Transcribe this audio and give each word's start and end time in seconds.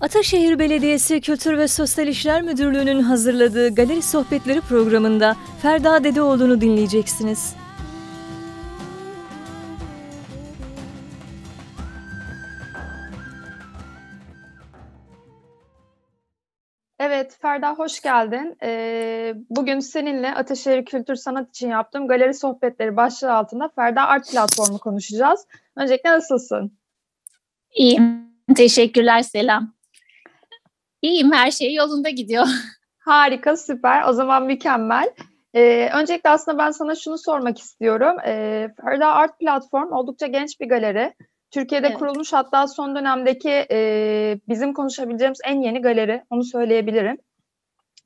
Ataşehir 0.00 0.58
Belediyesi 0.58 1.20
Kültür 1.20 1.58
ve 1.58 1.68
Sosyal 1.68 2.08
İşler 2.08 2.42
Müdürlüğü'nün 2.42 3.02
hazırladığı 3.02 3.74
Galeri 3.74 4.02
Sohbetleri 4.02 4.60
programında 4.60 5.36
Ferda 5.62 6.04
Dedeoğlu'nu 6.04 6.60
dinleyeceksiniz. 6.60 7.56
Evet, 16.98 17.36
Ferda 17.42 17.72
hoş 17.72 18.00
geldin. 18.00 18.56
Ee, 18.62 19.34
bugün 19.50 19.80
seninle 19.80 20.34
Ataşehir 20.34 20.84
Kültür 20.84 21.14
Sanat 21.14 21.48
için 21.48 21.68
yaptığım 21.68 22.08
galeri 22.08 22.34
sohbetleri 22.34 22.96
başlığı 22.96 23.32
altında 23.32 23.68
Ferda 23.68 24.02
Art 24.06 24.30
Platformu 24.30 24.78
konuşacağız. 24.78 25.46
Öncelikle 25.76 26.10
nasılsın? 26.10 26.78
İyiyim. 27.74 28.26
Teşekkürler, 28.56 29.22
selam. 29.22 29.75
İyiyim, 31.06 31.32
her 31.32 31.50
şey 31.50 31.74
yolunda 31.74 32.10
gidiyor. 32.10 32.46
Harika, 32.98 33.56
süper. 33.56 34.08
O 34.08 34.12
zaman 34.12 34.46
mükemmel. 34.46 35.10
Ee, 35.54 35.90
öncelikle 35.94 36.30
aslında 36.30 36.58
ben 36.58 36.70
sana 36.70 36.94
şunu 36.94 37.18
sormak 37.18 37.58
istiyorum. 37.58 38.16
Ee, 38.26 38.68
Ferda 38.80 39.06
Art 39.06 39.38
Platform 39.38 39.92
oldukça 39.92 40.26
genç 40.26 40.60
bir 40.60 40.68
galeri. 40.68 41.14
Türkiye'de 41.50 41.86
evet. 41.86 41.98
kurulmuş 41.98 42.32
hatta 42.32 42.66
son 42.66 42.96
dönemdeki 42.96 43.66
e, 43.70 43.78
bizim 44.48 44.72
konuşabileceğimiz 44.72 45.38
en 45.44 45.62
yeni 45.62 45.82
galeri. 45.82 46.22
Onu 46.30 46.44
söyleyebilirim. 46.44 47.18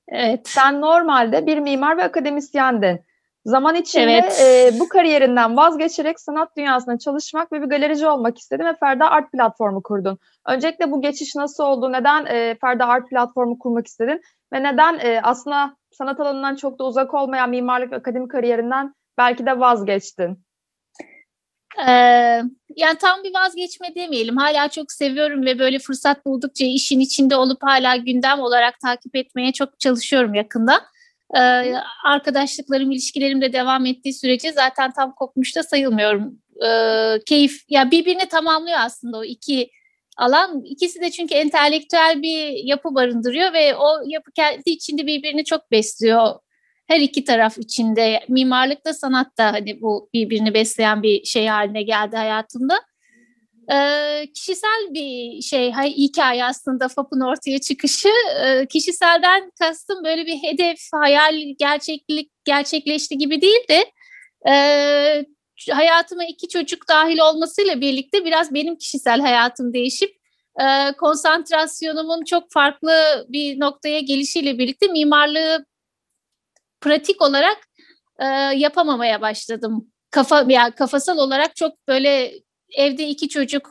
Evet. 0.08 0.48
Sen 0.48 0.80
normalde 0.80 1.46
bir 1.46 1.58
mimar 1.58 1.96
ve 1.96 2.04
akademisyendin. 2.04 3.00
Zaman 3.44 3.74
içinde 3.74 4.12
evet. 4.12 4.40
e, 4.74 4.80
bu 4.80 4.88
kariyerinden 4.88 5.56
vazgeçerek 5.56 6.20
sanat 6.20 6.56
dünyasında 6.56 6.98
çalışmak 6.98 7.52
ve 7.52 7.62
bir 7.62 7.66
galerici 7.66 8.06
olmak 8.06 8.38
istedin 8.38 8.64
ve 8.64 8.74
Ferda 8.80 9.10
Art 9.10 9.32
Platformu 9.32 9.82
kurdun. 9.82 10.18
Öncelikle 10.48 10.90
bu 10.90 11.00
geçiş 11.00 11.34
nasıl 11.34 11.64
oldu? 11.64 11.92
Neden 11.92 12.26
e, 12.26 12.56
Ferda 12.60 12.86
Art 12.86 13.10
Platformu 13.10 13.58
kurmak 13.58 13.86
istedin? 13.86 14.20
Ve 14.52 14.62
neden 14.62 14.98
e, 14.98 15.20
aslında 15.22 15.76
sanat 15.90 16.20
alanından 16.20 16.56
çok 16.56 16.78
da 16.78 16.84
uzak 16.84 17.14
olmayan 17.14 17.50
mimarlık 17.50 17.92
ve 17.92 17.96
akademik 17.96 18.30
kariyerinden 18.30 18.94
belki 19.18 19.46
de 19.46 19.60
vazgeçtin? 19.60 20.44
Ee, 21.78 21.92
yani 22.76 22.98
tam 23.00 23.22
bir 23.24 23.34
vazgeçme 23.34 23.94
demeyelim. 23.94 24.36
Hala 24.36 24.68
çok 24.68 24.92
seviyorum 24.92 25.46
ve 25.46 25.58
böyle 25.58 25.78
fırsat 25.78 26.26
buldukça 26.26 26.64
işin 26.64 27.00
içinde 27.00 27.36
olup 27.36 27.62
hala 27.62 27.96
gündem 27.96 28.40
olarak 28.40 28.80
takip 28.80 29.16
etmeye 29.16 29.52
çok 29.52 29.80
çalışıyorum 29.80 30.34
yakında. 30.34 30.80
Ee, 31.36 31.74
arkadaşlıklarım, 32.04 32.90
ilişkilerim 32.90 33.40
de 33.40 33.52
devam 33.52 33.86
ettiği 33.86 34.14
sürece 34.14 34.52
zaten 34.52 34.92
tam 34.92 35.14
kopmuş 35.14 35.56
da 35.56 35.62
sayılmıyorum. 35.62 36.38
Ee, 36.66 37.18
keyif, 37.26 37.64
ya 37.68 37.90
birbirini 37.90 38.28
tamamlıyor 38.28 38.78
aslında 38.80 39.18
o 39.18 39.24
iki 39.24 39.70
alan. 40.16 40.62
İkisi 40.64 41.00
de 41.00 41.10
çünkü 41.10 41.34
entelektüel 41.34 42.22
bir 42.22 42.64
yapı 42.64 42.94
barındırıyor 42.94 43.52
ve 43.52 43.76
o 43.76 43.86
yapı 44.06 44.32
kendi 44.32 44.70
içinde 44.70 45.06
birbirini 45.06 45.44
çok 45.44 45.70
besliyor. 45.70 46.34
Her 46.86 47.00
iki 47.00 47.24
taraf 47.24 47.58
içinde 47.58 48.20
mimarlık 48.28 48.84
da 48.84 48.94
sanat 48.94 49.32
hani 49.36 49.80
bu 49.80 50.10
birbirini 50.14 50.54
besleyen 50.54 51.02
bir 51.02 51.24
şey 51.24 51.46
haline 51.46 51.82
geldi 51.82 52.16
hayatımda. 52.16 52.74
Kişisel 54.34 54.88
bir 54.90 55.42
şey 55.42 55.72
hikaye 55.72 56.44
aslında 56.44 56.88
FAP'ın 56.88 57.20
ortaya 57.20 57.60
çıkışı. 57.60 58.08
Kişiselden 58.70 59.50
kastım 59.58 60.04
böyle 60.04 60.26
bir 60.26 60.36
hedef, 60.36 60.78
hayal, 60.94 61.34
gerçeklik 61.58 62.32
gerçekleşti 62.44 63.18
gibi 63.18 63.40
değil 63.40 63.68
de 63.68 63.92
hayatıma 65.70 66.24
iki 66.24 66.48
çocuk 66.48 66.88
dahil 66.88 67.18
olmasıyla 67.18 67.80
birlikte 67.80 68.24
biraz 68.24 68.54
benim 68.54 68.76
kişisel 68.76 69.20
hayatım 69.20 69.72
değişip 69.72 70.16
konsantrasyonumun 70.98 72.24
çok 72.24 72.52
farklı 72.52 73.26
bir 73.28 73.60
noktaya 73.60 74.00
gelişiyle 74.00 74.58
birlikte 74.58 74.88
mimarlığı 74.88 75.66
pratik 76.80 77.22
olarak 77.22 77.68
yapamamaya 78.56 79.20
başladım. 79.20 79.92
Kafa 80.10 80.46
ya 80.48 80.74
kafasal 80.74 81.18
olarak 81.18 81.56
çok 81.56 81.88
böyle 81.88 82.32
evde 82.76 83.08
iki 83.08 83.28
çocuk, 83.28 83.70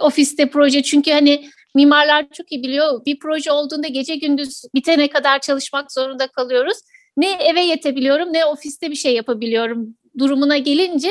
ofiste 0.00 0.50
proje 0.50 0.82
çünkü 0.82 1.10
hani 1.12 1.50
mimarlar 1.74 2.26
çok 2.32 2.52
iyi 2.52 2.62
biliyor. 2.62 3.04
Bir 3.06 3.18
proje 3.18 3.52
olduğunda 3.52 3.88
gece 3.88 4.16
gündüz 4.16 4.62
bitene 4.74 5.08
kadar 5.08 5.40
çalışmak 5.40 5.92
zorunda 5.92 6.26
kalıyoruz. 6.26 6.78
Ne 7.16 7.32
eve 7.32 7.60
yetebiliyorum 7.60 8.32
ne 8.32 8.44
ofiste 8.44 8.90
bir 8.90 8.96
şey 8.96 9.14
yapabiliyorum 9.14 9.96
durumuna 10.18 10.56
gelince 10.56 11.10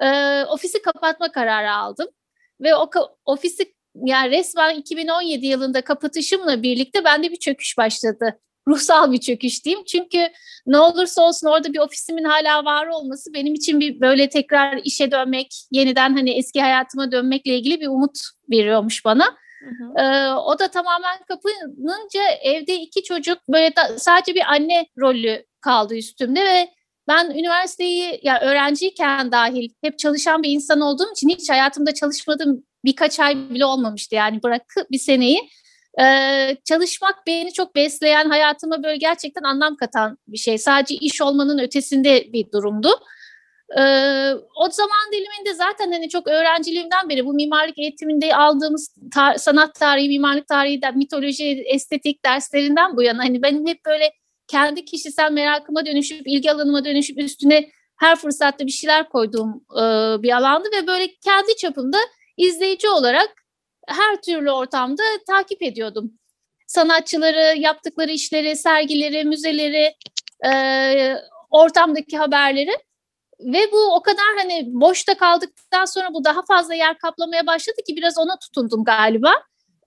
e, 0.00 0.08
ofisi 0.44 0.82
kapatma 0.82 1.32
kararı 1.32 1.72
aldım. 1.72 2.08
Ve 2.60 2.74
o 2.74 2.90
ofisi 3.24 3.74
yani 4.04 4.30
resmen 4.30 4.76
2017 4.76 5.46
yılında 5.46 5.80
kapatışımla 5.80 6.62
birlikte 6.62 7.04
bende 7.04 7.30
bir 7.30 7.36
çöküş 7.36 7.78
başladı 7.78 8.38
ruhsal 8.68 9.12
bir 9.12 9.18
çöküş 9.18 9.64
diyeyim. 9.64 9.84
Çünkü 9.84 10.28
ne 10.66 10.78
olursa 10.78 11.22
olsun 11.22 11.48
orada 11.48 11.72
bir 11.72 11.78
ofisimin 11.78 12.24
hala 12.24 12.64
var 12.64 12.86
olması 12.86 13.34
benim 13.34 13.54
için 13.54 13.80
bir 13.80 14.00
böyle 14.00 14.28
tekrar 14.28 14.80
işe 14.84 15.10
dönmek, 15.10 15.54
yeniden 15.70 16.14
hani 16.14 16.30
eski 16.30 16.60
hayatıma 16.60 17.12
dönmekle 17.12 17.56
ilgili 17.56 17.80
bir 17.80 17.88
umut 17.88 18.18
veriyormuş 18.50 19.04
bana. 19.04 19.24
Hı 19.58 19.84
hı. 19.84 20.04
Ee, 20.04 20.32
o 20.34 20.58
da 20.58 20.68
tamamen 20.68 21.18
kapanınca 21.28 22.22
evde 22.42 22.80
iki 22.80 23.02
çocuk 23.02 23.38
böyle 23.48 23.76
da, 23.76 23.98
sadece 23.98 24.34
bir 24.34 24.52
anne 24.52 24.86
rolü 25.00 25.46
kaldı 25.60 25.96
üstümde 25.96 26.44
ve 26.44 26.68
ben 27.08 27.30
üniversiteyi 27.30 28.20
ya 28.22 28.40
öğrenciyken 28.40 29.32
dahil 29.32 29.70
hep 29.82 29.98
çalışan 29.98 30.42
bir 30.42 30.50
insan 30.50 30.80
olduğum 30.80 31.12
için 31.12 31.28
hiç 31.28 31.50
hayatımda 31.50 31.94
çalışmadığım 31.94 32.62
birkaç 32.84 33.20
ay 33.20 33.36
bile 33.50 33.64
olmamıştı 33.64 34.14
yani 34.14 34.42
bırakıp 34.42 34.90
bir 34.90 34.98
seneyi 34.98 35.48
ee, 36.00 36.56
çalışmak 36.64 37.26
beni 37.26 37.52
çok 37.52 37.74
besleyen, 37.74 38.28
hayatıma 38.28 38.82
böyle 38.82 38.96
gerçekten 38.96 39.42
anlam 39.42 39.76
katan 39.76 40.18
bir 40.28 40.38
şey. 40.38 40.58
Sadece 40.58 40.94
iş 40.94 41.22
olmanın 41.22 41.58
ötesinde 41.58 42.32
bir 42.32 42.52
durumdu. 42.52 42.88
Ee, 43.78 44.32
o 44.56 44.70
zaman 44.70 45.12
diliminde 45.12 45.54
zaten 45.54 45.92
hani 45.92 46.08
çok 46.08 46.26
öğrenciliğimden 46.26 47.08
beri 47.08 47.26
bu 47.26 47.34
mimarlık 47.34 47.78
eğitiminde 47.78 48.36
aldığımız 48.36 48.94
tar- 49.14 49.38
sanat 49.38 49.74
tarihi, 49.74 50.08
mimarlık 50.08 50.48
tarihi, 50.48 50.80
mitoloji, 50.94 51.62
estetik 51.66 52.24
derslerinden 52.24 52.96
bu 52.96 53.02
yana 53.02 53.24
hani 53.24 53.42
benim 53.42 53.66
hep 53.66 53.86
böyle 53.86 54.12
kendi 54.46 54.84
kişisel 54.84 55.32
merakıma 55.32 55.86
dönüşüp, 55.86 56.26
ilgi 56.26 56.52
alanıma 56.52 56.84
dönüşüp 56.84 57.18
üstüne 57.18 57.68
her 57.96 58.16
fırsatta 58.16 58.66
bir 58.66 58.72
şeyler 58.72 59.08
koyduğum 59.08 59.64
e, 59.70 59.82
bir 60.22 60.36
alandı 60.36 60.68
ve 60.76 60.86
böyle 60.86 61.14
kendi 61.24 61.56
çapımda 61.56 61.98
izleyici 62.36 62.88
olarak 62.88 63.28
her 63.88 64.22
türlü 64.22 64.50
ortamda 64.50 65.02
takip 65.26 65.62
ediyordum. 65.62 66.12
Sanatçıları, 66.66 67.58
yaptıkları 67.58 68.10
işleri, 68.10 68.56
sergileri, 68.56 69.24
müzeleri, 69.24 69.94
e, 70.46 71.14
ortamdaki 71.50 72.18
haberleri 72.18 72.72
ve 73.40 73.72
bu 73.72 73.94
o 73.94 74.02
kadar 74.02 74.36
hani 74.36 74.66
boşta 74.66 75.16
kaldıktan 75.16 75.84
sonra 75.84 76.14
bu 76.14 76.24
daha 76.24 76.44
fazla 76.44 76.74
yer 76.74 76.98
kaplamaya 76.98 77.46
başladı 77.46 77.76
ki 77.86 77.96
biraz 77.96 78.18
ona 78.18 78.38
tutundum 78.38 78.84
galiba. 78.84 79.32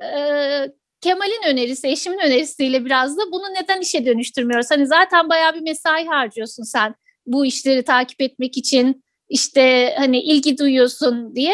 Ee, 0.03 0.71
Kemal'in 1.01 1.47
önerisi, 1.47 1.87
eşimin 1.87 2.19
önerisiyle 2.19 2.85
biraz 2.85 3.17
da 3.17 3.21
bunu 3.31 3.53
neden 3.53 3.81
işe 3.81 4.05
dönüştürmüyoruz? 4.05 4.71
Hani 4.71 4.87
zaten 4.87 5.29
bayağı 5.29 5.55
bir 5.55 5.61
mesai 5.61 6.05
harcıyorsun 6.05 6.63
sen 6.63 6.95
bu 7.25 7.45
işleri 7.45 7.83
takip 7.83 8.21
etmek 8.21 8.57
için 8.57 9.03
işte 9.29 9.95
hani 9.97 10.21
ilgi 10.21 10.57
duyuyorsun 10.57 11.35
diye 11.35 11.53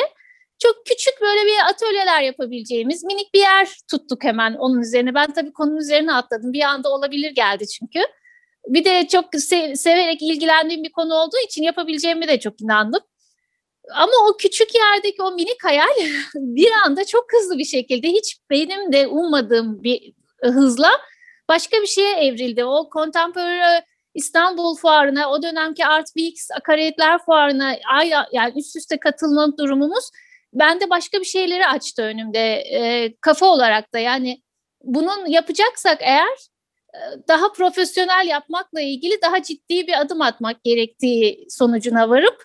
çok 0.59 0.85
küçük 0.85 1.22
böyle 1.22 1.45
bir 1.45 1.69
atölyeler 1.69 2.22
yapabileceğimiz 2.22 3.03
minik 3.03 3.34
bir 3.34 3.40
yer 3.40 3.69
tuttuk 3.91 4.23
hemen 4.23 4.53
onun 4.53 4.81
üzerine. 4.81 5.16
Ben 5.16 5.34
tabii 5.34 5.53
konunun 5.53 5.78
üzerine 5.78 6.13
atladım. 6.13 6.53
Bir 6.53 6.62
anda 6.62 6.90
olabilir 6.90 7.31
geldi 7.31 7.68
çünkü. 7.68 8.00
Bir 8.68 8.85
de 8.85 9.07
çok 9.07 9.25
se- 9.25 9.75
severek 9.75 10.22
ilgilendiğim 10.22 10.84
bir 10.84 10.91
konu 10.91 11.13
olduğu 11.13 11.38
için 11.45 11.63
yapabileceğimi 11.63 12.28
de 12.28 12.40
çok 12.40 12.62
inandım. 12.62 13.01
Ama 13.95 14.12
o 14.29 14.38
küçük 14.38 14.75
yerdeki 14.75 15.22
o 15.22 15.31
minik 15.31 15.63
hayal 15.63 15.95
bir 16.35 16.71
anda 16.86 17.06
çok 17.06 17.25
hızlı 17.33 17.57
bir 17.57 17.65
şekilde 17.65 18.07
hiç 18.07 18.38
benim 18.50 18.94
de 18.94 19.07
ummadığım 19.07 19.83
bir 19.83 20.13
hızla 20.44 20.89
başka 21.50 21.81
bir 21.81 21.88
şeye 21.88 22.13
evrildi. 22.13 22.65
O 22.65 22.89
Contemporary 22.94 23.81
İstanbul 24.13 24.75
Fuarı'na, 24.75 25.31
o 25.31 25.44
dönemki 25.44 25.86
Art 25.86 26.06
Weeks, 26.06 26.51
Akaretler 26.51 27.25
Fuarı'na 27.25 27.75
yani 28.31 28.53
üst 28.60 28.75
üste 28.75 29.00
katılma 29.00 29.57
durumumuz 29.57 30.10
ben 30.54 30.80
de 30.80 30.90
başka 30.90 31.20
bir 31.20 31.26
şeyleri 31.26 31.68
açtı 31.68 32.04
önümde 32.04 32.40
e, 32.56 33.14
kafa 33.22 33.46
olarak 33.46 33.94
da 33.94 34.00
yani 34.00 34.42
bunun 34.84 35.26
yapacaksak 35.26 35.98
eğer 36.02 36.38
e, 36.94 37.00
daha 37.28 37.52
profesyonel 37.52 38.28
yapmakla 38.28 38.82
ilgili 38.82 39.22
daha 39.22 39.44
ciddi 39.44 39.88
bir 39.88 40.02
adım 40.02 40.22
atmak 40.22 40.64
gerektiği 40.64 41.46
sonucuna 41.50 42.10
varıp 42.10 42.44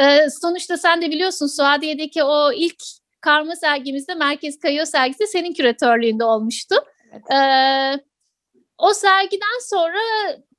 e, 0.00 0.30
sonuçta 0.42 0.76
sen 0.76 1.02
de 1.02 1.10
biliyorsun 1.10 1.46
Suadiye'deki 1.46 2.24
o 2.24 2.52
ilk 2.52 2.76
karma 3.20 3.56
sergimizde 3.56 4.14
Merkez 4.14 4.58
Kayıyor 4.58 4.86
sergisi 4.86 5.26
senin 5.26 5.54
küratörlüğünde 5.54 6.24
olmuştu. 6.24 6.74
Evet. 7.12 7.30
E, 7.30 8.04
o 8.78 8.92
sergiden 8.92 9.60
sonra 9.70 9.98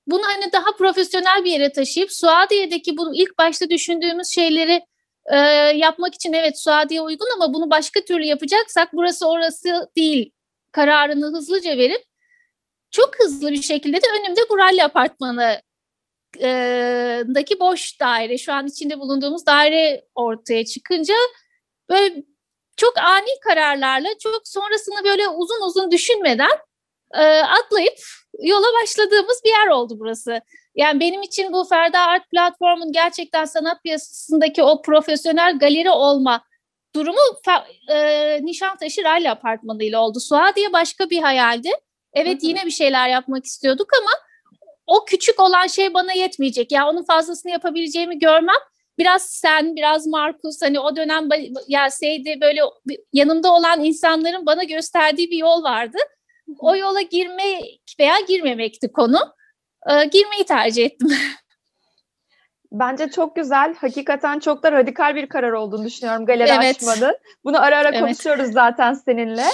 bunu 0.08 0.22
hani 0.26 0.52
daha 0.52 0.76
profesyonel 0.78 1.46
bir 1.46 1.52
yere 1.52 1.72
taşıyıp 1.72 2.12
Suadiye'deki 2.12 2.98
bu 2.98 3.16
ilk 3.16 3.38
başta 3.38 3.70
düşündüğümüz 3.70 4.28
şeyleri 4.28 4.82
e, 5.26 5.38
yapmak 5.76 6.16
için 6.16 6.34
evet 6.34 6.60
Suadiye 6.60 7.02
uygun 7.02 7.28
ama 7.36 7.54
bunu 7.54 7.70
başka 7.70 8.02
türlü 8.02 8.26
yapacaksak 8.26 8.94
burası 8.94 9.30
orası 9.30 9.90
değil 9.98 10.32
kararını 10.72 11.26
hızlıca 11.26 11.78
verip 11.78 12.04
çok 12.92 13.20
hızlı 13.20 13.52
bir 13.52 13.62
şekilde 13.62 13.98
de 13.98 14.08
önümde 14.20 14.42
bu 14.50 14.58
rally 14.58 14.84
apartmanı 14.84 15.62
daki 17.36 17.60
boş 17.60 18.00
daire 18.00 18.38
şu 18.38 18.54
an 18.54 18.68
içinde 18.68 19.00
bulunduğumuz 19.00 19.46
daire 19.46 20.06
ortaya 20.16 20.66
çıkınca 20.66 21.14
böyle 21.90 22.24
çok 22.78 22.98
ani 22.98 23.40
kararlarla 23.42 24.10
çok 24.20 24.48
sonrasını 24.48 25.04
böyle 25.04 25.30
uzun 25.30 25.68
uzun 25.68 25.92
düşünmeden 25.92 26.58
atlayıp 27.60 28.00
yola 28.40 28.68
başladığımız 28.82 29.42
bir 29.46 29.50
yer 29.50 29.68
oldu 29.68 29.96
burası. 30.00 30.42
Yani 30.76 31.00
benim 31.00 31.22
için 31.22 31.54
bu 31.54 31.64
Ferda 31.64 32.00
Art 32.00 32.32
platformun 32.32 32.92
gerçekten 32.92 33.46
sanat 33.46 33.84
piyasasındaki 33.84 34.64
o 34.64 34.82
profesyonel 34.82 35.60
galeri 35.60 35.90
olma 35.90 36.44
durumu 36.96 37.20
e, 37.90 38.40
Nişantaşı 38.46 39.04
Rally 39.04 39.30
Apartmanı 39.30 39.84
ile 39.84 39.98
oldu. 39.98 40.20
Suadiye 40.20 40.74
başka 40.74 41.10
bir 41.10 41.22
hayaldi. 41.22 41.70
Evet 42.14 42.44
yine 42.44 42.66
bir 42.66 42.72
şeyler 42.72 43.10
yapmak 43.10 43.46
istiyorduk 43.46 43.90
ama 44.02 44.12
o 44.88 45.06
küçük 45.06 45.40
olan 45.40 45.68
şey 45.68 45.94
bana 45.94 46.14
yetmeyecek. 46.14 46.72
Yani 46.72 46.90
onun 46.90 47.04
fazlasını 47.04 47.52
yapabileceğimi 47.52 48.20
görmem. 48.20 48.56
Biraz 48.98 49.22
sen, 49.22 49.76
biraz 49.76 50.08
Markus 50.08 50.62
hani 50.62 50.80
o 50.80 50.96
dönem 50.96 51.30
gelseydi 51.70 52.38
böyle 52.42 52.62
yanımda 53.14 53.54
olan 53.54 53.84
insanların 53.84 54.46
bana 54.46 54.64
gösterdiği 54.64 55.32
bir 55.32 55.38
yol 55.38 55.64
vardı. 55.64 55.98
O 56.60 56.76
yola 56.76 57.02
girmek 57.02 57.96
veya 58.00 58.20
girmemekti 58.28 58.92
konu. 58.92 59.20
Ee, 59.90 60.06
girmeyi 60.06 60.46
tercih 60.48 60.86
ettim. 60.86 61.10
Bence 62.72 63.10
çok 63.10 63.36
güzel. 63.36 63.76
Hakikaten 63.76 64.40
çok 64.40 64.64
da 64.64 64.72
radikal 64.72 65.16
bir 65.16 65.30
karar 65.30 65.52
olduğunu 65.52 65.86
düşünüyorum 65.86 66.26
galeri 66.26 66.52
evet. 66.52 66.76
açmanın. 66.76 67.18
Bunu 67.44 67.62
ara 67.62 67.78
ara 67.78 67.90
evet. 67.90 68.00
konuşuyoruz 68.00 68.52
zaten 68.52 68.94
seninle. 68.94 69.46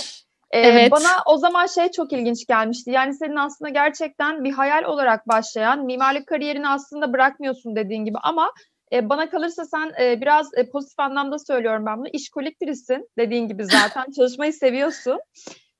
Ee, 0.51 0.59
evet. 0.59 0.91
Bana 0.91 1.09
o 1.25 1.37
zaman 1.37 1.65
şey 1.65 1.91
çok 1.91 2.13
ilginç 2.13 2.47
gelmişti. 2.47 2.91
Yani 2.91 3.13
senin 3.13 3.35
aslında 3.35 3.69
gerçekten 3.69 4.43
bir 4.43 4.51
hayal 4.51 4.83
olarak 4.83 5.27
başlayan 5.27 5.85
mimarlık 5.85 6.27
kariyerini 6.27 6.67
aslında 6.67 7.13
bırakmıyorsun 7.13 7.75
dediğin 7.75 8.05
gibi 8.05 8.17
ama 8.23 8.51
e, 8.93 9.09
bana 9.09 9.29
kalırsa 9.29 9.65
sen 9.65 9.93
e, 10.01 10.21
biraz 10.21 10.49
e, 10.57 10.69
pozitif 10.69 10.99
anlamda 10.99 11.39
söylüyorum 11.39 11.85
ben 11.85 11.97
bunu. 11.97 12.07
İşkolik 12.13 12.61
birisin 12.61 13.09
dediğin 13.17 13.47
gibi 13.47 13.65
zaten 13.65 14.11
çalışmayı 14.15 14.53
seviyorsun. 14.53 15.19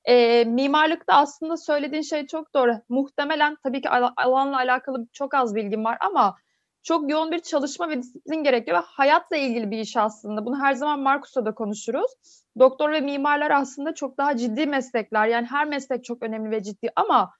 E, 0.04 0.44
mimarlıkta 0.44 1.14
aslında 1.14 1.56
söylediğin 1.56 2.02
şey 2.02 2.26
çok 2.26 2.54
doğru. 2.54 2.74
Muhtemelen 2.88 3.56
tabii 3.62 3.82
ki 3.82 3.88
al- 3.90 4.12
alanla 4.16 4.56
alakalı 4.56 5.06
çok 5.12 5.34
az 5.34 5.54
bilgim 5.54 5.84
var 5.84 5.98
ama 6.00 6.36
çok 6.82 7.10
yoğun 7.10 7.30
bir 7.30 7.38
çalışma 7.40 7.88
ve 7.88 7.98
disiplin 7.98 8.44
gerekiyor 8.44 8.78
ve 8.78 8.82
hayatla 8.86 9.36
ilgili 9.36 9.70
bir 9.70 9.78
iş 9.78 9.96
aslında. 9.96 10.46
Bunu 10.46 10.60
her 10.60 10.72
zaman 10.72 11.00
Markus'la 11.00 11.44
da 11.44 11.54
konuşuruz. 11.54 12.12
Doktor 12.58 12.92
ve 12.92 13.00
mimarlar 13.00 13.50
aslında 13.50 13.94
çok 13.94 14.18
daha 14.18 14.36
ciddi 14.36 14.66
meslekler. 14.66 15.26
Yani 15.26 15.46
her 15.46 15.68
meslek 15.68 16.04
çok 16.04 16.22
önemli 16.22 16.50
ve 16.50 16.62
ciddi 16.62 16.88
ama 16.96 17.32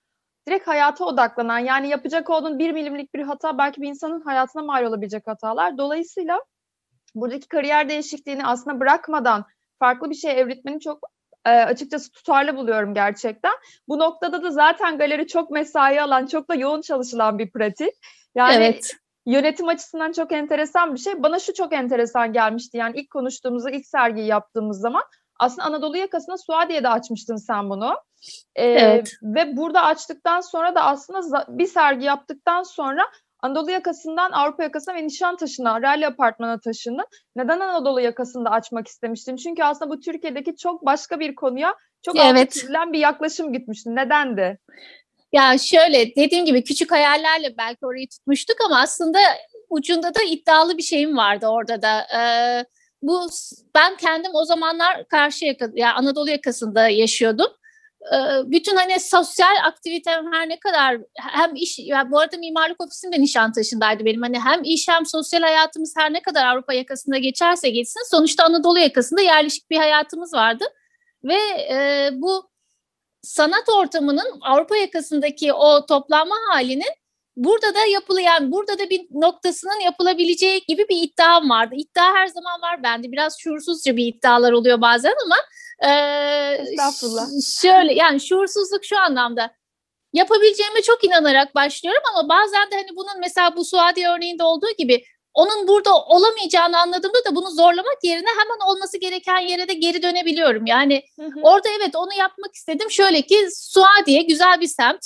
direkt 0.49 0.69
hayata 0.69 1.05
odaklanan 1.05 1.59
yani 1.59 1.89
yapacak 1.89 2.31
olduğun 2.31 2.59
bir 2.59 2.73
milimlik 2.73 3.15
bir 3.15 3.23
hata 3.23 3.59
belki 3.59 3.83
bir 3.83 3.89
insanın 3.89 4.21
hayatına 4.21 4.63
mal 4.63 4.85
olabilecek 4.85 5.27
hatalar. 5.27 5.79
Dolayısıyla 5.79 6.41
buradaki 7.15 7.49
kariyer 7.49 7.89
değişikliğini 7.89 8.47
aslında 8.47 8.81
bırakmadan 8.81 9.45
farklı 9.79 10.11
bir 10.11 10.15
şey 10.15 10.41
evritmeni 10.41 10.81
çok 10.81 10.99
e, 11.47 11.51
açıkçası 11.51 12.13
tutarlı 12.13 12.57
buluyorum 12.57 12.95
gerçekten. 12.95 13.53
Bu 13.89 13.99
noktada 13.99 14.43
da 14.43 14.51
zaten 14.51 14.99
galeri 14.99 15.27
çok 15.27 15.51
mesai 15.51 16.03
alan, 16.03 16.27
çok 16.27 16.49
da 16.49 16.55
yoğun 16.55 16.81
çalışılan 16.81 17.39
bir 17.39 17.51
pratik. 17.51 17.95
Yani 18.35 18.55
evet. 18.55 18.91
yönetim 19.27 19.69
açısından 19.69 20.13
çok 20.13 20.33
enteresan 20.33 20.95
bir 20.95 21.01
şey. 21.01 21.23
Bana 21.23 21.39
şu 21.39 21.55
çok 21.55 21.73
enteresan 21.73 22.33
gelmişti. 22.33 22.77
Yani 22.77 23.01
ilk 23.01 23.11
konuştuğumuzda, 23.11 23.71
ilk 23.71 23.87
sergiyi 23.87 24.27
yaptığımız 24.27 24.81
zaman 24.81 25.03
aslında 25.39 25.65
Anadolu 25.65 25.97
yakasına 25.97 26.39
Suadiye'de 26.39 26.89
açmıştın 26.89 27.37
sen 27.37 27.71
bunu. 27.71 27.97
Ee, 28.55 28.67
evet. 28.67 29.13
Ve 29.23 29.57
burada 29.57 29.83
açtıktan 29.83 30.41
sonra 30.41 30.75
da 30.75 30.85
aslında 30.85 31.47
bir 31.49 31.67
sergi 31.67 32.05
yaptıktan 32.05 32.63
sonra 32.63 33.03
Anadolu 33.43 33.71
yakasından 33.71 34.33
Avrupa 34.33 34.63
yakasına 34.63 34.95
ve 34.95 35.07
Nişantaşı'na, 35.07 35.83
Rally 35.83 36.07
Apartman'a 36.07 36.61
taşındın. 36.61 37.07
Neden 37.37 37.61
Anadolu 37.61 38.01
yakasında 38.01 38.51
açmak 38.51 38.89
istemiştin? 38.89 39.37
Çünkü 39.37 39.63
aslında 39.63 39.91
bu 39.91 40.01
Türkiye'deki 40.01 40.57
çok 40.57 40.87
başka 40.87 41.21
bir 41.21 41.35
konuya 41.35 41.75
çok 42.03 42.17
evet. 42.17 42.67
bir 42.93 42.99
yaklaşım 42.99 43.53
gitmiştin. 43.53 43.97
Nedendi? 43.97 44.59
Ya 45.33 45.59
şöyle 45.59 46.17
dediğim 46.17 46.45
gibi 46.45 46.65
küçük 46.65 46.93
hayallerle 46.93 47.55
belki 47.59 47.87
orayı 47.87 48.09
tutmuştuk 48.09 48.57
ama 48.67 48.81
aslında 48.81 49.19
ucunda 49.71 50.15
da 50.15 50.23
iddialı 50.23 50.79
bir 50.79 50.83
şeyim 50.83 51.17
vardı 51.17 51.47
orada 51.47 51.83
da. 51.83 52.07
Ee, 52.19 52.65
bu 53.03 53.29
ben 53.75 53.97
kendim 53.97 54.31
o 54.35 54.45
zamanlar 54.45 55.09
karşı 55.09 55.45
yaka, 55.45 55.69
yani 55.75 55.93
Anadolu 55.93 56.31
yakasında 56.31 56.89
yaşıyordum 56.89 57.49
bütün 58.45 58.77
hani 58.77 59.01
sosyal 59.01 59.57
aktivitem 59.65 60.33
her 60.33 60.49
ne 60.49 60.61
kadar 60.61 60.99
hem 61.15 61.55
iş 61.55 61.79
yani 61.79 62.11
bu 62.11 62.19
arada 62.19 62.37
mimarlık 62.37 62.83
ofisim 62.83 63.13
de 63.13 63.21
Nişantaşı'ndaydı 63.21 64.05
benim 64.05 64.23
hani 64.23 64.41
hem 64.41 64.65
iş 64.65 64.89
hem 64.89 65.07
sosyal 65.07 65.43
hayatımız 65.43 65.95
her 65.97 66.13
ne 66.13 66.23
kadar 66.23 66.47
Avrupa 66.47 66.73
yakasında 66.73 67.19
geçerse 67.19 67.71
geçsin 67.71 68.11
sonuçta 68.11 68.45
Anadolu 68.45 68.79
yakasında 68.79 69.21
yerleşik 69.21 69.71
bir 69.71 69.77
hayatımız 69.77 70.35
vardı 70.35 70.65
ve 71.25 71.39
e, 71.71 72.09
bu 72.13 72.51
sanat 73.23 73.69
ortamının 73.69 74.41
Avrupa 74.41 74.77
yakasındaki 74.77 75.53
o 75.53 75.87
toplanma 75.87 76.35
halinin 76.51 76.93
burada 77.37 77.75
da 77.75 77.87
yapılayan, 77.87 78.53
burada 78.53 78.79
da 78.79 78.91
bir 78.91 79.07
noktasının 79.11 79.81
yapılabileceği 79.81 80.65
gibi 80.69 80.87
bir 80.89 81.03
iddiam 81.03 81.51
vardı. 81.51 81.75
İddia 81.79 82.15
her 82.15 82.27
zaman 82.27 82.63
var 82.63 82.83
bende. 82.83 83.13
Biraz 83.13 83.39
şuursuzca 83.39 83.97
bir 83.97 84.07
iddialar 84.07 84.53
oluyor 84.53 84.81
bazen 84.81 85.15
ama 85.27 85.37
ee, 85.87 86.59
Estağfurullah. 86.71 87.27
Şöyle 87.63 87.95
yani 87.95 88.21
şuursuzluk 88.21 88.85
şu 88.85 88.99
anlamda 88.99 89.51
yapabileceğime 90.13 90.83
çok 90.83 91.05
inanarak 91.05 91.55
başlıyorum 91.55 92.03
ama 92.15 92.29
bazen 92.29 92.71
de 92.71 92.75
hani 92.75 92.97
bunun 92.97 93.21
mesela 93.21 93.57
bu 93.57 93.65
Suadi 93.65 94.09
örneğinde 94.09 94.43
olduğu 94.43 94.71
gibi 94.79 95.05
onun 95.35 95.69
burada 95.69 96.05
olamayacağını 96.05 96.79
anladığımda 96.79 97.25
da 97.31 97.37
bunu 97.37 97.51
zorlamak 97.51 97.99
yerine 98.03 98.29
hemen 98.29 98.71
olması 98.71 98.99
gereken 98.99 99.39
yere 99.39 99.69
de 99.69 99.75
geri 99.75 100.03
dönebiliyorum. 100.03 100.67
Yani 100.67 101.03
hı 101.21 101.27
hı. 101.27 101.41
orada 101.43 101.69
evet 101.79 101.97
onu 101.97 102.15
yapmak 102.19 102.55
istedim. 102.55 102.91
Şöyle 102.91 103.23
ki 103.23 103.49
Suadiye 103.53 104.23
güzel 104.23 104.61
bir 104.61 104.67
semt. 104.67 105.01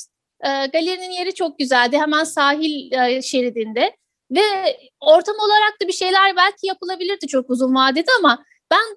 E, 0.44 0.48
galerinin 0.48 1.10
yeri 1.10 1.34
çok 1.34 1.58
güzeldi. 1.58 1.98
Hemen 1.98 2.24
sahil 2.24 2.92
e, 2.92 3.22
şeridinde. 3.22 3.96
Ve 4.30 4.76
ortam 5.00 5.36
olarak 5.38 5.80
da 5.82 5.88
bir 5.88 5.92
şeyler 5.92 6.36
belki 6.36 6.66
yapılabilirdi 6.66 7.26
çok 7.26 7.50
uzun 7.50 7.74
vadede 7.74 8.10
ama 8.18 8.44
ben 8.70 8.96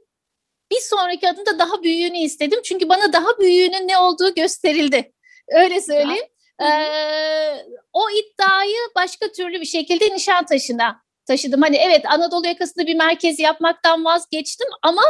bir 0.71 0.81
sonraki 0.81 1.29
adımda 1.29 1.59
daha 1.59 1.83
büyüğünü 1.83 2.17
istedim. 2.17 2.59
Çünkü 2.63 2.89
bana 2.89 3.13
daha 3.13 3.39
büyüğünün 3.39 3.87
ne 3.87 3.97
olduğu 3.97 4.35
gösterildi. 4.35 5.11
Öyle 5.47 5.81
söyleyeyim. 5.81 6.25
Ee, 6.61 7.65
o 7.93 8.09
iddiayı 8.09 8.77
başka 8.95 9.31
türlü 9.31 9.61
bir 9.61 9.65
şekilde 9.65 10.05
Nişantaşı'na 10.05 11.01
taşıdım. 11.27 11.61
Hani 11.61 11.77
evet 11.77 12.05
Anadolu 12.11 12.47
yakasında 12.47 12.87
bir 12.87 12.95
merkez 12.95 13.39
yapmaktan 13.39 14.05
vazgeçtim 14.05 14.67
ama 14.81 15.01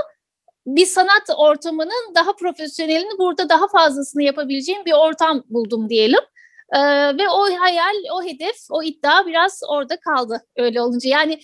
bir 0.66 0.86
sanat 0.86 1.30
ortamının 1.38 2.16
daha 2.16 2.36
profesyonelini 2.36 3.18
burada 3.18 3.50
daha 3.50 3.68
fazlasını 3.68 4.24
yapabileceğim 4.24 4.86
bir 4.86 4.94
ortam 4.94 5.44
buldum 5.50 5.89
diyelim. 5.89 6.20
Ee, 6.75 6.80
ve 7.18 7.30
o 7.30 7.60
hayal, 7.60 7.96
o 8.13 8.24
hedef, 8.24 8.56
o 8.70 8.84
iddia 8.84 9.25
biraz 9.25 9.62
orada 9.68 10.00
kaldı 10.00 10.42
öyle 10.58 10.82
olunca. 10.82 11.10
Yani 11.10 11.39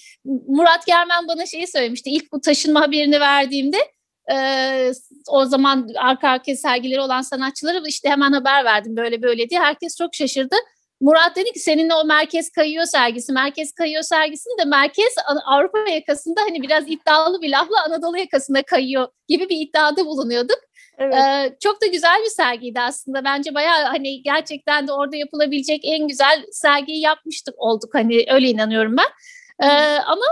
Murat 0.48 0.86
Germen 0.88 1.28
bana 1.28 1.46
şeyi 1.46 1.68
söylemişti 1.68 2.10
ilk 2.10 2.32
bu 2.32 2.42
taşınma 2.42 2.82
haberini 2.82 3.20
verdiğimde 3.20 3.78
e, 4.32 4.92
o 5.30 5.46
zaman 5.46 5.90
arka 5.98 6.30
arkaya 6.30 6.56
sergileri 6.56 7.02
olan 7.02 7.22
sanatçılara 7.22 7.88
işte 7.88 8.10
hemen 8.10 8.32
haber 8.32 8.66
verdim 8.66 8.98
böyle 8.98 9.22
böyle 9.22 9.50
diye. 9.50 9.60
Herkes 9.60 9.98
çok 9.98 10.16
şaşırdı. 10.16 10.56
Murat 11.02 11.36
dedi 11.36 11.52
ki 11.52 11.60
seninle 11.60 11.94
o 11.94 12.06
merkez 12.06 12.50
kayıyor 12.50 12.86
sergisi, 12.86 13.34
merkez 13.34 13.72
kayıyor 13.72 14.04
sergisini 14.04 14.58
de 14.58 14.66
merkez 14.66 15.16
Avrupa 15.46 15.80
yakasında 15.92 16.42
hani 16.42 16.62
biraz 16.62 16.84
iddialı 16.88 17.42
bir 17.42 17.50
lafla 17.50 17.84
Anadolu 17.86 18.18
yakasında 18.18 18.64
kayıyor 18.64 19.08
gibi 19.28 19.50
bir 19.50 19.62
iddiada 19.62 20.06
bulunuyorduk. 20.06 20.58
Evet. 20.98 21.14
Ee, 21.16 21.56
çok 21.64 21.82
da 21.82 21.86
güzel 21.86 22.24
bir 22.24 22.30
sergiydi 22.30 22.82
aslında. 22.82 23.24
Bence 23.24 23.56
bayağı 23.56 23.84
hani 23.84 24.22
gerçekten 24.24 24.88
de 24.88 24.92
orada 24.92 25.16
yapılabilecek 25.16 25.82
en 25.84 26.08
güzel 26.08 26.46
sergiyi 26.52 27.02
yapmıştık 27.02 27.56
olduk 27.58 27.90
hani 27.94 28.26
öyle 28.30 28.50
inanıyorum 28.50 28.96
ben. 28.98 29.08
Ee, 29.68 30.00
ama 30.06 30.26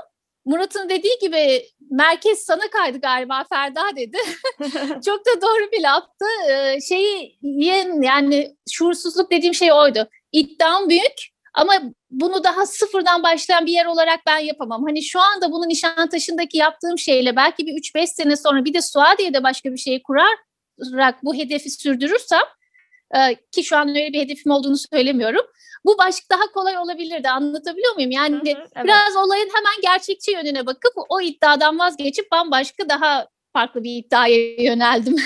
Murat'ın 0.45 0.89
dediği 0.89 1.17
gibi 1.21 1.65
merkez 1.91 2.39
sana 2.39 2.69
kaydı 2.69 2.97
galiba 2.97 3.43
Ferda 3.49 3.81
dedi. 3.95 4.17
Çok 5.05 5.25
da 5.25 5.41
doğru 5.41 5.71
bir 5.71 5.81
laftı. 5.81 6.25
Ee, 6.49 6.81
şeyi 6.81 7.37
yani 8.01 8.55
şuursuzluk 8.71 9.31
dediğim 9.31 9.53
şey 9.53 9.73
oydu. 9.73 10.09
İddiam 10.31 10.89
büyük 10.89 11.33
ama 11.53 11.73
bunu 12.11 12.43
daha 12.43 12.65
sıfırdan 12.65 13.23
başlayan 13.23 13.65
bir 13.65 13.71
yer 13.71 13.85
olarak 13.85 14.19
ben 14.27 14.39
yapamam. 14.39 14.83
Hani 14.83 15.03
şu 15.03 15.19
anda 15.19 15.51
bunu 15.51 15.67
Nişantaşı'ndaki 15.67 16.57
yaptığım 16.57 16.97
şeyle 16.97 17.35
belki 17.35 17.65
bir 17.65 17.73
3-5 17.73 18.07
sene 18.07 18.35
sonra 18.35 18.65
bir 18.65 18.73
de 18.73 18.81
Suadiye'de 18.81 19.43
başka 19.43 19.71
bir 19.71 19.77
şey 19.77 20.01
kurarak 20.03 21.23
bu 21.23 21.35
hedefi 21.35 21.69
sürdürürsem 21.69 22.41
e, 23.13 23.35
ki 23.51 23.63
şu 23.63 23.77
an 23.77 23.89
öyle 23.89 24.13
bir 24.13 24.19
hedefim 24.19 24.51
olduğunu 24.51 24.77
söylemiyorum 24.77 25.45
bu 25.85 25.97
başlık 25.97 26.31
daha 26.31 26.51
kolay 26.53 26.77
olabilirdi. 26.77 27.29
Anlatabiliyor 27.29 27.95
muyum? 27.95 28.11
Yani 28.11 28.35
hı 28.35 28.39
hı, 28.39 28.65
evet. 28.75 28.85
biraz 28.85 29.15
olayın 29.15 29.49
hemen 29.53 29.81
gerçekçi 29.81 30.31
yönüne 30.31 30.65
bakıp 30.65 30.93
o 31.09 31.21
iddiadan 31.21 31.79
vazgeçip 31.79 32.31
bambaşka 32.31 32.89
daha 32.89 33.27
farklı 33.53 33.83
bir 33.83 33.97
iddiaya 33.97 34.63
yöneldim. 34.63 35.15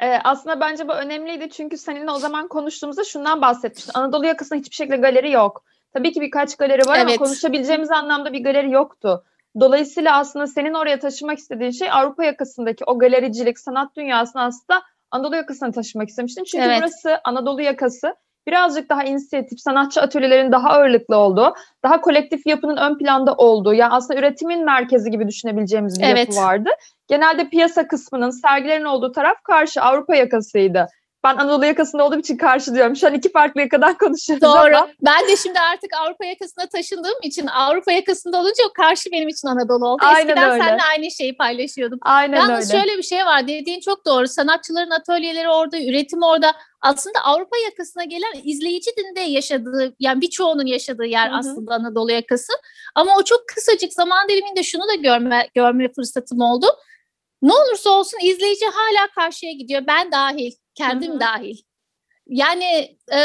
Ee, 0.00 0.18
aslında 0.24 0.60
bence 0.60 0.88
bu 0.88 0.92
önemliydi 0.92 1.50
çünkü 1.50 1.78
seninle 1.78 2.10
o 2.10 2.18
zaman 2.18 2.48
konuştuğumuzda 2.48 3.04
şundan 3.04 3.42
bahsetmiştin. 3.42 3.92
Anadolu 3.94 4.26
yakasında 4.26 4.58
hiçbir 4.58 4.74
şekilde 4.74 4.96
galeri 4.96 5.30
yok. 5.30 5.64
Tabii 5.92 6.12
ki 6.12 6.20
birkaç 6.20 6.56
galeri 6.56 6.86
var 6.86 6.98
ama 6.98 7.10
Evet. 7.10 7.18
konuşabileceğimiz 7.18 7.90
anlamda 7.90 8.32
bir 8.32 8.44
galeri 8.44 8.70
yoktu. 8.70 9.24
Dolayısıyla 9.60 10.18
aslında 10.18 10.46
senin 10.46 10.74
oraya 10.74 10.98
taşımak 10.98 11.38
istediğin 11.38 11.70
şey 11.70 11.90
Avrupa 11.90 12.24
yakasındaki 12.24 12.84
o 12.84 12.98
galericilik, 12.98 13.58
sanat 13.58 13.96
dünyasını 13.96 14.42
aslında 14.42 14.82
Anadolu 15.10 15.36
yakasına 15.36 15.70
taşımak 15.70 16.08
istemiştin. 16.08 16.44
Çünkü 16.44 16.64
Evet. 16.64 16.78
burası 16.78 17.18
Anadolu 17.24 17.62
yakası 17.62 18.14
birazcık 18.48 18.90
daha 18.90 19.04
inisiyatif, 19.04 19.60
sanatçı 19.60 20.00
atölyelerin 20.00 20.52
daha 20.52 20.68
ağırlıklı 20.70 21.16
olduğu, 21.16 21.54
daha 21.84 22.00
kolektif 22.00 22.46
yapının 22.46 22.76
ön 22.76 22.98
planda 22.98 23.34
olduğu, 23.34 23.74
yani 23.74 23.92
aslında 23.92 24.20
üretimin 24.20 24.64
merkezi 24.64 25.10
gibi 25.10 25.28
düşünebileceğimiz 25.28 26.00
bir 26.00 26.06
Evet. 26.06 26.28
yapı 26.28 26.40
vardı. 26.40 26.70
Genelde 27.08 27.48
piyasa 27.48 27.88
kısmının, 27.88 28.30
sergilerin 28.30 28.84
olduğu 28.84 29.12
taraf 29.12 29.42
karşı 29.42 29.82
Avrupa 29.82 30.16
yakasıydı. 30.16 30.86
Ben 31.26 31.36
Anadolu 31.36 31.64
yakasında 31.64 32.04
olduğum 32.04 32.18
için 32.18 32.36
karşı 32.36 32.74
diyorum. 32.74 32.96
Şu 32.96 33.06
an 33.06 33.14
iki 33.14 33.32
farklı 33.32 33.60
yakadan 33.60 33.94
konuşuyoruz 33.98 34.42
Doğru. 34.42 34.76
ama. 34.76 34.88
Ben 35.02 35.28
de 35.28 35.36
şimdi 35.36 35.60
artık 35.60 35.90
Avrupa 36.00 36.24
yakasına 36.24 36.66
taşındığım 36.66 37.18
için 37.22 37.46
Avrupa 37.46 37.92
yakasında 37.92 38.40
olunca 38.40 38.64
o 38.70 38.72
karşı 38.72 39.10
benim 39.12 39.28
için 39.28 39.48
Anadolu 39.48 39.88
oldu. 39.88 40.02
Aynen 40.04 40.28
Eskiden 40.28 40.50
öyle. 40.50 40.62
seninle 40.64 40.82
aynı 40.82 41.10
şeyi 41.10 41.36
paylaşıyordum. 41.36 41.98
Aynen 42.02 42.36
Yalnız 42.36 42.70
öyle. 42.70 42.80
şöyle 42.80 42.98
bir 42.98 43.02
şey 43.02 43.26
var 43.26 43.48
dediğin 43.48 43.80
çok 43.80 44.06
doğru. 44.06 44.28
Sanatçıların 44.28 44.90
atölyeleri 44.90 45.48
orada, 45.48 45.78
üretim 45.78 46.22
orada. 46.22 46.52
Aslında 46.80 47.18
Avrupa 47.24 47.56
yakasına 47.70 48.04
gelen 48.04 48.32
izleyicinin 48.44 49.16
de 49.16 49.20
yaşadığı, 49.20 49.94
yani 50.00 50.20
birçoğunun 50.20 50.66
yaşadığı 50.66 51.04
yer 51.06 51.28
Hı 51.30 51.34
hı. 51.34 51.38
aslında 51.38 51.74
Anadolu 51.74 52.12
yakası. 52.12 52.52
Ama 52.94 53.16
o 53.18 53.22
çok 53.22 53.48
kısacık 53.48 53.92
zaman 53.92 54.28
diliminde 54.28 54.62
şunu 54.62 54.88
da 54.88 54.94
görme 54.94 55.48
görme 55.54 55.92
fırsatım 55.92 56.40
oldu. 56.40 56.66
Ne 57.42 57.52
olursa 57.52 57.90
olsun 57.90 58.18
izleyici 58.22 58.66
hala 58.66 59.06
karşıya 59.14 59.52
gidiyor. 59.52 59.82
Ben 59.86 60.12
dahil, 60.12 60.52
kendim 60.76 61.10
Hı 61.10 61.16
hı. 61.16 61.20
dahil. 61.20 61.58
Yani 62.28 62.96
e, 63.12 63.20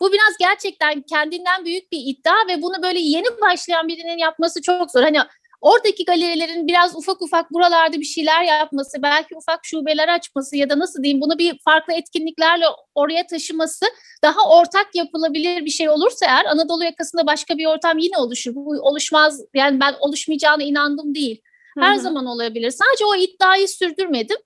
bu 0.00 0.12
biraz 0.12 0.36
gerçekten 0.38 1.02
kendinden 1.02 1.64
büyük 1.64 1.92
bir 1.92 1.98
iddia 2.04 2.46
ve 2.48 2.62
bunu 2.62 2.82
böyle 2.82 2.98
yeni 2.98 3.40
başlayan 3.40 3.88
birinin 3.88 4.18
yapması 4.18 4.62
çok 4.62 4.90
zor. 4.90 5.02
Hani 5.02 5.18
oradaki 5.60 6.04
galerilerin 6.04 6.66
biraz 6.66 6.96
ufak 6.96 7.22
ufak 7.22 7.52
buralarda 7.52 8.00
bir 8.00 8.04
şeyler 8.04 8.42
yapması, 8.42 9.02
belki 9.02 9.36
ufak 9.36 9.60
şubeler 9.62 10.08
açması 10.08 10.56
ya 10.56 10.70
da 10.70 10.78
nasıl 10.78 11.02
diyeyim 11.02 11.20
bunu 11.20 11.38
bir 11.38 11.58
farklı 11.64 11.92
etkinliklerle 11.92 12.64
oraya 12.94 13.26
taşıması 13.26 13.86
daha 14.24 14.48
ortak 14.50 14.94
yapılabilir 14.94 15.64
bir 15.64 15.70
şey 15.70 15.88
olursa 15.88 16.26
eğer 16.26 16.44
Anadolu 16.44 16.84
yakasında 16.84 17.26
başka 17.26 17.58
bir 17.58 17.66
ortam 17.66 17.98
yine 17.98 18.18
oluşur. 18.18 18.54
Bu 18.54 18.70
oluşmaz 18.70 19.40
yani 19.54 19.80
ben 19.80 19.94
oluşmayacağına 20.00 20.62
inandım 20.62 21.14
değil. 21.14 21.42
Her 21.78 21.94
Hı 21.94 21.98
hı. 21.98 22.02
zaman 22.02 22.26
olabilir. 22.26 22.70
Sadece 22.70 23.04
o 23.04 23.16
iddiayı 23.16 23.68
sürdürmedim. 23.68 24.36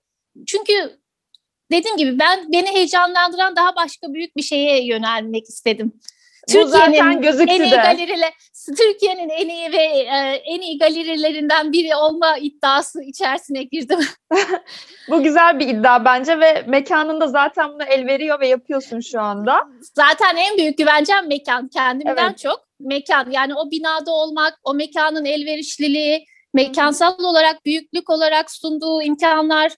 Çünkü 0.47 0.99
dediğim 1.71 1.97
gibi 1.97 2.19
ben 2.19 2.51
beni 2.53 2.67
heyecanlandıran 2.67 3.55
daha 3.55 3.75
başka 3.75 4.13
büyük 4.13 4.37
bir 4.37 4.41
şeye 4.41 4.85
yönelmek 4.85 5.49
istedim. 5.49 5.93
Gözüktü 7.21 7.53
en 7.53 7.61
iyi 7.61 7.71
de. 7.71 7.75
galeriyle 7.75 8.31
Türkiye'nin 8.77 9.29
en 9.29 9.49
iyi 9.49 9.71
ve 9.71 9.83
e, 9.83 10.41
en 10.45 10.61
iyi 10.61 10.77
galerilerinden 10.77 11.73
biri 11.73 11.95
olma 11.95 12.37
iddiası 12.37 13.03
içerisine 13.03 13.63
girdim. 13.63 13.99
Bu 15.09 15.23
güzel 15.23 15.59
bir 15.59 15.67
iddia 15.67 16.05
bence 16.05 16.39
ve 16.39 16.63
mekanında 16.67 17.27
zaten 17.27 17.73
bunu 17.73 17.83
el 17.83 18.07
veriyor 18.07 18.39
ve 18.39 18.47
yapıyorsun 18.47 18.99
şu 18.99 19.21
anda. 19.21 19.67
Zaten 19.93 20.35
en 20.37 20.57
büyük 20.57 20.77
güvencem 20.77 21.27
mekan 21.27 21.67
kendimden 21.67 22.27
Evet. 22.29 22.37
çok 22.37 22.65
mekan 22.79 23.31
yani 23.31 23.55
o 23.55 23.71
binada 23.71 24.11
olmak, 24.11 24.59
o 24.63 24.73
mekanın 24.73 25.25
elverişliliği, 25.25 26.25
mekansal 26.53 27.23
olarak 27.23 27.65
büyüklük 27.65 28.09
olarak 28.09 28.51
sunduğu 28.51 29.01
imkanlar, 29.01 29.71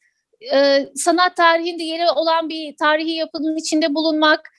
e, 0.53 0.85
sanat 0.95 1.35
tarihinde 1.35 1.83
yeri 1.83 2.09
olan 2.09 2.49
bir 2.49 2.75
tarihi 2.77 3.11
yapının 3.11 3.57
içinde 3.57 3.95
bulunmak. 3.95 4.49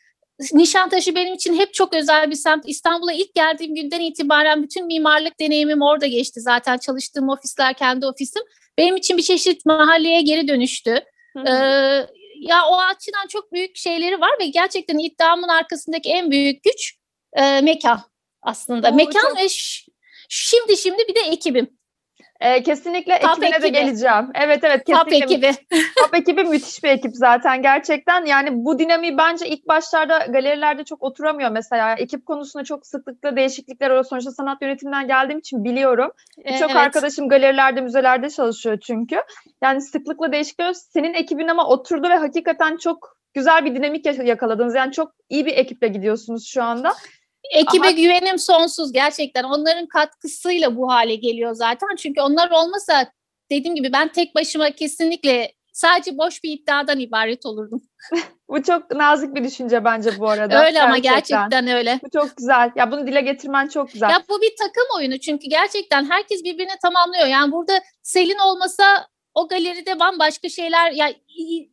Nişantaşı 0.52 1.14
benim 1.14 1.34
için 1.34 1.54
hep 1.54 1.74
çok 1.74 1.94
özel 1.94 2.30
bir 2.30 2.34
semt. 2.34 2.68
İstanbul'a 2.68 3.12
ilk 3.12 3.34
geldiğim 3.34 3.74
günden 3.74 4.00
itibaren 4.00 4.62
bütün 4.62 4.86
mimarlık 4.86 5.40
deneyimim 5.40 5.82
orada 5.82 6.06
geçti 6.06 6.40
zaten. 6.40 6.78
Çalıştığım 6.78 7.28
ofisler 7.28 7.74
kendi 7.74 8.06
ofisim. 8.06 8.42
Benim 8.78 8.96
için 8.96 9.16
bir 9.16 9.22
çeşit 9.22 9.66
mahalleye 9.66 10.22
geri 10.22 10.48
dönüştü. 10.48 11.04
Hı 11.36 11.42
Ee, 11.46 12.06
ya 12.40 12.66
o 12.68 12.76
açıdan 12.76 13.26
çok 13.28 13.52
büyük 13.52 13.76
şeyleri 13.76 14.20
var 14.20 14.30
ve 14.40 14.46
gerçekten 14.46 14.98
iddiamın 14.98 15.48
arkasındaki 15.48 16.08
en 16.10 16.30
büyük 16.30 16.62
güç 16.64 16.94
e, 17.32 17.60
mekan 17.60 18.00
aslında. 18.42 18.92
Bu 18.92 18.96
mekan 18.96 19.20
çok- 19.20 19.38
ve 19.38 19.46
şimdi 20.28 20.76
şimdi 20.76 21.02
bir 21.08 21.14
de 21.14 21.20
ekibim. 21.20 21.77
Ee, 22.40 22.62
kesinlikle 22.62 23.18
Top 23.20 23.30
ekibine 23.30 23.50
de 23.52 23.56
ekibi. 23.56 23.72
geleceğim. 23.72 24.30
Evet 24.34 24.64
evet 24.64 24.86
Top 24.86 25.10
kesinlikle. 25.10 25.48
ekibi. 25.48 25.66
Top 25.98 26.14
ekibi 26.14 26.44
müthiş 26.44 26.84
bir 26.84 26.88
ekip 26.88 27.10
zaten 27.16 27.62
gerçekten. 27.62 28.24
Yani 28.24 28.48
bu 28.52 28.78
dinamiği 28.78 29.18
bence 29.18 29.46
ilk 29.48 29.68
başlarda 29.68 30.18
galerilerde 30.18 30.84
çok 30.84 31.02
oturamıyor 31.02 31.50
mesela. 31.50 31.94
Ekip 31.94 32.26
konusunda 32.26 32.64
çok 32.64 32.86
sıklıkla 32.86 33.36
değişiklikler 33.36 33.90
oluyor. 33.90 34.04
Sonuçta 34.04 34.30
sanat 34.30 34.62
yönetiminden 34.62 35.06
geldiğim 35.06 35.38
için 35.38 35.64
biliyorum. 35.64 36.10
Birçok 36.38 36.70
Evet. 36.70 36.76
arkadaşım 36.76 37.28
galerilerde, 37.28 37.80
müzelerde 37.80 38.30
çalışıyor 38.30 38.78
çünkü. 38.80 39.16
Yani 39.62 39.80
sıklıkla 39.80 40.32
değişiklikler. 40.32 40.72
Senin 40.72 41.14
ekibin 41.14 41.48
ama 41.48 41.68
oturdu 41.68 42.08
ve 42.08 42.14
hakikaten 42.16 42.76
çok 42.76 43.16
güzel 43.34 43.64
bir 43.64 43.74
dinamik 43.74 44.06
ya- 44.06 44.12
yakaladınız. 44.24 44.74
Yani 44.74 44.92
çok 44.92 45.12
iyi 45.28 45.46
bir 45.46 45.52
ekiple 45.56 45.88
gidiyorsunuz 45.88 46.46
şu 46.48 46.62
anda. 46.62 46.92
Ekibe 47.50 47.86
Ama- 47.86 47.90
güvenim 47.90 48.38
sonsuz 48.38 48.92
gerçekten. 48.92 49.44
Onların 49.44 49.86
katkısıyla 49.86 50.76
bu 50.76 50.90
hale 50.90 51.14
geliyor 51.14 51.54
zaten. 51.54 51.96
Çünkü 51.98 52.20
onlar 52.20 52.50
olmasa 52.50 53.12
dediğim 53.50 53.74
gibi 53.74 53.92
ben 53.92 54.08
tek 54.08 54.34
başıma 54.34 54.70
kesinlikle 54.70 55.52
sadece 55.72 56.18
boş 56.18 56.44
bir 56.44 56.50
iddiadan 56.52 56.98
ibaret 57.00 57.46
olurdum. 57.46 57.82
Bu 58.48 58.62
çok 58.62 58.90
nazik 58.90 59.34
bir 59.34 59.44
düşünce 59.44 59.84
bence 59.84 60.10
bu 60.18 60.28
arada. 60.28 60.66
öyle 60.66 60.82
ama 60.82 60.98
gerçekten 60.98 61.66
öyle. 61.66 62.00
Bu 62.02 62.10
çok 62.10 62.36
güzel. 62.36 62.70
Ya 62.76 62.92
bunu 62.92 63.06
dile 63.06 63.20
getirmen 63.20 63.68
çok 63.68 63.92
güzel. 63.92 64.10
Ya 64.10 64.22
bu 64.28 64.42
bir 64.42 64.52
takım 64.58 64.84
oyunu 64.96 65.18
çünkü 65.18 65.48
gerçekten 65.48 66.10
herkes 66.10 66.44
birbirini 66.44 66.72
tamamlıyor. 66.82 67.26
Yani 67.26 67.52
burada 67.52 67.80
Selin 68.02 68.38
olmasa 68.38 69.08
o 69.38 69.48
galeride 69.48 70.00
bambaşka 70.00 70.48
şeyler 70.48 70.90
ya 70.90 71.14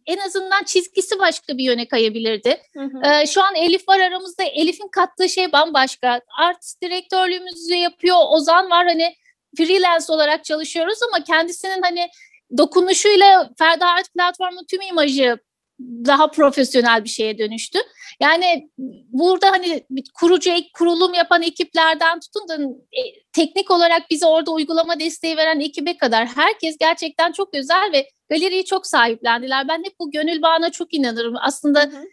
en 0.05 0.17
azından 0.17 0.63
çizgisi 0.63 1.19
başka 1.19 1.57
bir 1.57 1.63
yöne 1.63 1.88
kayabilirdi. 1.88 2.57
Hı 2.74 2.84
hı. 2.84 3.01
Ee, 3.05 3.27
şu 3.27 3.43
an 3.43 3.55
Elif 3.55 3.89
var 3.89 4.00
aramızda. 4.00 4.43
Elif'in 4.43 4.88
kattığı 4.88 5.29
şey 5.29 5.51
bambaşka. 5.51 6.22
Art 6.39 6.74
direktörlüğümüzü 6.84 7.75
yapıyor. 7.75 8.17
Ozan 8.29 8.69
var 8.69 8.88
hani 8.88 9.15
freelance 9.57 10.05
olarak 10.10 10.45
çalışıyoruz 10.45 11.00
ama 11.03 11.24
kendisinin 11.24 11.81
hani 11.81 12.10
dokunuşuyla 12.57 13.50
Ferda 13.57 13.88
Art 13.88 14.13
platformu 14.13 14.60
tüm 14.69 14.81
imajı 14.81 15.38
daha 15.79 16.32
profesyonel 16.32 17.03
bir 17.03 17.10
şeye 17.10 17.38
dönüştü. 17.38 17.79
Yani 18.20 18.70
burada 19.08 19.51
hani 19.51 19.86
kurucu 20.13 20.51
kurulum 20.74 21.13
yapan 21.13 21.41
ekiplerden 21.41 22.20
tutun 22.20 22.48
da 22.50 22.55
e, 22.91 23.01
teknik 23.34 23.72
olarak 23.72 24.01
bize 24.10 24.25
orada 24.25 24.51
uygulama 24.51 25.00
desteği 25.00 25.38
veren 25.38 25.60
ekibe 25.60 25.98
kadar 25.98 26.27
herkes 26.27 26.77
gerçekten 26.77 27.32
çok 27.32 27.53
özel 27.53 27.91
ve 27.94 28.10
galeriyi 28.29 28.65
çok 28.65 28.88
sahiplendiler. 28.88 29.67
Ben 29.67 29.84
hep 29.84 30.00
bu 30.00 30.12
gönül 30.12 30.41
bağına 30.41 30.72
çok 30.72 30.94
inanırım. 30.94 31.36
Aslında 31.41 31.82
Hı 31.82 31.88
hı. 31.88 32.03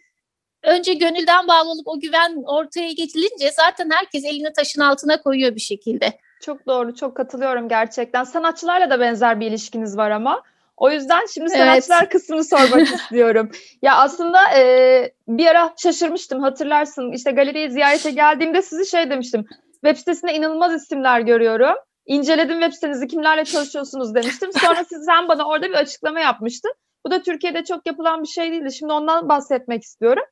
önce 0.63 0.93
gönülden 0.93 1.47
bağlı 1.47 1.69
olup 1.69 1.87
o 1.87 1.99
güven 1.99 2.43
ortaya 2.45 2.91
geçilince 2.91 3.51
zaten 3.51 3.89
herkes 3.93 4.25
elini 4.25 4.53
taşın 4.53 4.81
altına 4.81 5.21
koyuyor 5.21 5.55
bir 5.55 5.61
şekilde. 5.61 6.19
Çok 6.41 6.67
doğru, 6.67 6.95
çok 6.95 7.17
katılıyorum 7.17 7.69
gerçekten. 7.69 8.23
Sanatçılarla 8.23 8.89
da 8.89 8.99
benzer 8.99 9.39
bir 9.39 9.47
ilişkiniz 9.47 9.97
var 9.97 10.11
ama. 10.11 10.43
O 10.77 10.91
yüzden 10.91 11.25
şimdi 11.33 11.51
Evet. 11.55 11.57
sanatçılar 11.57 12.09
kısmını 12.09 12.43
sormak 12.43 12.81
istiyorum. 12.93 13.51
Ya 13.81 13.95
aslında 13.95 14.39
e, 14.57 15.13
bir 15.27 15.45
ara 15.45 15.73
şaşırmıştım 15.77 16.41
hatırlarsın. 16.41 17.11
İşte 17.11 17.31
galeriye 17.31 17.69
ziyarete 17.69 18.11
geldiğimde 18.11 18.61
sizi 18.61 18.85
şey 18.89 19.09
demiştim. 19.09 19.45
Web 19.73 19.97
sitesinde 19.97 20.33
inanılmaz 20.33 20.73
isimler 20.83 21.19
görüyorum. 21.19 21.75
İnceledim 22.05 22.59
web 22.59 22.73
sitenizi 22.73 23.07
kimlerle 23.07 23.45
çalışıyorsunuz 23.45 24.15
demiştim. 24.15 24.53
Sonra 24.53 24.83
siz, 24.85 25.05
sen 25.05 25.27
bana 25.27 25.47
orada 25.47 25.69
bir 25.69 25.73
açıklama 25.75 26.19
yapmıştın. 26.19 26.73
Bu 27.05 27.11
da 27.11 27.21
Türkiye'de 27.21 27.63
çok 27.63 27.87
yapılan 27.87 28.23
bir 28.23 28.27
şey 28.27 28.51
değildi. 28.51 28.73
Şimdi 28.73 28.93
ondan 28.93 29.29
bahsetmek 29.29 29.83
istiyorum. 29.83 30.23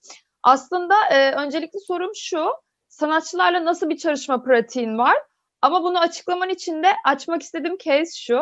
Aslında 0.43 0.95
e, 1.12 1.31
öncelikli 1.31 1.79
sorum 1.88 2.12
şu. 2.15 2.45
Sanatçılarla 2.89 3.65
nasıl 3.65 3.89
bir 3.89 3.98
çalışma 3.98 4.43
pratiğin 4.43 4.98
var? 4.98 5.15
Ama 5.62 5.83
bunu 5.83 6.00
açıklaman 6.00 6.50
için 6.50 6.83
de 6.83 6.88
açmak 7.05 7.41
istediğim 7.41 7.77
case 7.77 8.12
şu. 8.15 8.39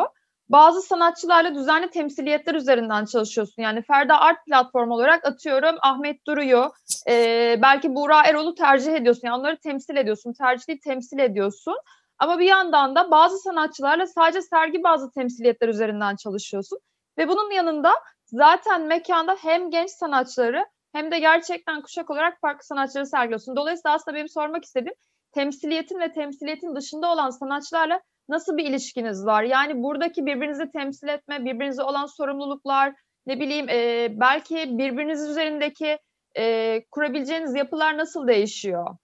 Bazı 0.50 0.82
sanatçılarla 0.82 1.54
düzenli 1.54 1.90
temsiliyetler 1.90 2.54
üzerinden 2.54 3.04
çalışıyorsun. 3.04 3.62
Yani 3.62 3.82
Ferda 3.82 4.20
Art 4.20 4.46
platformu 4.46 4.94
olarak 4.94 5.24
atıyorum 5.24 5.76
Ahmet 5.80 6.26
Duru'yu, 6.26 6.72
e, 7.08 7.58
belki 7.62 7.94
Buğra 7.94 8.22
Erol'u 8.22 8.54
tercih 8.54 8.92
ediyorsun. 8.94 9.22
Yani 9.24 9.40
onları 9.40 9.56
temsil 9.56 9.96
ediyorsun. 9.96 10.32
Tercih 10.32 10.68
değil 10.68 10.80
temsil 10.84 11.18
ediyorsun. 11.18 11.76
Ama 12.18 12.38
bir 12.38 12.46
yandan 12.46 12.94
da 12.94 13.10
bazı 13.10 13.38
sanatçılarla 13.38 14.06
sadece 14.06 14.42
sergi 14.42 14.82
bazı 14.82 15.10
temsiliyetler 15.10 15.68
üzerinden 15.68 16.16
çalışıyorsun. 16.16 16.78
Ve 17.18 17.28
bunun 17.28 17.50
yanında 17.50 17.92
zaten 18.26 18.82
mekanda 18.82 19.36
hem 19.40 19.70
genç 19.70 19.90
sanatçıları 19.90 20.66
hem 20.92 21.10
de 21.10 21.18
gerçekten 21.18 21.82
kuşak 21.82 22.10
olarak 22.10 22.40
farklı 22.40 22.64
sanatçıları 22.64 23.06
sergiliyorsun. 23.06 23.56
Dolayısıyla 23.56 23.94
aslında 23.94 24.14
benim 24.14 24.28
sormak 24.28 24.64
istediğim 24.64 24.94
temsiliyetin 25.32 26.00
ve 26.00 26.12
temsiliyetin 26.12 26.76
dışında 26.76 27.12
olan 27.12 27.30
sanatçılarla 27.30 28.00
nasıl 28.30 28.56
bir 28.56 28.64
ilişkiniz 28.64 29.26
var? 29.26 29.42
Yani 29.42 29.82
buradaki 29.82 30.26
birbirinizi 30.26 30.70
temsil 30.70 31.08
etme, 31.08 31.44
birbirinize 31.44 31.82
olan 31.82 32.06
sorumluluklar, 32.06 32.94
ne 33.26 33.40
bileyim 33.40 33.68
e, 33.68 34.08
belki 34.20 34.78
birbiriniz 34.78 35.28
üzerindeki 35.28 35.98
e, 36.36 36.84
kurabileceğiniz 36.90 37.54
yapılar 37.54 37.98
nasıl 37.98 38.28
değişiyor? 38.28 38.96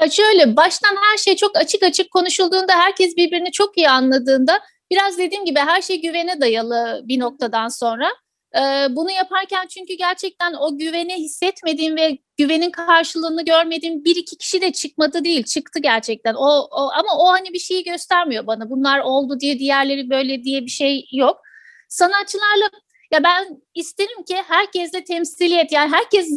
Ya 0.00 0.10
şöyle 0.10 0.56
baştan 0.56 0.96
her 1.10 1.16
şey 1.18 1.36
çok 1.36 1.56
açık 1.56 1.82
açık 1.82 2.10
konuşulduğunda 2.10 2.72
herkes 2.72 3.16
birbirini 3.16 3.52
çok 3.52 3.78
iyi 3.78 3.90
anladığında 3.90 4.60
biraz 4.90 5.18
dediğim 5.18 5.44
gibi 5.44 5.58
her 5.58 5.82
şey 5.82 6.02
güvene 6.02 6.40
dayalı 6.40 7.02
bir 7.04 7.20
noktadan 7.20 7.68
sonra. 7.68 8.08
Bunu 8.90 9.10
yaparken 9.10 9.66
çünkü 9.66 9.94
gerçekten 9.94 10.54
o 10.60 10.78
güveni 10.78 11.14
hissetmediğim 11.14 11.96
ve 11.96 12.18
güvenin 12.36 12.70
karşılığını 12.70 13.44
görmediğim 13.44 14.04
bir 14.04 14.16
iki 14.16 14.36
kişi 14.38 14.60
de 14.60 14.72
çıkmadı 14.72 15.24
değil 15.24 15.42
çıktı 15.44 15.80
gerçekten 15.80 16.34
o, 16.34 16.68
o 16.70 16.90
ama 16.92 17.18
o 17.18 17.28
hani 17.28 17.52
bir 17.52 17.58
şeyi 17.58 17.84
göstermiyor 17.84 18.46
bana 18.46 18.70
bunlar 18.70 18.98
oldu 18.98 19.40
diye 19.40 19.58
diğerleri 19.58 20.10
böyle 20.10 20.44
diye 20.44 20.62
bir 20.62 20.70
şey 20.70 21.06
yok 21.12 21.40
sanatçılarla 21.88 22.70
ya 23.12 23.22
ben 23.22 23.62
isterim 23.74 24.22
ki 24.22 24.36
herkesle 24.48 25.04
temsiliyet 25.04 25.72
yani 25.72 25.92
herkes 25.92 26.28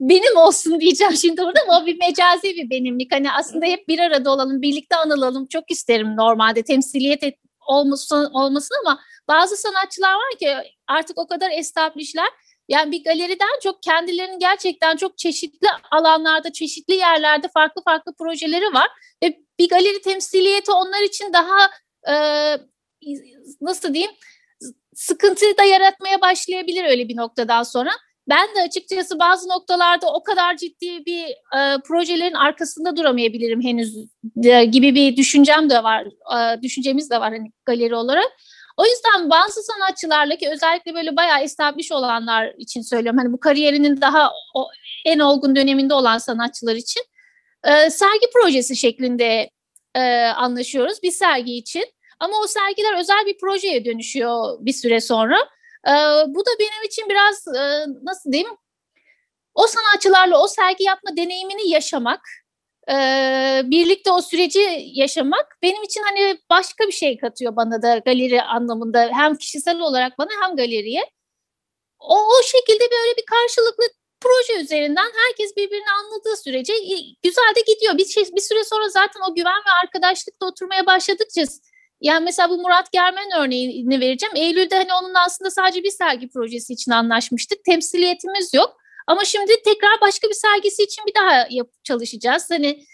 benim 0.00 0.36
olsun 0.36 0.80
diyeceğim 0.80 1.16
şimdi 1.16 1.40
burada 1.40 1.60
ama 1.68 1.82
o 1.82 1.86
bir 1.86 1.98
mecazi 1.98 2.42
bir 2.42 2.70
benimlik. 2.70 3.12
Hani 3.12 3.32
aslında 3.32 3.66
hep 3.66 3.88
bir 3.88 3.98
arada 3.98 4.32
olalım, 4.32 4.62
birlikte 4.62 4.96
anılalım 4.96 5.46
çok 5.46 5.70
isterim 5.70 6.16
normalde 6.16 6.62
temsiliyet 6.62 7.22
et, 7.22 7.34
olmasın, 7.66 8.30
olmasın 8.32 8.74
ama 8.84 9.00
bazı 9.30 9.56
sanatçılar 9.56 10.14
var 10.14 10.38
ki 10.38 10.56
artık 10.86 11.18
o 11.18 11.26
kadar 11.26 11.50
establishler 11.50 12.28
yani 12.68 12.92
bir 12.92 13.04
galeriden 13.04 13.60
çok 13.62 13.82
kendilerinin 13.82 14.38
gerçekten 14.38 14.96
çok 14.96 15.18
çeşitli 15.18 15.68
alanlarda, 15.90 16.52
çeşitli 16.52 16.94
yerlerde 16.94 17.48
farklı 17.54 17.82
farklı 17.82 18.14
projeleri 18.14 18.74
var 18.74 18.88
ve 19.24 19.38
bir 19.58 19.68
galeri 19.68 20.00
temsiliyeti 20.00 20.72
onlar 20.72 21.02
için 21.02 21.32
daha 21.32 21.70
e, 22.08 22.14
nasıl 23.60 23.94
diyeyim 23.94 24.12
sıkıntı 24.94 25.44
da 25.58 25.64
yaratmaya 25.64 26.20
başlayabilir 26.20 26.84
öyle 26.84 27.08
bir 27.08 27.16
noktadan 27.16 27.62
sonra. 27.62 27.90
Ben 28.28 28.48
de 28.56 28.62
açıkçası 28.62 29.18
bazı 29.18 29.48
noktalarda 29.48 30.12
o 30.12 30.22
kadar 30.22 30.56
ciddi 30.56 31.06
bir 31.06 31.24
e, 31.58 31.80
projelerin 31.84 32.34
arkasında 32.34 32.96
duramayabilirim 32.96 33.62
henüz 33.62 33.96
de, 34.24 34.64
gibi 34.64 34.94
bir 34.94 35.16
düşüncem 35.16 35.70
de 35.70 35.82
var, 35.82 36.06
e, 36.36 36.62
düşüncemiz 36.62 37.10
de 37.10 37.20
var 37.20 37.32
hani 37.32 37.52
galeri 37.64 37.94
olarak. 37.94 38.32
O 38.80 38.84
yüzden 38.86 39.30
bazı 39.30 39.62
sanatçılarla 39.62 40.36
ki 40.36 40.48
özellikle 40.48 40.94
böyle 40.94 41.16
bayağı 41.16 41.40
establish 41.42 41.92
olanlar 41.92 42.54
için 42.58 42.82
söylüyorum. 42.82 43.18
Hani 43.18 43.32
bu 43.32 43.40
kariyerinin 43.40 44.00
daha 44.00 44.32
o, 44.54 44.68
en 45.04 45.18
olgun 45.18 45.56
döneminde 45.56 45.94
olan 45.94 46.18
sanatçılar 46.18 46.74
için 46.74 47.02
e, 47.64 47.90
sergi 47.90 48.26
projesi 48.34 48.76
şeklinde 48.76 49.50
e, 49.94 50.00
anlaşıyoruz 50.26 51.02
bir 51.02 51.10
sergi 51.10 51.56
için. 51.56 51.84
Ama 52.20 52.32
o 52.44 52.46
sergiler 52.46 52.98
özel 52.98 53.26
bir 53.26 53.38
projeye 53.38 53.84
dönüşüyor 53.84 54.58
bir 54.60 54.72
süre 54.72 55.00
sonra. 55.00 55.38
E, 55.86 55.92
bu 56.26 56.46
da 56.46 56.50
benim 56.60 56.82
için 56.86 57.08
biraz 57.08 57.48
e, 57.48 57.86
nasıl 58.02 58.32
diyeyim 58.32 58.50
o 59.54 59.66
sanatçılarla 59.66 60.42
o 60.42 60.48
sergi 60.48 60.84
yapma 60.84 61.16
deneyimini 61.16 61.68
yaşamak, 61.68 62.20
e, 62.90 62.96
birlikte 63.64 64.10
o 64.10 64.22
süreci 64.22 64.60
yaşamak 64.94 65.58
benim 65.62 65.82
için 65.82 66.02
hani 66.02 66.38
başka 66.50 66.86
bir 66.86 66.92
şey 66.92 67.18
katıyor 67.18 67.56
bana 67.56 67.82
da 67.82 67.98
galeri 67.98 68.42
anlamında 68.42 69.10
hem 69.12 69.36
kişisel 69.36 69.80
olarak 69.80 70.18
bana 70.18 70.30
hem 70.42 70.56
galeriye. 70.56 71.10
O, 71.98 72.14
o 72.14 72.42
şekilde 72.42 72.84
böyle 72.90 73.16
bir 73.16 73.24
karşılıklı 73.26 73.84
proje 74.20 74.60
üzerinden 74.60 75.10
herkes 75.26 75.56
birbirini 75.56 75.90
anladığı 75.90 76.36
sürece 76.44 76.72
güzel 77.22 77.54
de 77.56 77.60
gidiyor. 77.74 77.98
Bir, 77.98 78.04
şey, 78.06 78.24
bir 78.36 78.40
süre 78.40 78.64
sonra 78.64 78.88
zaten 78.88 79.20
o 79.30 79.34
güven 79.34 79.62
ve 79.66 79.70
arkadaşlıkla 79.82 80.46
oturmaya 80.46 80.86
başladıkça 80.86 81.42
yani 82.00 82.24
mesela 82.24 82.50
bu 82.50 82.58
Murat 82.58 82.92
Germen 82.92 83.30
örneğini 83.38 84.00
vereceğim. 84.00 84.36
Eylül'de 84.36 84.76
hani 84.76 84.94
onun 85.02 85.14
aslında 85.14 85.50
sadece 85.50 85.82
bir 85.82 85.90
sergi 85.90 86.28
projesi 86.28 86.72
için 86.72 86.90
anlaşmıştık. 86.90 87.64
Temsiliyetimiz 87.64 88.54
yok. 88.54 88.79
Ama 89.10 89.24
şimdi 89.24 89.52
tekrar 89.64 90.00
başka 90.00 90.28
bir 90.28 90.34
sergisi 90.34 90.82
için 90.82 91.04
bir 91.06 91.14
daha 91.14 91.46
yapıp 91.50 91.84
çalışacağız. 91.84 92.50
Hani 92.50 92.84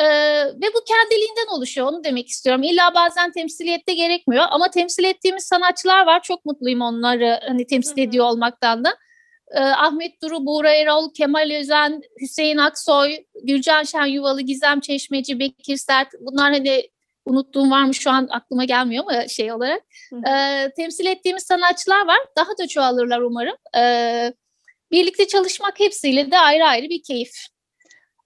e, 0.00 0.04
ve 0.46 0.66
bu 0.74 0.84
kendiliğinden 0.88 1.56
oluşuyor. 1.56 1.86
Onu 1.86 2.04
demek 2.04 2.28
istiyorum. 2.28 2.62
İlla 2.62 2.94
bazen 2.94 3.32
temsiliyette 3.32 3.94
gerekmiyor. 3.94 4.44
Ama 4.50 4.70
temsil 4.70 5.04
ettiğimiz 5.04 5.44
sanatçılar 5.44 6.06
var. 6.06 6.22
Çok 6.22 6.44
mutluyum 6.44 6.80
onları 6.80 7.40
hani 7.48 7.66
temsil 7.66 7.98
ediyor 7.98 8.24
olmaktan 8.24 8.84
da. 8.84 8.96
E, 9.54 9.60
Ahmet 9.60 10.22
Duru, 10.22 10.46
Buğra 10.46 10.70
Erol, 10.70 11.12
Kemal 11.14 11.50
Özen, 11.60 12.02
Hüseyin 12.20 12.58
Aksoy, 12.58 13.16
Gülcan 13.42 13.82
Şen 13.82 14.06
Yuvalı, 14.06 14.40
Gizem 14.40 14.80
Çeşmeci, 14.80 15.38
Bekir 15.38 15.76
Sert. 15.76 16.08
Bunlar 16.20 16.52
hani 16.52 16.90
unuttuğum 17.24 17.70
var 17.70 17.84
mı 17.84 17.94
şu 17.94 18.10
an 18.10 18.28
aklıma 18.30 18.64
gelmiyor 18.64 19.04
ama 19.08 19.28
şey 19.28 19.52
olarak. 19.52 19.82
E, 20.28 20.70
temsil 20.76 21.06
ettiğimiz 21.06 21.42
sanatçılar 21.42 22.06
var. 22.06 22.18
Daha 22.36 22.58
da 22.58 22.68
çoğalırlar 22.68 23.20
umarım. 23.20 23.56
E, 23.76 24.32
birlikte 24.94 25.26
çalışmak 25.26 25.80
hepsiyle 25.80 26.30
de 26.30 26.38
ayrı 26.38 26.64
ayrı 26.64 26.88
bir 26.88 27.02
keyif. 27.02 27.32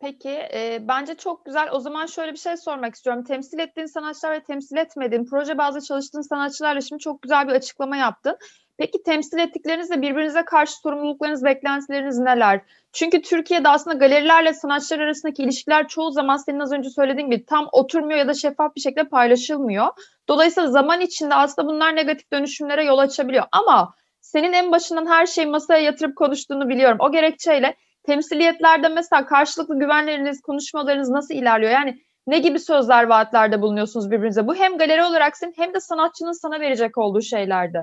Peki 0.00 0.28
e, 0.28 0.78
bence 0.88 1.14
çok 1.14 1.44
güzel. 1.44 1.68
O 1.72 1.80
zaman 1.80 2.06
şöyle 2.06 2.32
bir 2.32 2.38
şey 2.38 2.56
sormak 2.56 2.94
istiyorum. 2.94 3.24
Temsil 3.24 3.58
ettiğin 3.58 3.86
sanatçılar 3.86 4.32
ve 4.32 4.42
temsil 4.42 4.76
etmediğin 4.76 5.24
proje 5.24 5.58
bazı 5.58 5.80
çalıştığın 5.80 6.20
sanatçılarla 6.20 6.80
şimdi 6.80 7.02
çok 7.02 7.22
güzel 7.22 7.48
bir 7.48 7.52
açıklama 7.52 7.96
yaptın. 7.96 8.36
Peki 8.78 9.02
temsil 9.02 9.38
ettiklerinizle 9.38 10.02
birbirinize 10.02 10.44
karşı 10.44 10.72
sorumluluklarınız, 10.72 11.44
beklentileriniz 11.44 12.18
neler? 12.18 12.60
Çünkü 12.92 13.22
Türkiye'de 13.22 13.68
aslında 13.68 13.96
galerilerle 13.96 14.54
sanatçılar 14.54 15.00
arasındaki 15.00 15.42
ilişkiler 15.42 15.88
çoğu 15.88 16.10
zaman 16.10 16.36
senin 16.36 16.60
az 16.60 16.72
önce 16.72 16.90
söylediğin 16.90 17.30
gibi 17.30 17.44
tam 17.44 17.68
oturmuyor 17.72 18.18
ya 18.18 18.28
da 18.28 18.34
şeffaf 18.34 18.76
bir 18.76 18.80
şekilde 18.80 19.04
paylaşılmıyor. 19.04 19.88
Dolayısıyla 20.28 20.70
zaman 20.70 21.00
içinde 21.00 21.34
aslında 21.34 21.68
bunlar 21.68 21.96
negatif 21.96 22.32
dönüşümlere 22.32 22.84
yol 22.84 22.98
açabiliyor. 22.98 23.44
Ama 23.52 23.94
senin 24.28 24.52
en 24.52 24.72
başından 24.72 25.06
her 25.06 25.26
şeyi 25.26 25.46
masaya 25.46 25.82
yatırıp 25.82 26.16
konuştuğunu 26.16 26.68
biliyorum. 26.68 26.98
O 27.00 27.12
gerekçeyle 27.12 27.76
temsiliyetlerde 28.06 28.88
mesela 28.88 29.26
karşılıklı 29.26 29.78
güvenleriniz, 29.78 30.40
konuşmalarınız 30.40 31.08
nasıl 31.10 31.34
ilerliyor? 31.34 31.72
Yani 31.72 32.02
ne 32.26 32.38
gibi 32.38 32.58
sözler, 32.58 33.04
vaatlerde 33.04 33.62
bulunuyorsunuz 33.62 34.10
birbirinize? 34.10 34.46
Bu 34.46 34.54
hem 34.54 34.78
galeri 34.78 35.04
olarak 35.04 35.36
senin 35.36 35.54
hem 35.56 35.74
de 35.74 35.80
sanatçının 35.80 36.32
sana 36.32 36.60
verecek 36.60 36.98
olduğu 36.98 37.22
şeylerde. 37.22 37.80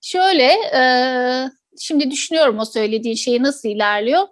Şöyle, 0.00 0.52
e, 0.74 0.82
şimdi 1.80 2.10
düşünüyorum 2.10 2.58
o 2.58 2.64
söylediğin 2.64 3.14
şey 3.14 3.42
nasıl 3.42 3.68
ilerliyor. 3.68 4.22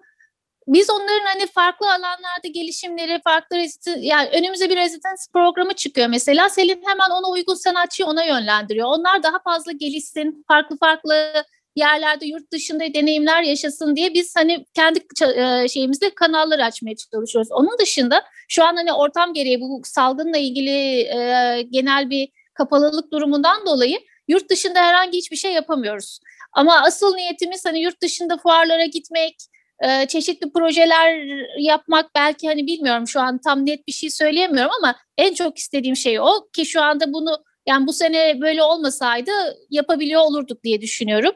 Biz 0.66 0.90
onların 0.90 1.24
hani 1.24 1.46
farklı 1.46 1.86
alanlarda 1.86 2.48
gelişimleri, 2.52 3.20
farklı 3.24 3.56
rezidans, 3.56 3.96
yani 4.00 4.28
önümüze 4.28 4.70
bir 4.70 4.76
rezidans 4.76 5.28
programı 5.32 5.72
çıkıyor 5.72 6.08
mesela. 6.08 6.48
Selin 6.48 6.82
hemen 6.86 7.10
ona 7.10 7.30
uygun 7.30 7.54
sanatçıyı 7.54 8.06
ona 8.06 8.24
yönlendiriyor. 8.24 8.86
Onlar 8.88 9.22
daha 9.22 9.38
fazla 9.38 9.72
gelişsin, 9.72 10.44
farklı 10.48 10.76
farklı 10.78 11.32
yerlerde 11.76 12.26
yurt 12.26 12.52
dışında 12.52 12.94
deneyimler 12.94 13.42
yaşasın 13.42 13.96
diye 13.96 14.14
biz 14.14 14.36
hani 14.36 14.66
kendi 14.74 15.00
şeyimizde 15.68 16.14
kanallar 16.14 16.58
açmaya 16.58 16.96
çalışıyoruz. 16.96 17.52
Onun 17.52 17.78
dışında 17.78 18.24
şu 18.48 18.64
an 18.64 18.76
hani 18.76 18.92
ortam 18.92 19.34
gereği 19.34 19.60
bu 19.60 19.80
salgınla 19.84 20.38
ilgili 20.38 21.00
e, 21.00 21.62
genel 21.70 22.10
bir 22.10 22.28
kapalılık 22.54 23.12
durumundan 23.12 23.66
dolayı 23.66 23.98
Yurt 24.28 24.50
dışında 24.50 24.80
herhangi 24.80 25.18
hiçbir 25.18 25.36
şey 25.36 25.52
yapamıyoruz. 25.52 26.20
Ama 26.52 26.82
asıl 26.82 27.14
niyetimiz 27.14 27.64
hani 27.64 27.80
yurt 27.80 28.02
dışında 28.02 28.36
fuarlara 28.36 28.84
gitmek, 28.84 29.36
e, 29.84 30.06
çeşitli 30.06 30.52
projeler 30.52 31.24
yapmak 31.58 32.14
belki 32.14 32.48
hani 32.48 32.66
bilmiyorum 32.66 33.08
şu 33.08 33.20
an 33.20 33.38
tam 33.38 33.66
net 33.66 33.86
bir 33.86 33.92
şey 33.92 34.10
söyleyemiyorum 34.10 34.72
ama 34.78 34.96
en 35.18 35.34
çok 35.34 35.58
istediğim 35.58 35.96
şey 35.96 36.20
o 36.20 36.48
ki 36.52 36.66
şu 36.66 36.82
anda 36.82 37.12
bunu 37.12 37.44
yani 37.66 37.86
bu 37.86 37.92
sene 37.92 38.40
böyle 38.40 38.62
olmasaydı 38.62 39.30
yapabiliyor 39.70 40.22
olurduk 40.22 40.64
diye 40.64 40.80
düşünüyorum. 40.80 41.32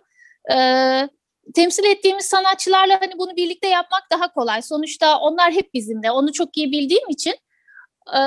Ee, 0.53 1.09
temsil 1.55 1.85
ettiğimiz 1.85 2.27
sanatçılarla 2.27 3.01
hani 3.01 3.19
bunu 3.19 3.37
birlikte 3.37 3.69
yapmak 3.69 4.03
daha 4.13 4.33
kolay. 4.33 4.63
Sonuçta 4.63 5.19
onlar 5.19 5.53
hep 5.53 5.75
bizimle. 5.75 6.11
Onu 6.11 6.33
çok 6.33 6.57
iyi 6.57 6.73
bildiğim 6.73 7.09
için. 7.09 7.35
Ee, 8.17 8.21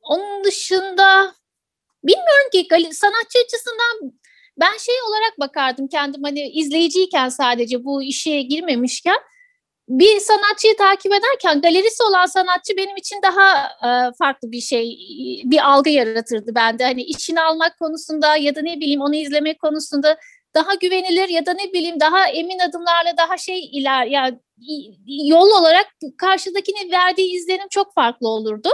onun 0.00 0.44
dışında 0.44 1.34
bilmiyorum 2.04 2.50
ki 2.52 2.68
sanatçı 2.94 3.38
açısından 3.46 4.12
ben 4.60 4.76
şey 4.78 4.94
olarak 5.08 5.40
bakardım 5.40 5.88
kendim 5.88 6.22
hani 6.22 6.48
izleyiciyken 6.48 7.28
sadece 7.28 7.84
bu 7.84 8.02
işe 8.02 8.42
girmemişken 8.42 9.18
bir 9.88 10.20
sanatçıyı 10.20 10.76
takip 10.76 11.12
ederken 11.12 11.60
galerisi 11.60 12.02
olan 12.02 12.26
sanatçı 12.26 12.76
benim 12.76 12.96
için 12.96 13.16
daha 13.22 13.64
e, 13.64 14.12
farklı 14.18 14.52
bir 14.52 14.60
şey, 14.60 14.98
bir 15.44 15.70
algı 15.70 15.90
yaratırdı 15.90 16.54
bende. 16.54 16.84
Hani 16.84 17.02
işini 17.02 17.40
almak 17.40 17.78
konusunda 17.78 18.36
ya 18.36 18.54
da 18.54 18.62
ne 18.62 18.76
bileyim 18.80 19.00
onu 19.00 19.14
izlemek 19.14 19.60
konusunda 19.60 20.18
daha 20.54 20.74
güvenilir 20.74 21.28
ya 21.28 21.46
da 21.46 21.52
ne 21.52 21.72
bileyim 21.72 22.00
daha 22.00 22.28
emin 22.28 22.58
adımlarla 22.58 23.16
daha 23.16 23.36
şey 23.36 23.64
iler 23.72 24.06
yani 24.06 24.38
yol 25.06 25.50
olarak 25.60 25.86
karşıdakine 26.18 26.90
verdiği 26.92 27.36
izlenim 27.36 27.68
çok 27.70 27.94
farklı 27.94 28.28
olurdu. 28.28 28.68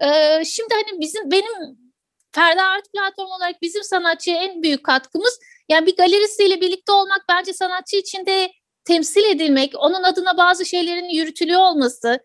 Ee, 0.00 0.44
şimdi 0.44 0.74
hani 0.74 1.00
bizim 1.00 1.30
benim 1.30 1.78
Ferda 2.32 2.62
Art 2.62 2.92
platform 2.92 3.30
olarak 3.30 3.62
bizim 3.62 3.82
sanatçıya 3.82 4.36
en 4.36 4.62
büyük 4.62 4.84
katkımız 4.84 5.38
yani 5.68 5.86
bir 5.86 5.96
galerisiyle 5.96 6.60
birlikte 6.60 6.92
olmak 6.92 7.24
bence 7.28 7.52
sanatçı 7.52 7.96
için 7.96 8.26
de 8.26 8.52
temsil 8.84 9.24
edilmek, 9.24 9.72
onun 9.78 10.02
adına 10.02 10.36
bazı 10.36 10.66
şeylerin 10.66 11.08
yürütülüyor 11.08 11.60
olması, 11.60 12.20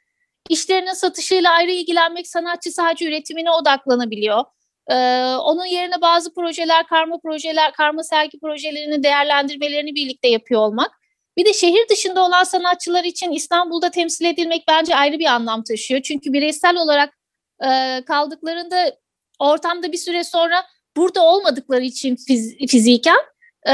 işlerinin 0.50 0.94
satışıyla 0.94 1.52
ayrı 1.52 1.72
ilgilenmek 1.72 2.28
sanatçı 2.28 2.72
sadece 2.72 3.06
üretimine 3.06 3.52
odaklanabiliyor. 3.52 4.44
Ee, 4.90 4.96
onun 5.26 5.66
yerine 5.66 6.02
bazı 6.02 6.34
projeler, 6.34 6.88
karma 6.88 7.20
projeler, 7.20 7.74
karma 7.74 8.04
sergi 8.04 8.40
projelerini 8.40 9.04
değerlendirmelerini 9.04 9.96
birlikte 9.96 10.28
yapıyor 10.28 10.62
olmak. 10.62 10.92
Bir 11.38 11.46
de 11.46 11.54
şehir 11.54 11.90
dışında 11.90 12.26
olan 12.26 12.44
sanatçılar 12.44 13.04
için 13.04 13.32
İstanbul'da 13.32 13.92
temsil 13.92 14.26
edilmek 14.26 14.64
bence 14.68 14.96
ayrı 14.96 15.20
bir 15.20 15.26
anlam 15.26 15.64
taşıyor. 15.64 16.02
Çünkü 16.02 16.34
bireysel 16.34 16.78
olarak 16.78 17.18
e, 17.66 18.02
kaldıklarında 18.08 18.96
ortamda 19.40 19.92
bir 19.92 19.98
süre 19.98 20.24
sonra 20.24 20.66
burada 20.98 21.24
olmadıkları 21.24 21.84
için 21.84 22.16
fiz, 22.16 22.58
fiziken 22.70 23.20
e, 23.68 23.74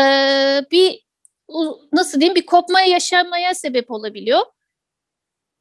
bir 0.72 1.06
nasıl 1.94 2.20
diyeyim 2.20 2.36
bir 2.36 2.46
kopmaya 2.46 2.88
yaşamaya 2.88 3.54
sebep 3.54 3.92
olabiliyor. 3.92 4.42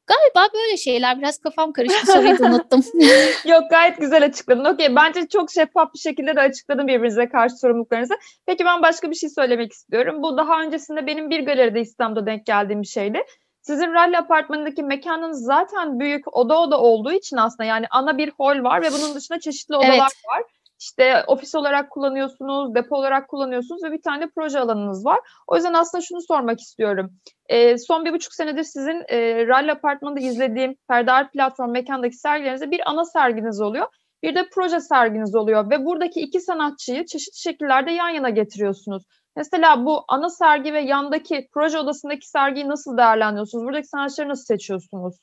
Galiba 0.07 0.53
böyle 0.53 0.77
şeyler. 0.77 1.19
Biraz 1.19 1.37
kafam 1.37 1.73
karıştı 1.73 2.05
soruyu 2.05 2.37
unuttum. 2.39 2.83
Yok 3.45 3.63
gayet 3.69 3.97
güzel 3.97 4.25
açıkladın. 4.25 4.65
Okey 4.65 4.95
bence 4.95 5.27
çok 5.27 5.51
şeffaf 5.51 5.93
bir 5.93 5.99
şekilde 5.99 6.35
de 6.35 6.41
açıkladın 6.41 6.87
birbirinize 6.87 7.29
karşı 7.29 7.55
sorumluluklarınızı. 7.55 8.13
Peki 8.45 8.65
ben 8.65 8.81
başka 8.81 9.09
bir 9.09 9.15
şey 9.15 9.29
söylemek 9.29 9.73
istiyorum. 9.73 10.23
Bu 10.23 10.37
daha 10.37 10.61
öncesinde 10.61 11.07
benim 11.07 11.29
bir 11.29 11.45
galeride 11.45 11.81
İstanbul'da 11.81 12.25
denk 12.25 12.45
geldiğim 12.45 12.81
bir 12.81 12.87
şeydi. 12.87 13.23
Sizin 13.61 13.93
rally 13.93 14.17
apartmanındaki 14.17 14.83
mekanınız 14.83 15.45
zaten 15.45 15.99
büyük 15.99 16.35
oda 16.37 16.61
oda 16.61 16.79
olduğu 16.79 17.11
için 17.11 17.37
aslında 17.37 17.63
yani 17.63 17.85
ana 17.91 18.17
bir 18.17 18.31
hol 18.31 18.63
var 18.63 18.81
ve 18.81 18.87
bunun 18.91 19.15
dışında 19.15 19.39
çeşitli 19.39 19.75
odalar 19.75 19.93
evet. 19.93 20.01
var. 20.01 20.43
İşte 20.79 21.23
ofis 21.27 21.55
olarak 21.55 21.89
kullanıyorsunuz, 21.89 22.75
depo 22.75 22.95
olarak 22.95 23.27
kullanıyorsunuz 23.27 23.83
ve 23.83 23.91
bir 23.91 24.01
tane 24.01 24.21
de 24.21 24.29
proje 24.35 24.59
alanınız 24.59 25.05
var. 25.05 25.19
O 25.47 25.55
yüzden 25.55 25.73
aslında 25.73 26.01
şunu 26.01 26.21
sormak 26.21 26.59
istiyorum. 26.59 27.11
E, 27.49 27.77
son 27.77 28.05
bir 28.05 28.13
buçuk 28.13 28.33
senedir 28.33 28.63
sizin 28.63 29.03
e, 29.07 29.47
Rally 29.47 29.71
Apartmanı'nda 29.71 30.19
izlediğim 30.19 30.75
Ferdar 30.87 31.31
Platform 31.31 31.71
mekandaki 31.71 32.15
sergilerinizde 32.15 32.71
bir 32.71 32.89
ana 32.89 33.05
serginiz 33.05 33.61
oluyor. 33.61 33.87
Bir 34.23 34.35
de 34.35 34.49
proje 34.53 34.79
serginiz 34.79 35.35
oluyor 35.35 35.69
ve 35.69 35.85
buradaki 35.85 36.19
iki 36.19 36.39
sanatçıyı 36.39 37.05
çeşitli 37.05 37.37
şekillerde 37.37 37.91
yan 37.91 38.09
yana 38.09 38.29
getiriyorsunuz. 38.29 39.03
Mesela 39.35 39.85
bu 39.85 40.05
ana 40.07 40.29
sergi 40.29 40.73
ve 40.73 40.81
yandaki 40.81 41.49
proje 41.53 41.79
odasındaki 41.79 42.29
sergiyi 42.29 42.67
nasıl 42.67 42.97
değerlendiriyorsunuz? 42.97 43.65
Buradaki 43.65 43.87
sanatçıları 43.87 44.29
nasıl 44.29 44.45
seçiyorsunuz? 44.45 45.15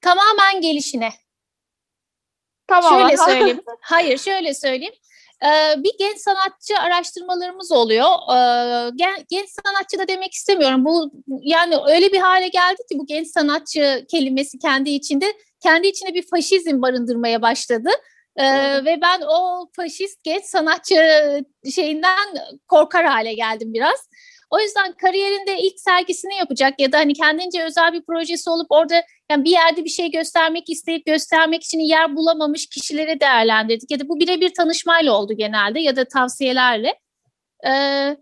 Tamamen 0.00 0.60
gelişine. 0.60 1.10
Tamam. 2.66 3.00
Şöyle 3.00 3.16
söyleyeyim. 3.26 3.60
Hayır 3.80 4.18
şöyle 4.18 4.54
söyleyeyim. 4.54 4.94
Ee, 5.42 5.82
bir 5.82 5.92
genç 5.98 6.18
sanatçı 6.18 6.78
araştırmalarımız 6.78 7.72
oluyor. 7.72 8.06
Ee, 8.06 8.90
genç 9.30 9.48
sanatçı 9.64 9.98
da 9.98 10.08
demek 10.08 10.32
istemiyorum. 10.32 10.84
Bu 10.84 11.10
yani 11.42 11.76
öyle 11.86 12.12
bir 12.12 12.18
hale 12.18 12.48
geldi 12.48 12.82
ki 12.90 12.98
bu 12.98 13.06
genç 13.06 13.28
sanatçı 13.28 14.06
kelimesi 14.10 14.58
kendi 14.58 14.90
içinde 14.90 15.32
kendi 15.62 15.86
içine 15.86 16.14
bir 16.14 16.28
faşizm 16.30 16.82
barındırmaya 16.82 17.42
başladı. 17.42 17.90
Ee, 18.36 18.84
ve 18.84 19.00
ben 19.02 19.20
o 19.28 19.68
faşist 19.76 20.24
genç 20.24 20.44
sanatçı 20.44 20.94
şeyinden 21.74 22.28
korkar 22.68 23.04
hale 23.04 23.34
geldim 23.34 23.74
biraz. 23.74 24.08
O 24.50 24.60
yüzden 24.60 24.92
kariyerinde 24.92 25.58
ilk 25.58 25.80
sergisini 25.80 26.34
yapacak 26.34 26.80
ya 26.80 26.92
da 26.92 26.98
hani 26.98 27.14
kendince 27.14 27.62
özel 27.62 27.92
bir 27.92 28.02
projesi 28.02 28.50
olup 28.50 28.66
orada 28.70 29.02
yani 29.30 29.44
bir 29.44 29.50
yerde 29.50 29.84
bir 29.84 29.90
şey 29.90 30.10
göstermek 30.10 30.70
isteyip 30.70 31.06
göstermek 31.06 31.64
için 31.64 31.78
yer 31.78 32.16
bulamamış 32.16 32.66
kişilere 32.66 33.20
değerlendirdik. 33.20 33.90
Ya 33.90 34.00
da 34.00 34.08
bu 34.08 34.20
birebir 34.20 34.54
tanışmayla 34.54 35.12
oldu 35.12 35.32
genelde 35.36 35.80
ya 35.80 35.96
da 35.96 36.04
tavsiyelerle. 36.04 36.94
Ee, 37.66 38.16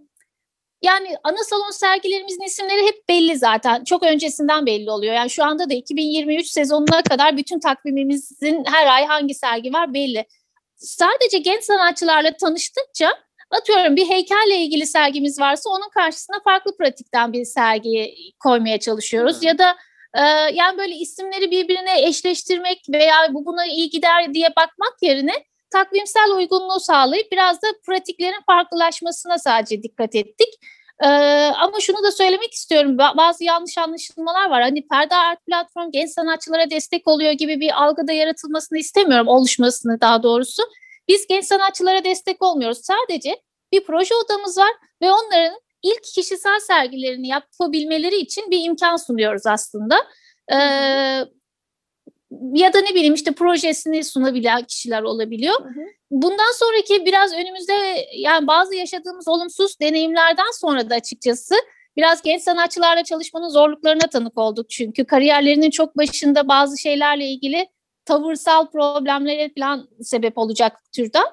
yani 0.85 1.17
ana 1.25 1.45
salon 1.45 1.71
sergilerimizin 1.71 2.43
isimleri 2.43 2.87
hep 2.87 3.09
belli 3.09 3.37
zaten. 3.37 3.85
Çok 3.85 4.03
öncesinden 4.03 4.67
belli 4.67 4.91
oluyor. 4.91 5.15
Yani 5.15 5.31
şu 5.31 5.45
anda 5.45 5.71
da 5.71 5.75
2023 5.75 6.47
sezonuna 6.47 7.03
kadar 7.03 7.37
bütün 7.37 7.61
takvimimizin 7.61 8.65
her 8.67 8.87
ay 8.87 9.07
hangi 9.07 9.35
sergi 9.35 9.73
var 9.73 9.95
belli. 9.95 10.27
Sadece 10.77 11.39
genç 11.39 11.65
sanatçılarla 11.65 12.37
tanıştıkça 12.37 13.25
Atıyorum 13.51 13.97
bir 13.97 14.09
heykelle 14.09 14.57
ilgili 14.57 14.87
sergimiz 14.87 15.41
varsa 15.41 15.71
onun 15.71 15.91
karşısına 15.95 16.41
farklı 16.45 16.77
pratikten 16.77 17.33
bir 17.33 17.45
sergi 17.45 18.15
koymaya 18.41 18.81
çalışıyoruz. 18.81 19.43
Ya 19.43 19.59
da 19.59 19.77
e, 20.15 20.21
yani 20.55 20.79
böyle 20.79 20.95
isimleri 20.95 21.51
birbirine 21.51 22.07
eşleştirmek 22.09 22.83
veya 22.93 23.15
bu 23.31 23.47
buna 23.47 23.67
iyi 23.67 23.91
gider 23.91 24.35
diye 24.35 24.49
bakmak 24.49 24.95
yerine 25.03 25.33
takvimsel 25.75 26.31
uygunluğu 26.37 26.81
sağlayıp 26.81 27.33
biraz 27.33 27.63
da 27.63 27.67
pratiklerin 27.87 28.43
farklılaşmasına 28.47 29.39
sadece 29.39 29.83
dikkat 29.83 30.15
ettik. 30.15 30.49
Ee, 31.03 31.07
ama 31.65 31.81
şunu 31.81 32.03
da 32.03 32.11
söylemek 32.13 32.53
istiyorum. 32.53 32.99
Bazı 32.99 33.45
yanlış 33.45 33.79
anlaşılmalar 33.79 34.51
var. 34.51 34.63
Hani 34.63 34.87
Ferda 34.93 35.17
Art 35.17 35.47
Platform 35.47 35.91
genç 35.91 36.11
sanatçılara 36.11 36.71
destek 36.71 37.09
oluyor 37.09 37.33
gibi 37.33 37.61
bir 37.61 37.83
algıda 37.85 38.13
yaratılmasını 38.13 38.79
istemiyorum. 38.79 39.29
Oluşmasını 39.29 40.01
daha 40.01 40.23
doğrusu. 40.23 40.63
Biz 41.09 41.27
genç 41.27 41.45
sanatçılara 41.45 42.05
destek 42.05 42.43
olmuyoruz. 42.43 42.79
Sadece 42.83 43.37
bir 43.73 43.85
proje 43.85 44.15
odamız 44.15 44.59
var 44.59 44.71
ve 45.03 45.11
onların 45.11 45.61
ilk 45.83 46.05
kişisel 46.15 46.61
sergilerini 46.61 47.29
yapabilmeleri 47.29 48.17
için 48.17 48.51
bir 48.51 48.65
imkan 48.65 48.97
sunuyoruz 48.97 49.47
aslında. 49.47 49.97
Ee, 50.53 51.25
ya 52.53 52.73
da 52.73 52.81
ne 52.81 52.95
bileyim 52.95 53.15
işte 53.15 53.33
projesini 53.33 54.05
sunabilen 54.05 54.63
kişiler 54.63 55.03
olabiliyor. 55.03 55.61
Hı 55.61 55.69
hı. 55.69 55.85
Bundan 56.11 56.53
sonraki 56.59 57.07
biraz 57.07 57.33
önümüzde 57.33 58.07
yani 58.17 58.47
bazı 58.47 58.75
yaşadığımız 58.75 59.29
olumsuz 59.29 59.81
deneyimlerden 59.81 60.61
sonra 60.61 60.91
da 60.91 60.95
açıkçası 60.95 61.55
biraz 61.97 62.23
genç 62.23 62.43
sanatçılarla 62.43 63.05
çalışmanın 63.05 63.49
zorluklarına 63.49 64.09
tanık 64.13 64.39
olduk. 64.39 64.71
Çünkü 64.71 65.05
kariyerlerinin 65.05 65.71
çok 65.71 65.97
başında 65.97 66.49
bazı 66.49 66.79
şeylerle 66.79 67.25
ilgili 67.25 67.67
tavırsal 68.05 68.71
problemlere 68.71 69.51
falan 69.59 69.89
sebep 70.03 70.39
olacak 70.39 70.73
türden. 70.97 71.27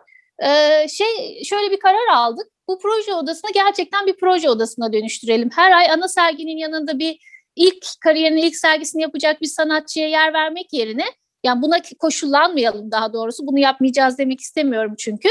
Ee, 0.43 0.87
şey 0.87 1.43
şöyle 1.43 1.71
bir 1.71 1.79
karar 1.79 2.07
aldık. 2.13 2.47
Bu 2.67 2.79
proje 2.79 3.13
odasını 3.13 3.51
gerçekten 3.53 4.07
bir 4.07 4.17
proje 4.17 4.49
odasına 4.49 4.93
dönüştürelim. 4.93 5.49
Her 5.55 5.71
ay 5.71 5.91
ana 5.91 6.07
serginin 6.07 6.57
yanında 6.57 6.99
bir 6.99 7.30
ilk 7.55 7.85
kariyerinin 8.03 8.41
ilk 8.41 8.55
sergisini 8.55 9.01
yapacak 9.01 9.41
bir 9.41 9.47
sanatçıya 9.47 10.07
yer 10.07 10.33
vermek 10.33 10.73
yerine 10.73 11.05
yani 11.43 11.61
buna 11.61 11.77
koşullanmayalım 11.99 12.91
daha 12.91 13.13
doğrusu. 13.13 13.47
Bunu 13.47 13.59
yapmayacağız 13.59 14.17
demek 14.17 14.41
istemiyorum 14.41 14.95
çünkü. 14.97 15.29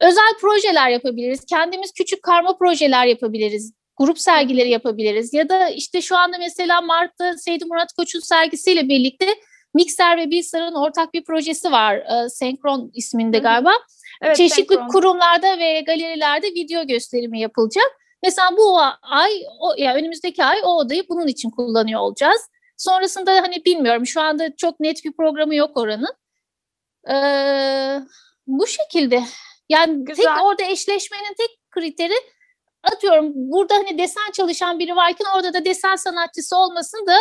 Özel 0.00 0.34
projeler 0.40 0.90
yapabiliriz. 0.90 1.44
Kendimiz 1.44 1.92
küçük 1.92 2.22
karma 2.22 2.56
projeler 2.56 3.06
yapabiliriz. 3.06 3.72
Grup 3.96 4.18
sergileri 4.18 4.70
yapabiliriz. 4.70 5.34
Ya 5.34 5.48
da 5.48 5.68
işte 5.68 6.02
şu 6.02 6.16
anda 6.16 6.38
mesela 6.38 6.80
Mart'ta 6.80 7.36
Seydi 7.36 7.64
Murat 7.64 7.92
Koç'un 7.92 8.20
sergisiyle 8.20 8.88
birlikte 8.88 9.26
Mikser 9.74 10.16
ve 10.16 10.30
Bilsar'ın 10.30 10.74
ortak 10.74 11.14
bir 11.14 11.24
projesi 11.24 11.72
var. 11.72 11.96
E, 11.96 12.28
Senkron 12.28 12.90
isminde 12.94 13.38
galiba. 13.38 13.72
Evet, 14.22 14.36
Çeşitli 14.36 14.74
senkron. 14.74 14.88
kurumlarda 14.88 15.58
ve 15.58 15.80
galerilerde 15.80 16.46
video 16.46 16.86
gösterimi 16.86 17.40
yapılacak. 17.40 18.00
Mesela 18.24 18.56
bu 18.56 18.78
ay, 19.02 19.30
o, 19.60 19.74
yani 19.78 19.98
önümüzdeki 19.98 20.44
ay 20.44 20.60
o 20.64 20.68
odayı 20.68 21.08
bunun 21.08 21.26
için 21.26 21.50
kullanıyor 21.50 22.00
olacağız. 22.00 22.48
Sonrasında 22.76 23.32
hani 23.32 23.64
bilmiyorum 23.64 24.06
şu 24.06 24.20
anda 24.20 24.56
çok 24.56 24.80
net 24.80 25.04
bir 25.04 25.12
programı 25.12 25.54
yok 25.54 25.76
oranın. 25.76 26.14
Ee, 27.10 28.00
bu 28.46 28.66
şekilde. 28.66 29.22
Yani 29.68 30.04
Güzel. 30.04 30.24
tek 30.24 30.44
orada 30.44 30.62
eşleşmenin 30.62 31.34
tek 31.38 31.70
kriteri 31.70 32.14
atıyorum 32.82 33.32
burada 33.34 33.74
hani 33.74 33.98
desen 33.98 34.30
çalışan 34.32 34.78
biri 34.78 34.96
varken 34.96 35.26
orada 35.36 35.54
da 35.54 35.64
desen 35.64 35.96
sanatçısı 35.96 36.56
olmasın 36.56 37.06
da 37.06 37.16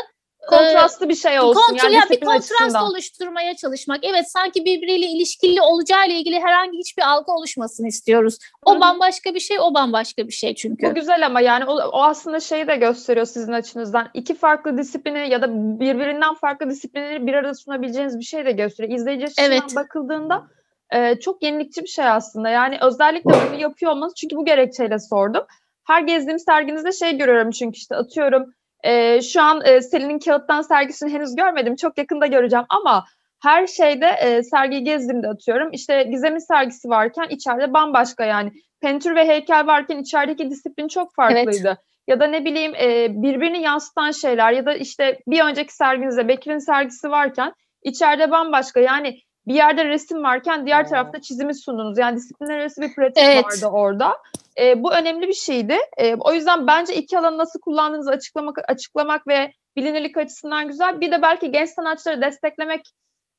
kontrastlı 0.47 1.09
bir 1.09 1.15
şey 1.15 1.39
olsun. 1.39 1.61
Kontrol, 1.61 1.91
yani 1.91 2.09
bir 2.09 2.19
kontrast 2.19 2.51
açısından. 2.51 2.85
oluşturmaya 2.85 3.55
çalışmak. 3.55 3.99
Evet 4.03 4.31
sanki 4.31 4.65
birbiriyle 4.65 5.05
ilişkili 5.05 5.61
olacağıyla 5.61 6.15
ilgili 6.15 6.39
herhangi 6.39 6.77
hiçbir 6.77 7.03
algı 7.03 7.31
oluşmasını 7.31 7.87
istiyoruz. 7.87 8.37
O 8.65 8.71
Hı-hı. 8.71 8.81
bambaşka 8.81 9.33
bir 9.33 9.39
şey, 9.39 9.59
o 9.59 9.73
bambaşka 9.73 10.27
bir 10.27 10.33
şey 10.33 10.55
çünkü. 10.55 10.89
Bu 10.89 10.95
güzel 10.95 11.25
ama 11.25 11.41
yani 11.41 11.65
o, 11.65 11.73
o 11.75 12.01
aslında 12.01 12.39
şeyi 12.39 12.67
de 12.67 12.75
gösteriyor 12.75 13.25
sizin 13.25 13.53
açınızdan. 13.53 14.09
İki 14.13 14.35
farklı 14.35 14.77
disiplini 14.77 15.29
ya 15.29 15.41
da 15.41 15.47
birbirinden 15.79 16.33
farklı 16.33 16.69
disiplinleri 16.69 17.27
bir 17.27 17.33
arada 17.33 17.53
sunabileceğiniz 17.53 18.19
bir 18.19 18.25
şey 18.25 18.45
de 18.45 18.51
gösteriyor. 18.51 18.99
İzleyici 18.99 19.25
açısından 19.25 19.51
evet. 19.51 19.75
bakıldığında 19.75 20.47
e, 20.93 21.19
çok 21.19 21.43
yenilikçi 21.43 21.81
bir 21.81 21.87
şey 21.87 22.07
aslında. 22.07 22.49
Yani 22.49 22.77
özellikle 22.81 23.31
bunu 23.31 23.61
yapıyor 23.61 23.91
olmanız 23.91 24.13
çünkü 24.15 24.35
bu 24.35 24.45
gerekçeyle 24.45 24.99
sordum. 24.99 25.43
Her 25.83 26.01
gezdiğim 26.01 26.39
serginizde 26.39 26.91
şey 26.91 27.17
görüyorum 27.17 27.51
çünkü 27.51 27.77
işte 27.77 27.95
atıyorum 27.95 28.53
e, 28.83 29.21
şu 29.21 29.41
an 29.41 29.61
e, 29.65 29.81
Selin'in 29.81 30.19
kağıttan 30.19 30.61
sergisini 30.61 31.13
henüz 31.13 31.35
görmedim. 31.35 31.75
Çok 31.75 31.97
yakında 31.97 32.27
göreceğim 32.27 32.65
ama 32.69 33.05
her 33.43 33.67
şeyde 33.67 34.07
e, 34.07 34.43
sergiyi 34.43 34.83
gezdiğimde 34.83 35.27
atıyorum. 35.27 35.69
İşte 35.71 36.03
Gizem'in 36.03 36.37
sergisi 36.37 36.89
varken 36.89 37.27
içeride 37.29 37.73
bambaşka 37.73 38.25
yani. 38.25 38.51
Pentür 38.81 39.15
ve 39.15 39.27
heykel 39.27 39.67
varken 39.67 39.97
içerideki 39.97 40.49
disiplin 40.49 40.87
çok 40.87 41.15
farklıydı. 41.15 41.67
Evet. 41.67 41.77
Ya 42.07 42.19
da 42.19 42.27
ne 42.27 42.45
bileyim 42.45 42.75
e, 42.75 43.07
birbirini 43.21 43.61
yansıtan 43.61 44.11
şeyler 44.11 44.51
ya 44.51 44.65
da 44.65 44.73
işte 44.73 45.19
bir 45.27 45.41
önceki 45.41 45.75
serginizde 45.75 46.27
Bekir'in 46.27 46.57
sergisi 46.57 47.09
varken 47.09 47.53
içeride 47.83 48.31
bambaşka 48.31 48.79
yani 48.79 49.19
bir 49.47 49.53
yerde 49.53 49.85
resim 49.85 50.23
varken 50.23 50.65
diğer 50.65 50.87
tarafta 50.87 51.21
çizimi 51.21 51.55
sundunuz. 51.55 51.97
Yani 51.97 52.17
disiplinler 52.17 52.59
arası 52.59 52.81
bir 52.81 52.95
pratik 52.95 53.23
evet. 53.23 53.45
vardı 53.45 53.65
orada. 53.65 54.17
E, 54.61 54.83
bu 54.83 54.93
önemli 54.93 55.27
bir 55.27 55.33
şeydi. 55.33 55.77
E, 55.97 56.15
o 56.15 56.33
yüzden 56.33 56.67
bence 56.67 56.95
iki 56.95 57.19
alanı 57.19 57.37
nasıl 57.37 57.59
kullandığınızı 57.59 58.11
açıklamak, 58.11 58.57
açıklamak 58.67 59.27
ve 59.27 59.51
bilinirlik 59.75 60.17
açısından 60.17 60.67
güzel. 60.67 61.01
Bir 61.01 61.11
de 61.11 61.21
belki 61.21 61.51
genç 61.51 61.69
sanatçıları 61.69 62.21
desteklemek 62.21 62.81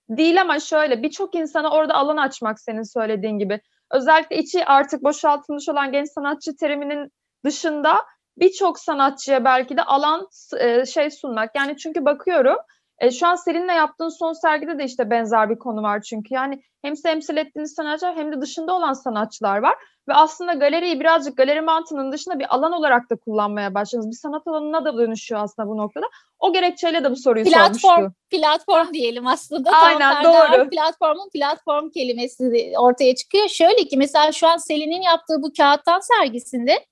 Değil 0.09 0.41
ama 0.41 0.61
şöyle 0.61 1.03
birçok 1.03 1.35
insana 1.35 1.71
orada 1.71 1.95
alan 1.95 2.17
açmak 2.17 2.61
senin 2.61 2.83
söylediğin 2.83 3.39
gibi. 3.39 3.61
Özellikle 3.91 4.37
içi 4.37 4.65
artık 4.65 5.05
boşaltılmış 5.05 5.69
olan 5.69 5.93
genç 5.93 6.11
sanatçı 6.11 6.57
teriminin 6.57 7.13
dışında 7.45 7.97
birçok 8.37 8.79
sanatçıya 8.79 9.45
belki 9.45 9.77
de 9.77 9.83
alan 9.83 10.29
e, 10.59 10.87
şey 10.87 11.11
sunmak. 11.11 11.51
Yani 11.57 11.77
çünkü 11.77 12.05
bakıyorum 12.05 12.57
e, 12.99 13.11
şu 13.11 13.27
an 13.27 13.35
seninle 13.35 13.73
yaptığın 13.73 14.09
son 14.09 14.33
sergide 14.33 14.79
de 14.79 14.85
işte 14.85 15.11
benzer 15.11 15.51
bir 15.51 15.59
konu 15.59 15.83
var 15.83 16.03
çünkü. 16.03 16.35
Yani 16.35 16.63
hem 16.83 16.95
temsil 16.95 17.37
ettiğiniz 17.37 17.75
sanatçılar 17.75 18.17
hem 18.17 18.33
de 18.33 18.41
dışında 18.41 18.77
olan 18.77 18.93
sanatçılar 18.93 19.59
var. 19.59 19.75
Ve 20.09 20.15
aslında 20.15 20.53
galeriyi 20.53 21.01
birazcık 21.01 21.37
galeri 21.37 21.61
mantığının 21.61 22.13
dışında 22.13 22.39
bir 22.39 22.55
alan 22.55 22.73
olarak 22.73 23.11
da 23.11 23.17
kullanmaya 23.17 23.75
başladınız. 23.75 24.11
Bir 24.11 24.17
sanat 24.17 24.47
alanına 24.47 24.85
da 24.85 24.99
dönüşüyor 24.99 25.41
aslında 25.41 25.69
bu 25.69 25.77
noktada. 25.77 26.07
O 26.39 26.53
gerekçeyle 26.53 27.05
de 27.05 27.11
bu 27.11 27.17
soruyu 27.17 27.45
platform, 27.45 27.75
sormuştu. 27.75 28.15
Platform 28.31 28.93
diyelim 28.93 29.27
aslında. 29.27 29.71
Aynen 29.71 30.23
Tam 30.23 30.25
doğru. 30.25 30.71
Platformun 30.71 31.31
platform 31.33 31.91
kelimesi 31.91 32.73
ortaya 32.79 33.15
çıkıyor. 33.15 33.49
Şöyle 33.49 33.85
ki 33.85 33.97
mesela 33.97 34.33
şu 34.33 34.49
an 34.49 34.57
Selin'in 34.57 35.03
yaptığı 35.03 35.43
bu 35.43 35.53
kağıttan 35.57 36.01
sergisinde 36.01 36.87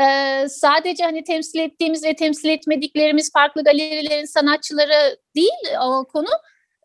e, 0.00 0.48
sadece 0.48 1.04
hani 1.04 1.24
temsil 1.24 1.58
ettiğimiz 1.58 2.04
ve 2.04 2.16
temsil 2.16 2.48
etmediklerimiz 2.48 3.32
farklı 3.32 3.64
galerilerin 3.64 4.24
sanatçıları 4.24 5.16
değil 5.36 5.76
o 5.80 6.04
konu. 6.12 6.30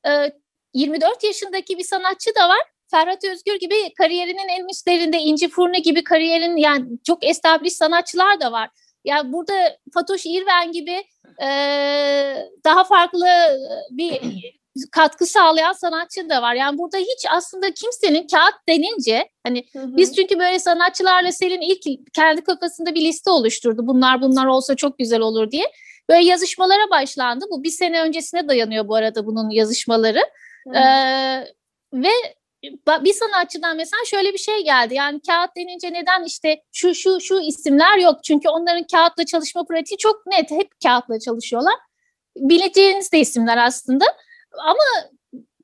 E, 0.07 0.31
24 0.73 1.23
yaşındaki 1.23 1.77
bir 1.77 1.83
sanatçı 1.83 2.35
da 2.35 2.49
var. 2.49 2.61
Ferhat 2.91 3.23
Özgür 3.23 3.59
gibi 3.59 3.93
kariyerinin 3.93 4.47
en 4.47 4.67
üstlerinde 4.69 5.17
İnci 5.17 5.49
Furnu 5.49 5.73
gibi 5.73 6.03
kariyerin 6.03 6.57
yani 6.57 6.85
çok 7.07 7.25
established 7.25 7.77
sanatçılar 7.77 8.41
da 8.41 8.51
var. 8.51 8.69
Yani 9.05 9.33
burada 9.33 9.77
Fatoş 9.93 10.25
İrven 10.25 10.71
gibi 10.71 11.03
e, 11.41 11.49
daha 12.65 12.83
farklı 12.83 13.27
bir 13.91 14.21
katkı 14.91 15.25
sağlayan 15.25 15.73
sanatçı 15.73 16.29
da 16.29 16.41
var. 16.41 16.55
Yani 16.55 16.77
burada 16.77 16.97
hiç 16.97 17.25
aslında 17.29 17.73
kimsenin 17.73 18.27
kağıt 18.27 18.53
denince 18.69 19.29
hani 19.43 19.65
hı 19.73 19.79
hı. 19.79 19.97
biz 19.97 20.15
çünkü 20.15 20.39
böyle 20.39 20.59
sanatçılarla 20.59 21.31
Selin 21.31 21.61
ilk 21.61 22.13
kendi 22.13 22.43
kafasında 22.43 22.95
bir 22.95 23.01
liste 23.01 23.29
oluşturdu. 23.29 23.87
Bunlar 23.87 24.21
bunlar 24.21 24.45
olsa 24.45 24.75
çok 24.75 24.97
güzel 24.97 25.19
olur 25.19 25.51
diye. 25.51 25.65
Böyle 26.09 26.25
yazışmalara 26.25 26.89
başlandı. 26.89 27.45
Bu 27.51 27.63
bir 27.63 27.69
sene 27.69 28.01
öncesine 28.01 28.47
dayanıyor 28.47 28.87
bu 28.87 28.95
arada 28.95 29.25
bunun 29.25 29.49
yazışmaları. 29.49 30.21
Hı. 30.67 30.77
Ee, 30.77 31.53
ve 31.93 32.09
bir 33.03 33.13
sanatçıdan 33.13 33.77
mesela 33.77 34.05
şöyle 34.05 34.33
bir 34.33 34.37
şey 34.37 34.63
geldi. 34.63 34.95
Yani 34.95 35.21
kağıt 35.27 35.49
denince 35.57 35.93
neden 35.93 36.23
işte 36.23 36.61
şu 36.71 36.95
şu 36.95 37.21
şu 37.21 37.39
isimler 37.39 37.97
yok. 37.97 38.23
Çünkü 38.23 38.49
onların 38.49 38.83
kağıtla 38.91 39.25
çalışma 39.25 39.65
pratiği 39.65 39.97
çok 39.97 40.25
net. 40.27 40.51
Hep 40.51 40.71
kağıtla 40.83 41.19
çalışıyorlar. 41.19 41.73
Bileceğiniz 42.37 43.11
de 43.11 43.19
isimler 43.19 43.57
aslında. 43.57 44.05
Ama 44.57 45.09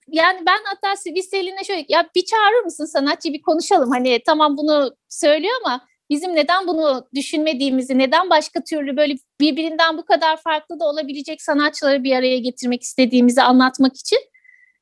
yani 0.08 0.40
ben 0.46 0.60
hatta 0.66 0.94
biz 1.16 1.26
Selin'e 1.26 1.64
şöyle 1.64 1.86
ya 1.90 2.10
bir 2.16 2.26
çağırır 2.26 2.64
mısın 2.64 2.86
sanatçı 2.86 3.34
bir 3.34 3.42
konuşalım. 3.42 3.92
Hani 3.92 4.22
tamam 4.26 4.58
bunu 4.58 4.96
söylüyor 5.10 5.54
ama 5.66 5.88
bizim 6.10 6.36
neden 6.36 6.68
bunu 6.68 7.08
düşünmediğimizi, 7.16 7.98
neden 7.98 8.30
başka 8.30 8.64
türlü 8.64 8.98
böyle 8.98 9.14
birbirinden 9.40 9.98
bu 9.98 10.06
kadar 10.06 10.38
farklı 10.42 10.80
da 10.80 10.86
olabilecek 10.86 11.42
sanatçıları 11.42 12.04
bir 12.04 12.16
araya 12.16 12.38
getirmek 12.38 12.84
istediğimizi 12.84 13.42
anlatmak 13.42 13.96
için. 13.96 14.20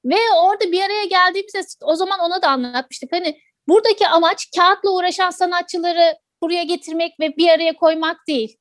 Ve 0.05 0.15
orada 0.43 0.71
bir 0.71 0.81
araya 0.81 1.05
geldiğimizde 1.05 1.59
o 1.81 1.95
zaman 1.95 2.19
ona 2.19 2.41
da 2.41 2.49
anlatmıştık. 2.49 3.11
Hani 3.11 3.37
buradaki 3.67 4.07
amaç 4.07 4.47
kağıtla 4.57 4.91
uğraşan 4.91 5.29
sanatçıları 5.29 6.17
buraya 6.41 6.63
getirmek 6.63 7.19
ve 7.19 7.37
bir 7.37 7.49
araya 7.49 7.73
koymak 7.73 8.17
değil. 8.27 8.57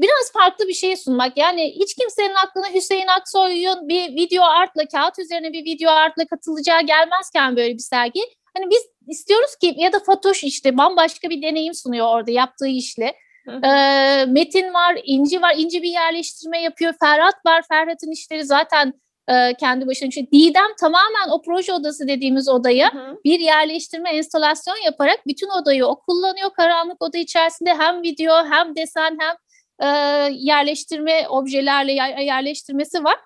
Biraz 0.00 0.32
farklı 0.32 0.68
bir 0.68 0.74
şey 0.74 0.96
sunmak. 0.96 1.36
Yani 1.36 1.74
hiç 1.80 1.94
kimsenin 1.94 2.34
aklına 2.34 2.74
Hüseyin 2.74 3.06
Aksoy'un 3.06 3.88
bir 3.88 4.14
video 4.14 4.44
artla, 4.44 4.86
kağıt 4.86 5.18
üzerine 5.18 5.52
bir 5.52 5.64
video 5.64 5.90
artla 5.90 6.26
katılacağı 6.26 6.82
gelmezken 6.82 7.56
böyle 7.56 7.74
bir 7.74 7.82
sergi. 7.82 8.20
Hani 8.56 8.70
biz 8.70 8.82
istiyoruz 9.08 9.56
ki 9.56 9.74
ya 9.76 9.92
da 9.92 9.98
Fatoş 9.98 10.44
işte 10.44 10.78
bambaşka 10.78 11.30
bir 11.30 11.42
deneyim 11.42 11.74
sunuyor 11.74 12.06
orada 12.06 12.30
yaptığı 12.30 12.68
işle. 12.68 13.14
Metin 14.26 14.74
var, 14.74 15.00
İnci 15.04 15.42
var. 15.42 15.54
İnci 15.56 15.82
bir 15.82 15.90
yerleştirme 15.90 16.62
yapıyor. 16.62 16.94
Ferhat 17.00 17.46
var. 17.46 17.62
Ferhat'ın 17.68 18.10
işleri 18.10 18.44
zaten 18.44 18.94
e, 19.28 19.54
kendi 19.54 19.86
başına. 19.86 20.10
Çünkü 20.10 20.30
Didem 20.32 20.74
tamamen 20.80 21.28
o 21.32 21.42
proje 21.42 21.72
odası 21.72 22.08
dediğimiz 22.08 22.48
odaya 22.48 22.92
bir 23.24 23.40
yerleştirme 23.40 24.10
enstalasyon 24.10 24.84
yaparak 24.84 25.26
bütün 25.26 25.48
odayı 25.48 25.86
o 25.86 26.00
kullanıyor. 26.00 26.50
Karanlık 26.56 27.02
oda 27.02 27.18
içerisinde 27.18 27.74
hem 27.74 28.02
video 28.02 28.44
hem 28.50 28.76
desen 28.76 29.18
hem 29.20 29.36
e, 29.80 29.86
yerleştirme 30.32 31.28
objelerle 31.28 31.92
yerleştirmesi 32.22 33.04
var. 33.04 33.16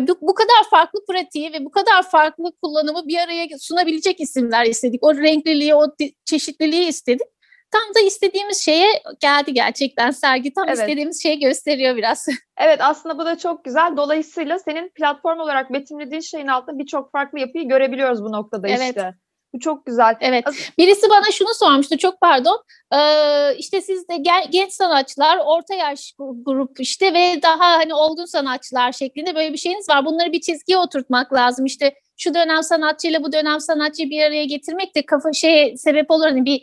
Bu, 0.00 0.18
bu 0.20 0.34
kadar 0.34 0.70
farklı 0.70 1.00
pratiği 1.06 1.52
ve 1.52 1.64
bu 1.64 1.70
kadar 1.70 2.10
farklı 2.10 2.52
kullanımı 2.62 3.08
bir 3.08 3.18
araya 3.18 3.46
sunabilecek 3.58 4.20
isimler 4.20 4.66
istedik. 4.66 5.04
O 5.04 5.14
renkliliği, 5.14 5.74
o 5.74 5.86
çeşitliliği 6.24 6.88
istedik. 6.88 7.26
Tam 7.70 7.94
da 7.94 8.06
istediğimiz 8.06 8.64
şeye 8.64 9.02
geldi 9.20 9.54
gerçekten 9.54 10.10
sergi. 10.10 10.52
Tam 10.52 10.68
evet. 10.68 10.78
istediğimiz 10.78 11.22
şeyi 11.22 11.40
gösteriyor 11.40 11.96
biraz. 11.96 12.26
Evet 12.58 12.80
aslında 12.82 13.18
bu 13.18 13.26
da 13.26 13.38
çok 13.38 13.64
güzel. 13.64 13.96
Dolayısıyla 13.96 14.58
senin 14.58 14.88
platform 14.88 15.40
olarak 15.40 15.72
betimlediğin 15.72 16.20
şeyin 16.20 16.46
altında 16.46 16.78
birçok 16.78 17.12
farklı 17.12 17.40
yapıyı 17.40 17.68
görebiliyoruz 17.68 18.24
bu 18.24 18.32
noktada 18.32 18.68
evet. 18.68 18.88
işte. 18.88 19.14
Bu 19.54 19.58
çok 19.58 19.86
güzel. 19.86 20.16
Evet. 20.20 20.44
Birisi 20.78 21.10
bana 21.10 21.30
şunu 21.32 21.54
sormuştu. 21.54 21.98
Çok 21.98 22.20
pardon. 22.20 22.62
Ee, 22.94 23.56
işte 23.58 23.80
siz 23.80 24.08
de 24.08 24.16
genç 24.50 24.72
sanatçılar, 24.72 25.38
orta 25.44 25.74
yaş 25.74 26.14
grup 26.18 26.80
işte 26.80 27.14
ve 27.14 27.42
daha 27.42 27.72
hani 27.72 27.94
olgun 27.94 28.24
sanatçılar 28.24 28.92
şeklinde 28.92 29.34
böyle 29.34 29.52
bir 29.52 29.58
şeyiniz 29.58 29.88
var. 29.88 30.04
Bunları 30.04 30.32
bir 30.32 30.40
çizgiye 30.40 30.78
oturtmak 30.78 31.32
lazım. 31.32 31.66
İşte 31.66 31.94
şu 32.16 32.34
dönem 32.34 32.62
sanatçıyla 32.62 33.22
bu 33.22 33.32
dönem 33.32 33.60
sanatçıyı 33.60 34.10
bir 34.10 34.22
araya 34.22 34.44
getirmek 34.44 34.94
de 34.94 35.06
kafa 35.06 35.32
şeye 35.32 35.76
sebep 35.76 36.10
olur. 36.10 36.24
Hani 36.24 36.44
bir 36.44 36.62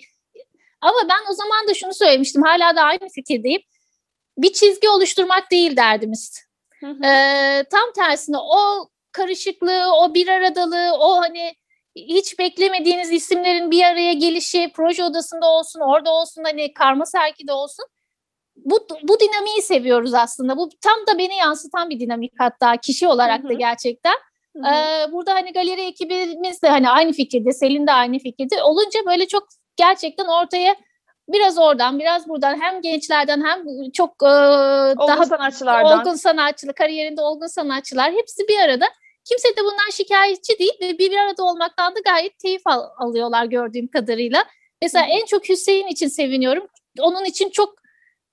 ama 0.82 0.98
ben 1.10 1.32
o 1.32 1.34
zaman 1.34 1.68
da 1.68 1.74
şunu 1.74 1.94
söylemiştim. 1.94 2.44
Hala 2.44 2.76
da 2.76 2.82
aynı 2.82 3.10
fikirdeyim. 3.10 3.62
Bir 4.38 4.54
çizgi 4.54 4.90
oluşturmak 4.90 5.52
değil 5.52 5.78
derdimiz. 5.78 6.46
Hı 6.80 6.88
hı. 6.88 7.06
Ee, 7.06 7.64
tam 7.72 7.92
tersine 7.96 8.38
o 8.38 8.90
karışıklığı, 9.12 9.96
o 9.96 10.14
bir 10.14 10.28
aradalığı, 10.28 10.94
o 11.00 11.18
hani 11.22 11.56
hiç 11.96 12.40
beklemediğiniz 12.40 13.12
isimlerin 13.12 13.72
bir 13.72 13.84
araya 13.84 14.14
gelişi, 14.14 14.72
proje 14.76 15.04
odasında 15.04 15.50
olsun, 15.50 15.80
orada 15.80 16.12
olsun, 16.12 16.44
hani 16.44 16.74
karma 16.74 17.06
sergide 17.06 17.54
olsun. 17.54 17.86
Bu, 18.56 18.88
bu 19.04 19.20
dinamiği 19.20 19.62
seviyoruz 19.62 20.14
aslında. 20.14 20.58
Bu 20.58 20.70
tam 20.82 21.08
da 21.08 21.18
beni 21.18 21.36
yansıtan 21.36 21.90
bir 21.90 22.00
dinamik 22.00 22.34
hatta 22.38 22.78
kişi 22.78 23.08
olarak 23.08 23.44
da 23.44 23.54
gerçekten. 23.54 24.16
Ee, 24.56 25.12
burada 25.12 25.34
hani 25.34 25.54
galeri 25.54 25.82
ekibimiz 25.82 26.62
de 26.62 26.70
hani 26.70 26.90
aynı 26.90 27.12
fikirde, 27.12 27.52
Selin 27.52 27.88
de 27.88 27.92
aynı 27.92 28.20
fikirde. 28.20 28.64
Olunca 28.64 29.00
böyle 29.06 29.28
çok 29.28 29.48
gerçekten 29.76 30.26
ortaya 30.26 30.76
biraz 31.30 31.58
oradan 31.58 32.00
biraz 32.00 32.30
buradan 32.30 32.62
hem 32.62 32.82
gençlerden 32.82 33.46
hem 33.46 33.92
çok 33.92 34.24
e, 34.24 34.26
olgun 34.26 35.08
daha 35.08 35.26
sanatçılardan. 35.26 36.00
olgun 36.00 36.14
sanatçılar, 36.14 36.76
kariyerinde 36.76 37.22
olgun 37.22 37.48
sanatçılar 37.48 38.12
hepsi 38.12 38.48
bir 38.48 38.60
arada. 38.60 38.86
Kimse 39.26 39.50
de 39.50 39.62
bundan 39.62 39.90
şikayetçi 39.92 40.60
değil 40.60 40.74
ve 40.82 40.98
bir 40.98 41.18
arada 41.18 41.44
olmaktan 41.44 41.96
da 41.96 42.00
gayet 42.00 42.38
keyif 42.38 42.62
al- 42.66 42.90
alıyorlar 42.98 43.46
gördüğüm 43.46 43.88
kadarıyla. 43.88 44.46
Mesela 44.82 45.06
en 45.06 45.26
çok 45.26 45.50
Hüseyin 45.50 45.88
için 45.88 46.08
seviniyorum. 46.08 46.68
Onun 47.00 47.26
için 47.26 47.50
çok 47.50 47.82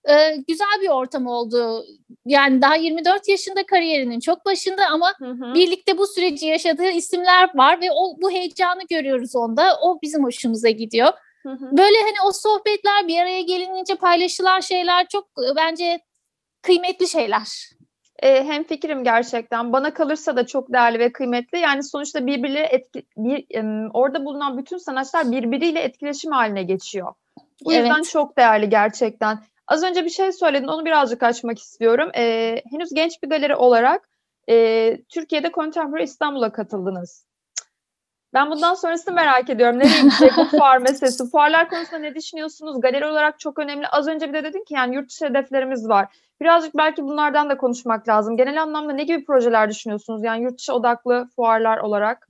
e, 0.09 0.37
güzel 0.49 0.81
bir 0.83 0.89
ortam 0.89 1.27
oldu. 1.27 1.85
Yani 2.27 2.63
daha 2.63 2.77
24 2.77 3.29
yaşında 3.29 3.67
kariyerinin 3.67 4.21
çok 4.21 4.45
başında 4.45 4.87
ama 4.87 5.15
hı 5.19 5.31
hı. 5.31 5.55
birlikte 5.55 5.99
bu 5.99 6.07
süreci 6.07 6.47
yaşadığı 6.47 6.91
isimler 6.91 7.51
var 7.55 7.81
ve 7.81 7.93
o 7.93 8.17
bu 8.23 8.31
heyecanı 8.31 8.83
görüyoruz 8.91 9.37
onda. 9.37 9.79
O 9.83 9.99
bizim 10.03 10.25
hoşumuza 10.25 10.69
gidiyor. 10.71 11.13
Hı 11.43 11.51
hı. 11.51 11.77
Böyle 11.77 11.97
hani 12.03 12.29
o 12.29 12.33
sohbetler 12.33 13.09
bir 13.09 13.19
araya 13.19 13.43
gelinince 13.43 13.95
paylaşılan 13.95 14.61
şeyler 14.61 15.07
çok 15.09 15.25
e, 15.25 15.57
bence 15.57 16.01
kıymetli 16.63 17.09
şeyler. 17.09 17.71
E, 18.23 18.45
hem 18.45 18.65
fikrim 18.65 19.05
gerçekten. 19.05 19.73
Bana 19.73 19.95
kalırsa 19.95 20.37
da 20.37 20.47
çok 20.47 20.73
değerli 20.73 20.99
ve 20.99 21.13
kıymetli. 21.13 21.59
Yani 21.59 21.83
sonuçta 21.85 22.27
birbirleri 22.27 22.67
etki, 22.67 23.03
bir, 23.17 23.47
e, 23.55 23.89
orada 23.95 24.25
bulunan 24.25 24.59
bütün 24.59 24.79
sanatçılar 24.79 25.31
birbiriyle 25.31 25.81
etkileşim 25.81 26.33
haline 26.33 26.63
geçiyor. 26.63 27.15
Bu 27.65 27.73
evet. 27.73 27.83
yüzden 27.83 28.03
çok 28.03 28.37
değerli 28.37 28.69
gerçekten. 28.69 29.39
Az 29.67 29.83
önce 29.83 30.05
bir 30.05 30.11
şey 30.11 30.33
söyledin, 30.33 30.69
onu 30.69 30.85
birazcık 30.85 31.23
açmak 31.23 31.59
istiyorum. 31.59 32.11
E, 32.17 32.55
henüz 32.71 32.95
genç 32.95 33.23
bir 33.23 33.29
galeri 33.29 33.57
olarak 33.57 34.09
e, 34.49 34.97
Türkiye'de 35.09 35.51
Contemporary 35.51 36.05
İstanbul'a 36.05 36.53
katıldınız. 36.53 37.28
Ben 38.35 38.51
bundan 38.51 38.75
sonrasını 38.75 39.15
merak 39.15 39.51
ediyorum. 39.51 39.79
Nereye 39.79 40.03
gidecek 40.03 40.33
bu 40.37 40.45
fuar 40.45 40.79
meselesi? 40.79 41.31
Fuarlar 41.31 41.71
konusunda 41.71 41.99
ne 41.99 42.15
düşünüyorsunuz? 42.15 42.81
Galeri 42.81 43.07
olarak 43.07 43.41
çok 43.41 43.59
önemli. 43.59 43.87
Az 43.87 44.09
önce 44.09 44.29
bir 44.29 44.35
de 44.35 44.45
dedin 44.45 44.65
ki 44.65 44.75
yani 44.75 44.95
yurt 44.95 45.11
dışı 45.11 45.25
hedeflerimiz 45.25 45.89
var. 45.89 46.09
Birazcık 46.41 46.77
belki 46.77 47.03
bunlardan 47.03 47.51
da 47.51 47.57
konuşmak 47.57 48.09
lazım. 48.09 48.37
Genel 48.37 48.63
anlamda 48.63 48.93
ne 48.93 49.05
gibi 49.05 49.25
projeler 49.25 49.71
düşünüyorsunuz? 49.71 50.25
Yani 50.25 50.43
yurt 50.43 50.59
dışı 50.59 50.75
odaklı 50.75 51.29
fuarlar 51.37 51.79
olarak. 51.79 52.29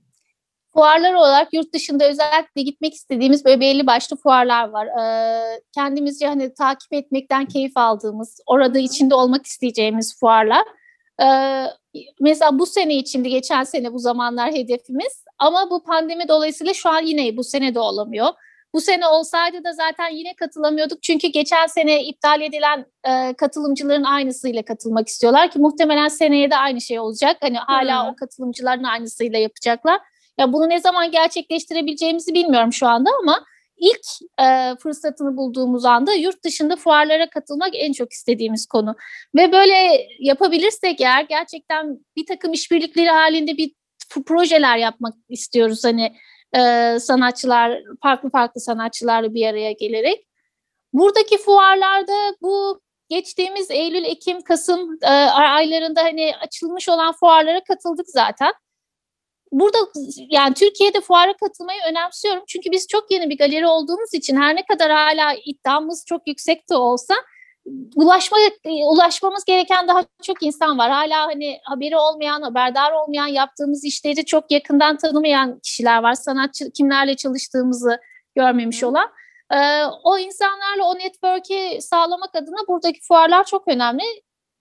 Fuarlar 0.73 1.13
olarak 1.13 1.53
yurt 1.53 1.73
dışında 1.73 2.09
özellikle 2.09 2.61
gitmek 2.61 2.93
istediğimiz 2.93 3.45
böyle 3.45 3.59
belli 3.59 3.87
başlı 3.87 4.15
fuarlar 4.17 4.69
var. 4.69 4.87
Ee, 4.87 5.61
kendimizce 5.75 6.27
hani 6.27 6.53
takip 6.53 6.93
etmekten 6.93 7.45
keyif 7.45 7.77
aldığımız, 7.77 8.39
orada 8.45 8.79
içinde 8.79 9.15
olmak 9.15 9.45
isteyeceğimiz 9.45 10.19
fuarlar. 10.19 10.63
Ee, 11.21 11.65
mesela 12.19 12.59
bu 12.59 12.65
sene 12.65 12.95
içindi, 12.95 13.29
geçen 13.29 13.63
sene 13.63 13.93
bu 13.93 13.99
zamanlar 13.99 14.51
hedefimiz. 14.51 15.23
Ama 15.39 15.69
bu 15.69 15.83
pandemi 15.83 16.27
dolayısıyla 16.27 16.73
şu 16.73 16.89
an 16.89 17.01
yine 17.01 17.37
bu 17.37 17.43
sene 17.43 17.75
de 17.75 17.79
olamıyor. 17.79 18.27
Bu 18.73 18.81
sene 18.81 19.07
olsaydı 19.07 19.63
da 19.63 19.73
zaten 19.73 20.09
yine 20.09 20.33
katılamıyorduk. 20.33 21.03
Çünkü 21.03 21.27
geçen 21.27 21.67
sene 21.67 22.03
iptal 22.03 22.41
edilen 22.41 22.85
e, 23.07 23.33
katılımcıların 23.33 24.03
aynısıyla 24.03 24.63
katılmak 24.63 25.07
istiyorlar 25.07 25.51
ki 25.51 25.59
muhtemelen 25.59 26.07
seneye 26.07 26.51
de 26.51 26.55
aynı 26.55 26.81
şey 26.81 26.99
olacak. 26.99 27.37
Hani 27.41 27.57
hala 27.57 28.03
hmm. 28.03 28.09
o 28.09 28.15
katılımcıların 28.15 28.83
aynısıyla 28.83 29.39
yapacaklar. 29.39 29.99
Ya 30.37 30.53
bunu 30.53 30.69
ne 30.69 30.79
zaman 30.79 31.11
gerçekleştirebileceğimizi 31.11 32.33
bilmiyorum 32.33 32.73
şu 32.73 32.87
anda 32.87 33.09
ama 33.21 33.45
ilk 33.77 34.05
e, 34.41 34.75
fırsatını 34.83 35.37
bulduğumuz 35.37 35.85
anda 35.85 36.13
yurt 36.13 36.43
dışında 36.43 36.75
fuarlara 36.75 37.29
katılmak 37.29 37.69
en 37.73 37.93
çok 37.93 38.13
istediğimiz 38.13 38.65
konu. 38.65 38.95
Ve 39.35 39.51
böyle 39.51 40.07
yapabilirsek 40.19 41.01
eğer 41.01 41.23
gerçekten 41.23 41.99
bir 42.15 42.25
takım 42.25 42.53
işbirlikleri 42.53 43.09
halinde 43.09 43.57
bir 43.57 43.71
projeler 44.09 44.77
yapmak 44.77 45.13
istiyoruz. 45.29 45.83
Hani 45.83 46.15
e, 46.55 46.95
sanatçılar, 46.99 47.81
farklı 48.03 48.29
farklı 48.29 48.61
sanatçılarla 48.61 49.33
bir 49.33 49.47
araya 49.47 49.71
gelerek. 49.71 50.27
Buradaki 50.93 51.37
fuarlarda 51.37 52.35
bu 52.41 52.81
geçtiğimiz 53.09 53.71
Eylül, 53.71 54.03
Ekim, 54.03 54.41
Kasım 54.41 54.97
e, 55.01 55.07
aylarında 55.07 56.03
hani 56.03 56.33
açılmış 56.41 56.89
olan 56.89 57.13
fuarlara 57.13 57.63
katıldık 57.63 58.09
zaten. 58.09 58.53
Burada 59.51 59.77
yani 60.15 60.53
Türkiye'de 60.53 61.01
fuara 61.01 61.33
katılmayı 61.37 61.81
önemsiyorum. 61.89 62.43
Çünkü 62.47 62.71
biz 62.71 62.87
çok 62.87 63.11
yeni 63.11 63.29
bir 63.29 63.37
galeri 63.37 63.67
olduğumuz 63.67 64.13
için 64.13 64.37
her 64.37 64.55
ne 64.55 64.65
kadar 64.65 64.91
hala 64.91 65.33
iddiamız 65.45 66.05
çok 66.07 66.27
yüksek 66.27 66.69
de 66.69 66.75
olsa 66.75 67.13
ulaşma 67.95 68.37
ulaşmamız 68.65 69.45
gereken 69.45 69.87
daha 69.87 70.03
çok 70.23 70.43
insan 70.43 70.77
var. 70.77 70.91
Hala 70.91 71.27
hani 71.27 71.59
haberi 71.63 71.97
olmayan, 71.97 72.41
haberdar 72.41 72.91
olmayan, 72.91 73.27
yaptığımız 73.27 73.85
işleri 73.85 74.25
çok 74.25 74.51
yakından 74.51 74.97
tanımayan 74.97 75.59
kişiler 75.59 76.03
var. 76.03 76.13
Sanatçı 76.13 76.71
kimlerle 76.71 77.15
çalıştığımızı 77.15 77.99
görmemiş 78.35 78.83
olan. 78.83 79.09
Ee, 79.53 79.83
o 80.03 80.17
insanlarla 80.17 80.83
o 80.83 80.95
network'i 80.95 81.81
sağlamak 81.81 82.35
adına 82.35 82.67
buradaki 82.67 82.99
fuarlar 83.01 83.43
çok 83.43 83.67
önemli. 83.67 84.03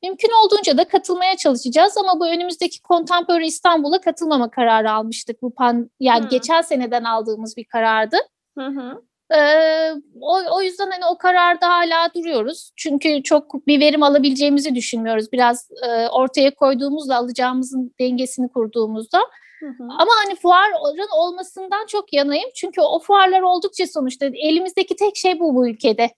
Mümkün 0.03 0.31
olduğunca 0.45 0.79
da 0.79 0.89
katılmaya 0.89 1.37
çalışacağız 1.37 1.97
ama 1.97 2.21
bu 2.21 2.27
önümüzdeki 2.27 2.83
Contemporary 2.83 3.47
İstanbul'a 3.47 4.01
katılmama 4.01 4.51
kararı 4.51 4.93
almıştık. 4.93 5.43
Bu 5.43 5.55
pan 5.55 5.91
yani 6.01 6.23
hmm. 6.23 6.29
geçen 6.29 6.61
seneden 6.61 7.05
aldığımız 7.05 7.57
bir 7.57 7.65
karardı. 7.65 8.17
Hı 8.59 8.67
hı. 8.67 9.03
Ee, 9.35 9.93
o, 10.21 10.41
o 10.51 10.63
yüzden 10.63 10.91
hani 10.91 11.07
o 11.11 11.19
kararda 11.19 11.69
hala 11.69 12.15
duruyoruz. 12.15 12.73
Çünkü 12.77 13.23
çok 13.23 13.67
bir 13.67 13.81
verim 13.81 14.03
alabileceğimizi 14.03 14.75
düşünmüyoruz. 14.75 15.33
Biraz 15.33 15.71
e, 15.87 16.09
ortaya 16.09 16.55
koyduğumuzda 16.55 17.17
alacağımızın 17.17 17.95
dengesini 18.01 18.49
kurduğumuzda. 18.49 19.19
Hı 19.61 19.67
hı. 19.67 19.83
Ama 19.83 20.11
hani 20.25 20.37
fuarın 20.37 21.17
olmasından 21.17 21.87
çok 21.87 22.13
yanayım. 22.13 22.51
Çünkü 22.55 22.81
o 22.81 22.99
fuarlar 22.99 23.41
oldukça 23.41 23.87
sonuçta 23.87 24.27
elimizdeki 24.27 24.97
tek 24.97 25.17
şey 25.17 25.41
bu 25.41 25.55
bu 25.55 25.69
ülkede. 25.69 26.11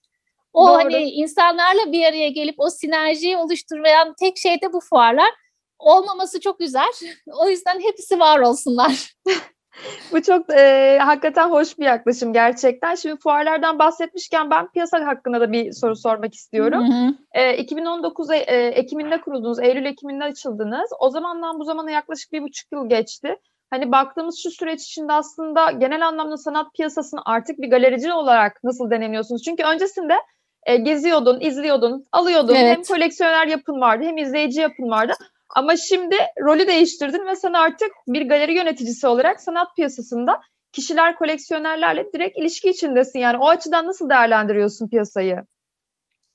O 0.53 0.67
Doğru. 0.67 0.77
hani 0.77 1.11
insanlarla 1.11 1.93
bir 1.93 2.05
araya 2.05 2.29
gelip 2.29 2.55
o 2.59 2.71
sinerjiyi 2.71 3.37
oluşturmayan 3.37 4.15
tek 4.21 4.39
şey 4.39 4.61
de 4.61 4.73
bu 4.73 4.81
fuarlar. 4.81 5.31
Olmaması 5.79 6.41
çok 6.41 6.59
güzel. 6.59 6.91
O 7.27 7.49
yüzden 7.49 7.81
hepsi 7.81 8.19
var 8.19 8.41
olsunlar. 8.41 9.15
Bu 10.13 10.23
çok 10.23 10.51
e, 10.51 10.99
hakikaten 11.03 11.51
hoş 11.51 11.79
bir 11.79 11.85
yaklaşım 11.85 12.33
gerçekten. 12.33 12.95
Şimdi 12.95 13.17
fuarlardan 13.17 13.79
bahsetmişken 13.79 14.51
ben 14.51 14.69
piyasa 14.69 15.07
hakkında 15.07 15.41
da 15.41 15.53
bir 15.53 15.73
soru 15.73 15.97
sormak 15.97 16.35
istiyorum. 16.35 16.89
Hı 16.89 17.09
hı. 17.09 17.15
E, 17.33 17.57
2019 17.57 18.31
e, 18.31 18.37
Ekim'inde 18.75 19.21
kuruldunuz, 19.21 19.59
Eylül 19.61 19.85
Ekim'inde 19.85 20.25
açıldınız. 20.25 20.91
O 21.01 21.11
zamandan 21.11 21.61
bu 21.61 21.65
zamana 21.65 21.91
yaklaşık 21.91 22.33
bir 22.33 22.43
buçuk 22.43 22.73
yıl 22.73 22.89
geçti. 22.89 23.37
Hani 23.71 23.93
baktığımız 23.93 24.43
şu 24.43 24.51
süreç 24.51 24.83
içinde 24.83 25.13
aslında 25.13 25.71
genel 25.71 26.07
anlamda 26.07 26.37
sanat 26.37 26.75
piyasasını 26.75 27.21
artık 27.25 27.59
bir 27.59 27.71
galerici 27.71 28.13
olarak 28.13 28.65
nasıl 28.65 28.91
denemiyorsunuz? 28.91 29.43
Çünkü 29.43 29.63
öncesinde 29.63 30.15
e, 30.67 30.77
geziyordun, 30.77 31.41
izliyordun, 31.41 32.05
alıyordun. 32.13 32.55
Evet. 32.55 32.77
Hem 32.77 32.83
koleksiyoner 32.83 33.47
yapın 33.47 33.81
vardı 33.81 34.05
hem 34.05 34.17
izleyici 34.17 34.61
yapın 34.61 34.91
vardı. 34.91 35.13
Ama 35.57 35.77
şimdi 35.77 36.17
rolü 36.41 36.67
değiştirdin 36.67 37.27
ve 37.27 37.37
sen 37.37 37.53
artık 37.53 37.91
bir 38.07 38.29
galeri 38.29 38.55
yöneticisi 38.55 39.07
olarak 39.07 39.41
sanat 39.41 39.77
piyasasında 39.77 40.41
kişiler, 40.73 41.17
koleksiyonerlerle 41.17 42.13
direkt 42.13 42.39
ilişki 42.39 42.71
içindesin. 42.71 43.19
Yani 43.19 43.39
o 43.39 43.49
açıdan 43.49 43.87
nasıl 43.87 44.11
değerlendiriyorsun 44.11 44.89
piyasayı? 44.89 45.37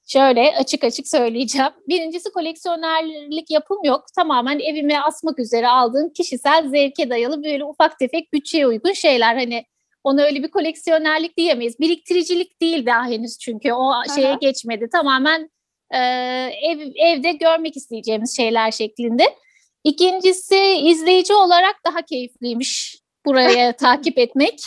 Şöyle 0.08 0.56
açık 0.58 0.84
açık 0.84 1.08
söyleyeceğim. 1.08 1.72
Birincisi 1.88 2.32
koleksiyonerlik 2.32 3.52
yapım 3.52 3.78
yok. 3.84 4.06
Tamamen 4.16 4.60
evime 4.60 5.00
asmak 5.00 5.40
üzere 5.40 5.68
aldığım 5.68 6.10
kişisel 6.14 6.68
zevke 6.68 7.10
dayalı 7.10 7.44
böyle 7.44 7.66
ufak 7.66 8.00
tefek 8.00 8.34
bütçeye 8.34 8.68
uygun 8.68 8.94
şeyler. 8.94 9.36
Hani 9.36 9.66
ona 10.04 10.22
öyle 10.22 10.44
bir 10.44 10.52
koleksiyonerlik 10.52 11.38
diyemeyiz. 11.38 11.80
Biriktiricilik 11.80 12.62
değil 12.62 12.86
daha 12.86 13.06
henüz 13.06 13.38
çünkü 13.38 13.74
o 13.74 13.92
şeye 14.16 14.30
Aha. 14.30 14.38
geçmedi. 14.42 14.90
Tamamen 14.92 15.50
e, 15.92 15.98
ev, 16.62 16.92
evde 16.96 17.32
görmek 17.32 17.78
isteyeceğimiz 17.78 18.36
şeyler 18.38 18.72
şeklinde. 18.72 19.24
İkincisi 19.84 20.58
izleyici 20.84 21.34
olarak 21.34 21.76
daha 21.86 22.02
keyifliymiş 22.02 23.00
buraya 23.26 23.76
takip 23.78 24.18
etmek. 24.18 24.60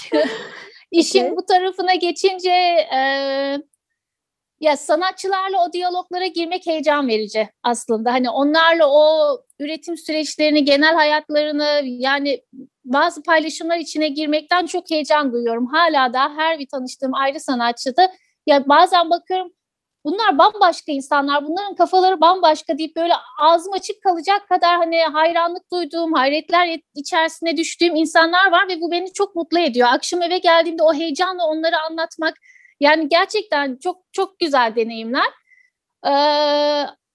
İşin 0.91 1.25
okay. 1.25 1.37
bu 1.37 1.47
tarafına 1.47 1.95
geçince 1.95 2.51
e, 2.95 3.01
ya 4.61 4.77
sanatçılarla 4.77 5.65
o 5.69 5.73
diyaloglara 5.73 6.27
girmek 6.27 6.67
heyecan 6.67 7.09
verici 7.09 7.49
aslında. 7.63 8.13
Hani 8.13 8.31
onlarla 8.31 8.91
o 8.91 9.39
üretim 9.59 9.97
süreçlerini, 9.97 10.65
genel 10.65 10.95
hayatlarını 10.95 11.81
yani 11.85 12.43
bazı 12.85 13.23
paylaşımlar 13.23 13.79
içine 13.79 14.09
girmekten 14.09 14.67
çok 14.67 14.91
heyecan 14.91 15.33
duyuyorum. 15.33 15.67
Hala 15.67 16.13
da 16.13 16.37
her 16.37 16.59
bir 16.59 16.67
tanıştığım 16.69 17.15
ayrı 17.15 17.41
sanatçıda 17.41 18.13
ya 18.47 18.69
bazen 18.69 19.11
bakıyorum 19.11 19.53
bunlar 20.05 20.39
bambaşka 20.39 20.93
insanlar, 20.93 21.47
bunların 21.47 21.75
kafaları 21.75 22.21
bambaşka 22.21 22.79
deyip 22.79 22.97
böyle 22.97 23.15
ağzım 23.41 23.73
açık 23.73 24.03
kalacak 24.03 24.49
kadar 24.49 24.77
hani 24.77 25.03
hayranlık 25.03 25.73
duyduğum, 25.73 26.13
hayretler 26.13 26.81
içerisine 26.95 27.57
düştüğüm 27.57 27.97
insanlar 27.97 28.53
var 28.53 28.69
ve 28.69 28.81
bu 28.81 28.91
beni 28.91 29.13
çok 29.13 29.37
mutlu 29.37 29.59
ediyor. 29.59 29.89
Akşam 29.93 30.23
eve 30.23 30.39
geldiğimde 30.39 30.83
o 30.83 30.95
heyecanla 30.95 31.47
onları 31.47 31.79
anlatmak 31.79 32.35
yani 32.81 33.09
gerçekten 33.09 33.79
çok 33.83 34.03
çok 34.13 34.39
güzel 34.39 34.73
deneyimler. 34.77 35.29
Ee, 36.07 36.11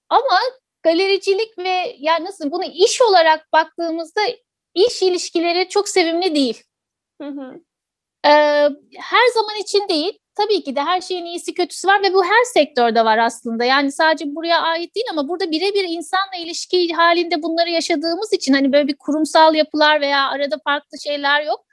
ama 0.10 0.40
galericilik 0.84 1.58
ve 1.58 1.96
yani 2.00 2.26
nasıl 2.26 2.52
bunu 2.52 2.64
iş 2.64 3.02
olarak 3.02 3.54
baktığımızda 3.54 4.22
iş 4.74 5.04
ilişkileri 5.04 5.70
çok 5.70 5.90
sevimli 5.90 6.36
değil. 6.36 6.64
Hı 7.22 7.28
hı. 7.28 7.54
Ee, 8.26 8.70
her 9.00 9.28
zaman 9.34 9.58
için 9.62 9.90
değil. 9.90 10.20
Tabii 10.36 10.64
ki 10.64 10.76
de 10.76 10.82
her 10.82 11.02
şeyin 11.02 11.26
iyisi 11.26 11.54
kötüsü 11.54 11.88
var 11.88 12.04
ve 12.04 12.14
bu 12.14 12.24
her 12.24 12.44
sektörde 12.54 13.06
var 13.06 13.18
aslında. 13.18 13.66
Yani 13.66 13.92
sadece 13.92 14.36
buraya 14.36 14.62
ait 14.62 14.96
değil 14.96 15.06
ama 15.12 15.30
burada 15.30 15.52
birebir 15.52 15.84
insanla 15.84 16.36
ilişki 16.40 16.94
halinde 16.94 17.44
bunları 17.44 17.70
yaşadığımız 17.70 18.34
için 18.34 18.54
hani 18.54 18.74
böyle 18.74 18.88
bir 18.88 18.96
kurumsal 18.98 19.56
yapılar 19.56 20.02
veya 20.02 20.30
arada 20.30 20.56
farklı 20.64 21.00
şeyler 21.00 21.44
yok. 21.44 21.66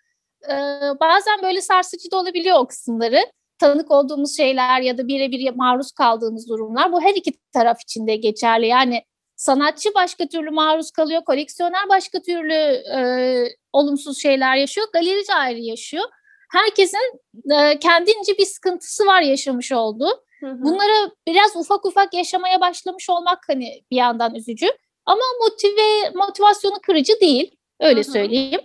Ee, 0.45 0.55
bazen 1.01 1.43
böyle 1.43 1.61
sarsıcı 1.61 2.11
da 2.11 2.19
olabiliyor 2.19 2.59
o 2.59 2.67
kısımları. 2.67 3.21
Tanık 3.59 3.91
olduğumuz 3.91 4.37
şeyler 4.37 4.81
ya 4.81 4.99
da 4.99 5.09
birebir 5.09 5.51
maruz 5.55 5.93
kaldığımız 5.93 6.49
durumlar. 6.49 6.93
Bu 6.93 7.03
her 7.03 7.15
iki 7.15 7.33
taraf 7.53 7.81
için 7.83 8.07
de 8.07 8.17
geçerli. 8.17 8.67
Yani 8.67 9.03
sanatçı 9.37 9.89
başka 9.95 10.27
türlü 10.27 10.51
maruz 10.51 10.91
kalıyor, 10.91 11.25
koleksiyoner 11.25 11.89
başka 11.89 12.21
türlü 12.23 12.55
e, 12.97 13.45
olumsuz 13.73 14.23
şeyler 14.23 14.57
yaşıyor, 14.57 14.87
galerici 14.93 15.35
ayrı 15.35 15.59
yaşıyor 15.59 16.05
herkesin 16.53 17.21
e, 17.53 17.79
kendince 17.79 18.39
bir 18.39 18.45
sıkıntısı 18.45 19.07
var 19.07 19.23
yaşamış 19.23 19.73
olduğu. 19.73 20.25
Bunları 20.43 21.11
biraz 21.27 21.57
ufak 21.57 21.87
ufak 21.87 22.15
yaşamaya 22.15 22.61
başlamış 22.61 23.11
olmak 23.11 23.39
hani 23.47 23.83
bir 23.91 23.97
yandan 23.97 24.35
üzücü. 24.35 24.67
Ama 25.07 25.23
motive 25.41 26.11
motivasyonu 26.15 26.81
kırıcı 26.87 27.21
değil. 27.21 27.57
Öyle 27.81 28.05
söyleyeyim. 28.05 28.61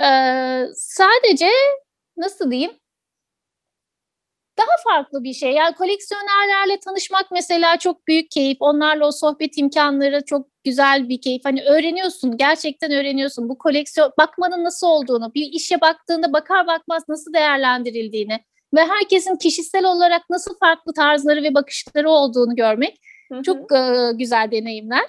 Ee, 0.00 0.66
sadece 0.74 1.48
nasıl 2.16 2.50
diyeyim? 2.50 2.72
daha 4.58 4.94
farklı 4.94 5.24
bir 5.24 5.32
şey. 5.32 5.52
Yani 5.52 5.74
koleksiyonerlerle 5.74 6.80
tanışmak 6.80 7.30
mesela 7.30 7.78
çok 7.78 8.08
büyük 8.08 8.30
keyif. 8.30 8.56
Onlarla 8.60 9.06
o 9.06 9.12
sohbet 9.12 9.58
imkanları 9.58 10.24
çok 10.24 10.46
güzel 10.64 11.08
bir 11.08 11.20
keyif. 11.20 11.44
Hani 11.44 11.62
öğreniyorsun, 11.64 12.36
gerçekten 12.36 12.92
öğreniyorsun. 12.92 13.48
Bu 13.48 13.58
koleksiyon 13.58 14.12
bakmanın 14.18 14.64
nasıl 14.64 14.86
olduğunu, 14.86 15.34
bir 15.34 15.52
işe 15.52 15.80
baktığında 15.80 16.32
bakar 16.32 16.66
bakmaz 16.66 17.02
nasıl 17.08 17.32
değerlendirildiğini 17.32 18.40
ve 18.74 18.80
herkesin 18.80 19.36
kişisel 19.36 19.84
olarak 19.84 20.30
nasıl 20.30 20.58
farklı 20.58 20.94
tarzları 20.94 21.42
ve 21.42 21.54
bakışları 21.54 22.10
olduğunu 22.10 22.56
görmek 22.56 23.00
Hı-hı. 23.32 23.42
çok 23.42 23.72
e, 23.72 24.10
güzel 24.14 24.50
deneyimler. 24.50 25.06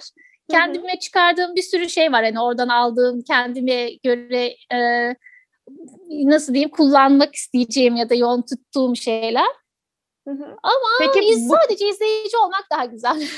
Kendime 0.50 0.92
Hı-hı. 0.92 0.98
çıkardığım 0.98 1.56
bir 1.56 1.62
sürü 1.62 1.88
şey 1.88 2.12
var. 2.12 2.24
Hani 2.24 2.40
oradan 2.40 2.68
aldığım 2.68 3.22
kendime 3.22 3.90
göre 3.94 4.56
e, 4.74 4.78
nasıl 6.10 6.54
diyeyim 6.54 6.70
kullanmak 6.70 7.34
isteyeceğim 7.34 7.96
ya 7.96 8.10
da 8.10 8.14
yoğun 8.14 8.42
tuttuğum 8.42 8.96
şeyler. 8.96 9.46
Hı 10.28 10.30
hı. 10.30 10.56
Ama 10.62 10.88
Peki, 11.12 11.26
iz, 11.26 11.48
bu... 11.48 11.54
sadece 11.54 11.88
izleyici 11.88 12.36
olmak 12.36 12.66
daha 12.70 12.84
güzel. 12.84 13.22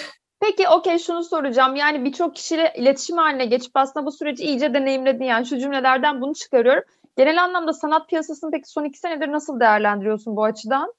Peki 0.41 0.69
okey 0.69 0.99
şunu 0.99 1.25
soracağım. 1.25 1.77
Yani 1.77 2.05
birçok 2.05 2.37
kişiyle 2.37 2.73
iletişim 2.77 3.17
haline 3.17 3.47
geçip 3.47 3.77
aslında 3.77 4.07
bu 4.07 4.13
süreci 4.13 4.45
iyice 4.45 4.75
deneyimledin. 4.75 5.25
Yani 5.25 5.47
şu 5.47 5.59
cümlelerden 5.59 6.21
bunu 6.21 6.35
çıkarıyorum. 6.35 6.83
Genel 7.17 7.43
anlamda 7.43 7.73
sanat 7.73 8.09
piyasasını 8.09 8.51
peki 8.51 8.69
son 8.69 8.85
iki 8.85 8.99
senedir 8.99 9.33
nasıl 9.33 9.61
değerlendiriyorsun 9.61 10.37
bu 10.37 10.45
açıdan? 10.45 10.95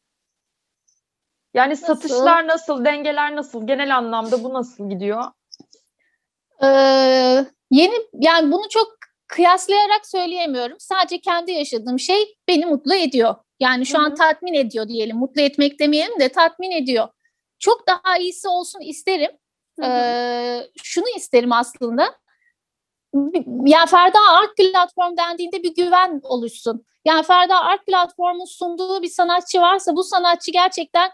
Yani 1.53 1.71
Nasıl? 1.71 1.85
satışlar 1.85 2.47
nasıl, 2.47 2.85
dengeler 2.85 3.35
nasıl, 3.35 3.67
genel 3.67 3.97
anlamda 3.97 4.43
bu 4.43 4.53
nasıl 4.53 4.89
gidiyor? 4.89 5.23
Ee, 6.63 6.67
yeni 7.71 7.95
yani 8.13 8.51
bunu 8.51 8.69
çok 8.69 8.87
kıyaslayarak 9.27 10.05
söyleyemiyorum. 10.07 10.77
Sadece 10.79 11.19
kendi 11.19 11.51
yaşadığım 11.51 11.99
şey 11.99 12.35
beni 12.47 12.65
mutlu 12.65 12.95
ediyor. 12.95 13.35
Yani 13.59 13.85
şu 13.85 13.97
Hı 13.97 14.01
an 14.01 14.15
tatmin 14.15 14.53
ediyor 14.53 14.87
diyelim. 14.87 15.17
Mutlu 15.17 15.41
etmek 15.41 15.79
demeyelim 15.79 16.19
de 16.19 16.29
tatmin 16.29 16.71
ediyor. 16.71 17.07
Çok 17.59 17.87
daha 17.87 18.17
iyisi 18.17 18.47
olsun 18.47 18.81
isterim. 18.81 19.31
Hı 19.79 19.85
hı. 19.85 19.89
Ee, 19.89 20.67
şunu 20.83 21.05
isterim 21.17 21.51
aslında. 21.51 22.15
Ya 23.65 23.85
Ferda 23.85 24.19
Art 24.29 24.57
Platform 24.57 25.17
dendiğinde 25.17 25.63
bir 25.63 25.75
güven 25.75 26.19
oluşsun. 26.23 26.85
Yani 27.05 27.23
Ferda 27.23 27.59
Art 27.61 27.85
Platform'un 27.85 28.45
sunduğu 28.45 29.01
bir 29.01 29.09
sanatçı 29.09 29.61
varsa 29.61 29.95
bu 29.95 30.03
sanatçı 30.03 30.51
gerçekten 30.51 31.11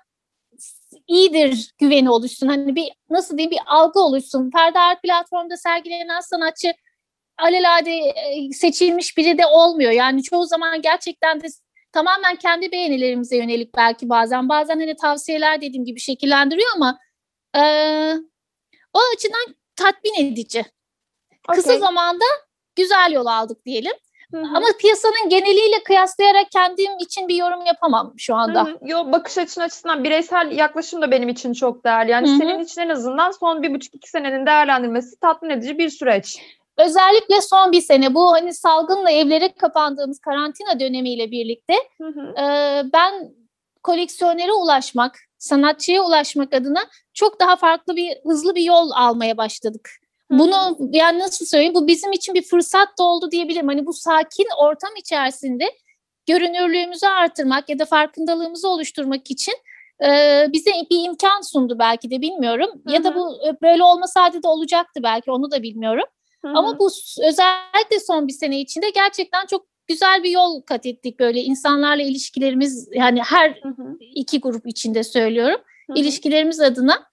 iyidir 1.08 1.74
güveni 1.78 2.10
oluşsun. 2.10 2.48
Hani 2.48 2.76
bir 2.76 2.90
nasıl 3.10 3.38
diyeyim 3.38 3.52
bir 3.52 3.60
algı 3.66 4.00
oluşsun. 4.00 4.52
Ferda 4.52 4.82
Art 4.82 5.04
Platform'da 5.04 5.58
sergilenen 5.58 6.20
sanatçı 6.20 6.74
alelade 7.38 7.92
e, 7.92 8.52
seçilmiş 8.54 9.18
biri 9.18 9.38
de 9.38 9.46
olmuyor. 9.46 9.92
Yani 9.92 10.24
çoğu 10.24 10.46
zaman 10.46 10.82
gerçekten 10.82 11.42
de 11.42 11.48
tamamen 11.94 12.36
kendi 12.36 12.72
beğenilerimize 12.72 13.38
yönelik 13.38 13.76
belki 13.76 14.10
bazen. 14.10 14.50
Bazen 14.50 14.80
hani 14.80 14.96
tavsiyeler 14.96 15.62
dediğim 15.62 15.86
gibi 15.86 16.00
şekillendiriyor 16.00 16.70
ama 16.76 17.00
e, 17.56 17.62
o 18.94 19.00
açıdan 19.16 19.56
tatmin 19.76 20.14
edici. 20.26 20.66
Kısa 21.52 21.70
Okey. 21.70 21.80
zamanda 21.80 22.26
güzel 22.76 23.12
yol 23.12 23.26
aldık 23.26 23.66
diyelim. 23.66 23.94
Hı 24.32 24.38
hı. 24.38 24.58
Ama 24.58 24.68
piyasanın 24.80 25.30
geneliyle 25.30 25.84
kıyaslayarak 25.84 26.52
kendim 26.52 26.92
için 27.00 27.28
bir 27.28 27.36
yorum 27.36 27.66
yapamam 27.66 28.14
şu 28.18 28.36
anda. 28.36 28.68
Yo 28.82 29.12
bakış 29.12 29.38
açın 29.38 29.62
açısından 29.62 30.04
bireysel 30.04 30.52
yaklaşım 30.52 31.02
da 31.02 31.12
benim 31.12 31.30
için 31.30 31.54
çok 31.54 31.86
değerli. 31.86 32.12
Yani 32.12 32.30
Hı 32.30 32.34
hı. 32.34 32.38
senin 32.38 32.60
için 32.60 32.82
en 32.82 32.90
azından 32.90 33.32
son 33.32 33.64
bir 33.64 33.74
buçuk 33.74 33.96
iki 33.96 34.10
senenin 34.10 34.46
değerlendirmesi 34.46 35.20
tatmin 35.20 35.50
edici 35.50 35.78
bir 35.78 35.90
süreç. 35.90 36.42
Özellikle 36.78 37.42
son 37.42 37.72
bir 37.72 37.82
sene 37.82 38.16
bu 38.16 38.32
hani 38.32 38.54
salgınla 38.54 39.12
evlere 39.12 39.54
kapandığımız 39.54 40.20
karantina 40.20 40.80
dönemiyle 40.80 41.32
birlikte 41.32 41.74
Hı 41.98 42.08
hı. 42.08 42.42
e, 42.42 42.46
ben 42.94 43.34
koleksiyonere 43.84 44.52
ulaşmak, 44.52 45.20
sanatçıya 45.38 46.04
ulaşmak 46.04 46.54
adına 46.54 46.80
çok 47.14 47.40
daha 47.40 47.56
farklı 47.56 47.96
bir 47.96 48.18
hızlı 48.26 48.56
bir 48.56 48.64
yol 48.64 48.92
almaya 48.92 49.38
başladık. 49.38 49.90
Bunu 50.32 50.78
yani 50.92 51.20
nasıl 51.20 51.46
söyleyeyim 51.46 51.74
bu 51.74 51.88
bizim 51.88 52.12
için 52.12 52.34
bir 52.34 52.44
fırsat 52.44 52.88
da 53.00 53.04
oldu 53.04 53.32
diyebilirim. 53.32 53.68
Hani 53.68 53.86
bu 53.86 53.94
sakin 53.94 54.48
ortam 54.58 54.90
içerisinde 54.98 55.66
görünürlüğümüzü 56.28 57.06
artırmak 57.06 57.70
ya 57.70 57.80
da 57.80 57.86
farkındalığımızı 57.86 58.70
oluşturmak 58.70 59.32
için 59.32 59.54
e, 60.06 60.10
bize 60.54 60.72
bir 60.92 61.06
imkan 61.06 61.42
sundu 61.42 61.80
belki 61.80 62.12
de 62.12 62.22
bilmiyorum. 62.22 62.70
Hı 62.88 62.94
Ya 62.94 63.04
da 63.04 63.16
bu 63.16 63.38
böyle 63.62 63.84
olmasaydı 63.84 64.44
da 64.44 64.50
olacaktı 64.50 65.00
belki 65.04 65.32
onu 65.32 65.52
da 65.52 65.64
bilmiyorum. 65.64 66.06
Hı 66.46 66.48
hı. 66.48 66.58
Ama 66.58 66.80
bu 66.80 66.90
özellikle 67.28 68.00
son 68.08 68.28
bir 68.28 68.34
sene 68.34 68.60
içinde 68.60 68.90
gerçekten 68.90 69.46
çok 69.46 69.66
güzel 69.88 70.24
bir 70.24 70.30
yol 70.30 70.62
kat 70.62 70.86
ettik 70.86 71.20
böyle 71.20 71.42
insanlarla 71.42 72.04
ilişkilerimiz 72.04 72.90
yani 72.94 73.22
her 73.22 73.50
Hı 73.64 73.70
hı. 73.70 73.98
iki 74.00 74.40
grup 74.40 74.68
içinde 74.68 75.04
söylüyorum. 75.04 75.62
Hı 75.88 75.94
hı. 75.94 76.00
ilişkilerimiz 76.00 76.60
adına 76.60 77.04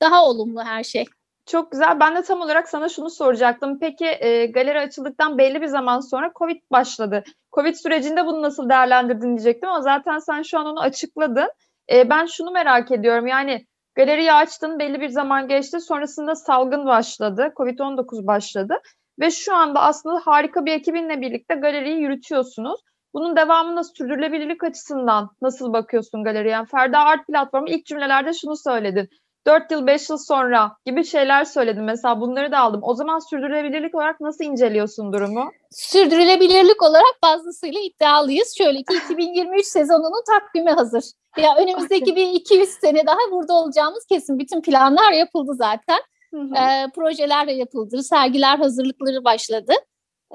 daha 0.00 0.26
olumlu 0.26 0.64
her 0.64 0.84
şey. 0.84 1.04
Çok 1.46 1.72
güzel. 1.72 2.00
Ben 2.00 2.16
de 2.16 2.22
tam 2.22 2.40
olarak 2.40 2.68
sana 2.68 2.88
şunu 2.88 3.10
soracaktım. 3.10 3.78
Peki 3.78 4.04
e, 4.04 4.46
galeri 4.46 4.80
açıldıktan 4.80 5.38
belli 5.38 5.60
bir 5.62 5.66
zaman 5.66 6.00
sonra 6.00 6.32
Covid 6.38 6.60
başladı. 6.72 7.24
Covid 7.52 7.74
sürecinde 7.74 8.26
bunu 8.26 8.42
nasıl 8.42 8.68
değerlendirdin 8.68 9.36
diyecektim 9.36 9.68
ama 9.68 9.82
zaten 9.82 10.18
sen 10.18 10.42
şu 10.42 10.58
an 10.58 10.66
onu 10.66 10.80
açıkladın. 10.80 11.48
E, 11.92 12.10
ben 12.10 12.26
şunu 12.26 12.50
merak 12.50 12.90
ediyorum. 12.90 13.26
Yani 13.26 13.66
galeriyi 13.98 14.32
açtın, 14.32 14.78
belli 14.78 15.00
bir 15.00 15.08
zaman 15.08 15.48
geçti. 15.48 15.80
Sonrasında 15.80 16.34
salgın 16.34 16.86
başladı. 16.86 17.52
Covid-19 17.56 18.26
başladı. 18.26 18.78
Ve 19.20 19.30
şu 19.30 19.54
anda 19.54 19.80
aslında 19.80 20.20
harika 20.24 20.66
bir 20.66 20.72
ekibinle 20.72 21.20
birlikte 21.20 21.54
galeriyi 21.54 21.96
yürütüyorsunuz. 21.96 22.80
Bunun 23.14 23.36
devamında 23.36 23.84
sürdürülebilirlik 23.84 24.64
açısından 24.64 25.30
nasıl 25.42 25.72
bakıyorsun 25.72 26.24
galeriye? 26.24 26.64
Ferda 26.70 26.98
Art 26.98 27.26
Platformu 27.26 27.68
ilk 27.68 27.86
cümlelerde 27.86 28.32
şunu 28.32 28.56
söyledin. 28.56 29.08
4 29.46 29.70
yıl 29.70 29.86
5 29.86 30.10
yıl 30.10 30.18
sonra 30.18 30.72
gibi 30.86 31.04
şeyler 31.04 31.44
söyledin. 31.44 31.84
Mesela 31.84 32.20
bunları 32.20 32.52
da 32.52 32.58
aldım. 32.58 32.80
O 32.82 32.94
zaman 32.94 33.18
sürdürülebilirlik 33.18 33.94
olarak 33.94 34.20
nasıl 34.20 34.44
inceliyorsun 34.44 35.12
durumu? 35.12 35.52
Sürdürülebilirlik 35.70 36.82
olarak 36.82 37.14
fazlasıyla 37.20 37.80
iddialıyız. 37.80 38.54
Şöyle 38.58 38.78
ki 38.78 38.96
2023 39.04 39.66
sezonunun 39.66 40.22
takvimi 40.26 40.70
hazır. 40.70 41.04
Ya 41.42 41.56
önümüzdeki 41.56 42.16
bir 42.16 42.28
200 42.32 42.68
sene 42.68 43.06
daha 43.06 43.18
burada 43.30 43.54
olacağımız 43.54 44.06
kesin. 44.06 44.38
Bütün 44.38 44.62
planlar 44.62 45.12
yapıldı 45.12 45.52
zaten. 45.54 45.98
Hı 46.34 46.40
hı. 46.40 46.54
Ee, 46.54 46.86
projeler 46.94 47.48
de 47.48 47.52
yapıldı. 47.52 48.02
Sergiler 48.02 48.58
hazırlıkları 48.58 49.24
başladı. 49.24 49.72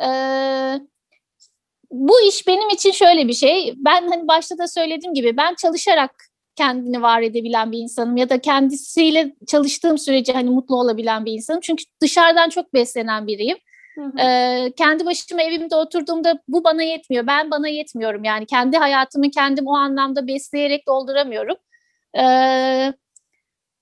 Ee, 0.01 0.79
bu 1.91 2.21
iş 2.21 2.47
benim 2.47 2.69
için 2.69 2.91
şöyle 2.91 3.27
bir 3.27 3.33
şey. 3.33 3.73
Ben 3.77 4.07
hani 4.07 4.27
başta 4.27 4.57
da 4.57 4.67
söylediğim 4.67 5.13
gibi 5.13 5.37
ben 5.37 5.55
çalışarak 5.55 6.11
kendini 6.55 7.01
var 7.01 7.21
edebilen 7.21 7.71
bir 7.71 7.77
insanım 7.77 8.17
ya 8.17 8.29
da 8.29 8.41
kendisiyle 8.41 9.35
çalıştığım 9.47 9.97
sürece 9.97 10.33
hani 10.33 10.49
mutlu 10.49 10.75
olabilen 10.75 11.25
bir 11.25 11.31
insanım. 11.31 11.59
Çünkü 11.63 11.83
dışarıdan 12.01 12.49
çok 12.49 12.73
beslenen 12.73 13.27
biriyim. 13.27 13.57
Ee, 14.19 14.73
kendi 14.77 15.05
başıma 15.05 15.41
evimde 15.41 15.75
oturduğumda 15.75 16.39
bu 16.47 16.63
bana 16.63 16.83
yetmiyor. 16.83 17.27
Ben 17.27 17.51
bana 17.51 17.67
yetmiyorum. 17.67 18.23
Yani 18.23 18.45
kendi 18.45 18.77
hayatımı 18.77 19.31
kendim 19.31 19.67
o 19.67 19.75
anlamda 19.75 20.27
besleyerek 20.27 20.87
dolduramıyorum. 20.87 21.55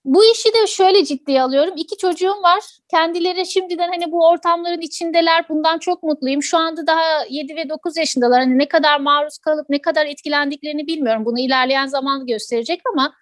Bu 0.06 0.26
işi 0.26 0.54
de 0.54 0.68
şöyle 0.68 1.06
ciddiye 1.06 1.42
alıyorum. 1.42 1.74
İki 1.78 1.98
çocuğum 1.98 2.44
var. 2.44 2.64
Kendileri 2.92 3.46
şimdiden 3.46 3.90
hani 3.90 4.12
bu 4.12 4.28
ortamların 4.28 4.82
içindeler. 4.82 5.50
Bundan 5.50 5.80
çok 5.80 6.04
mutluyum. 6.04 6.44
Şu 6.44 6.58
anda 6.58 6.88
daha 6.88 7.26
7 7.30 7.56
ve 7.56 7.70
9 7.70 7.98
yaşındalar. 7.98 8.40
Hani 8.40 8.58
ne 8.58 8.68
kadar 8.68 9.00
maruz 9.00 9.38
kalıp 9.38 9.70
ne 9.70 9.82
kadar 9.82 10.06
etkilendiklerini 10.06 10.88
bilmiyorum. 10.88 11.26
Bunu 11.26 11.40
ilerleyen 11.40 11.88
zaman 11.88 12.26
gösterecek 12.26 12.82
ama 12.94 13.14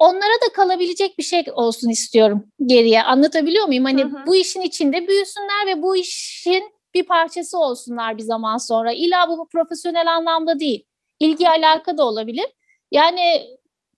onlara 0.00 0.34
da 0.46 0.52
kalabilecek 0.54 1.18
bir 1.18 1.22
şey 1.22 1.44
olsun 1.52 1.88
istiyorum 1.88 2.44
geriye. 2.66 3.02
Anlatabiliyor 3.02 3.66
muyum? 3.66 3.84
Hani 3.84 4.04
Hı 4.04 4.06
hı. 4.06 4.26
bu 4.26 4.36
işin 4.36 4.60
içinde 4.60 5.08
büyüsünler 5.08 5.66
ve 5.66 5.82
bu 5.82 5.96
işin 5.96 6.72
bir 6.94 7.06
parçası 7.06 7.58
olsunlar 7.58 8.18
bir 8.18 8.22
zaman 8.22 8.56
sonra. 8.56 8.92
İlla 8.92 9.28
bu 9.28 9.48
profesyonel 9.48 10.14
anlamda 10.14 10.60
değil. 10.60 10.84
İlgi 11.20 11.48
alaka 11.48 11.98
da 11.98 12.04
olabilir. 12.04 12.46
Yani 12.90 13.46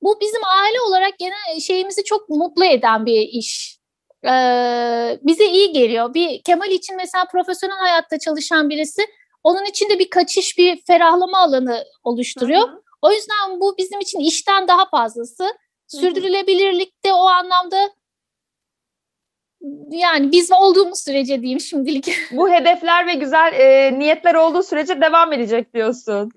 bu 0.03 0.20
bizim 0.20 0.44
aile 0.44 0.80
olarak 0.80 1.18
genel 1.18 1.61
şeyimizi 1.61 2.05
çok 2.05 2.28
mutlu 2.28 2.64
eden 2.64 3.07
bir 3.07 3.20
iş. 3.20 3.78
Ee, 4.24 5.18
bize 5.22 5.46
iyi 5.46 5.72
geliyor. 5.72 6.14
Bir 6.14 6.42
Kemal 6.42 6.70
için 6.70 6.96
mesela 6.96 7.24
profesyonel 7.32 7.76
hayatta 7.76 8.18
çalışan 8.18 8.70
birisi 8.70 9.03
onun 9.44 9.64
için 9.64 9.90
de 9.90 9.98
bir 9.98 10.11
kaçış, 10.11 10.59
bir 10.59 10.82
ferahlama 10.86 11.38
alanı 11.38 11.84
oluşturuyor. 12.05 12.68
Hı 12.68 12.72
hı. 12.72 12.82
O 13.03 13.12
yüzden 13.12 13.61
bu 13.61 13.74
bizim 13.78 14.00
için 14.00 14.20
işten 14.20 14.68
daha 14.68 14.88
fazlası. 14.88 15.44
Sürdürülebilirlik 16.01 17.05
de 17.05 17.12
o 17.12 17.26
anlamda 17.26 17.90
yani 19.90 20.32
biz 20.32 20.53
olduğumuz 20.53 20.99
sürece 20.99 21.40
diyeyim 21.40 21.61
şimdilik. 21.61 22.16
Bu 22.32 22.51
hedefler 22.51 23.07
ve 23.07 23.14
güzel 23.14 23.53
e, 23.53 23.99
niyetler 23.99 24.34
olduğu 24.34 24.62
sürece 24.62 25.01
devam 25.01 25.32
edecek 25.32 25.74
diyorsun. 25.74 26.30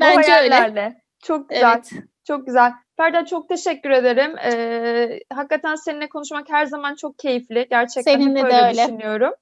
Bence 0.00 0.34
öyle. 0.34 1.02
Çok 1.22 1.48
güzel. 1.48 1.72
Evet. 1.74 1.90
Çok 2.26 2.46
güzel. 2.46 2.72
Ferda 2.96 3.24
çok 3.24 3.48
teşekkür 3.48 3.90
ederim. 3.90 4.38
Ee, 4.38 5.20
hakikaten 5.32 5.74
seninle 5.74 6.08
konuşmak 6.08 6.50
her 6.50 6.66
zaman 6.66 6.94
çok 6.94 7.18
keyifli. 7.18 7.66
Gerçekten 7.70 8.12
Seninle 8.12 8.42
de 8.42 8.66
öyle. 8.66 8.82
düşünüyorum. 8.82 9.34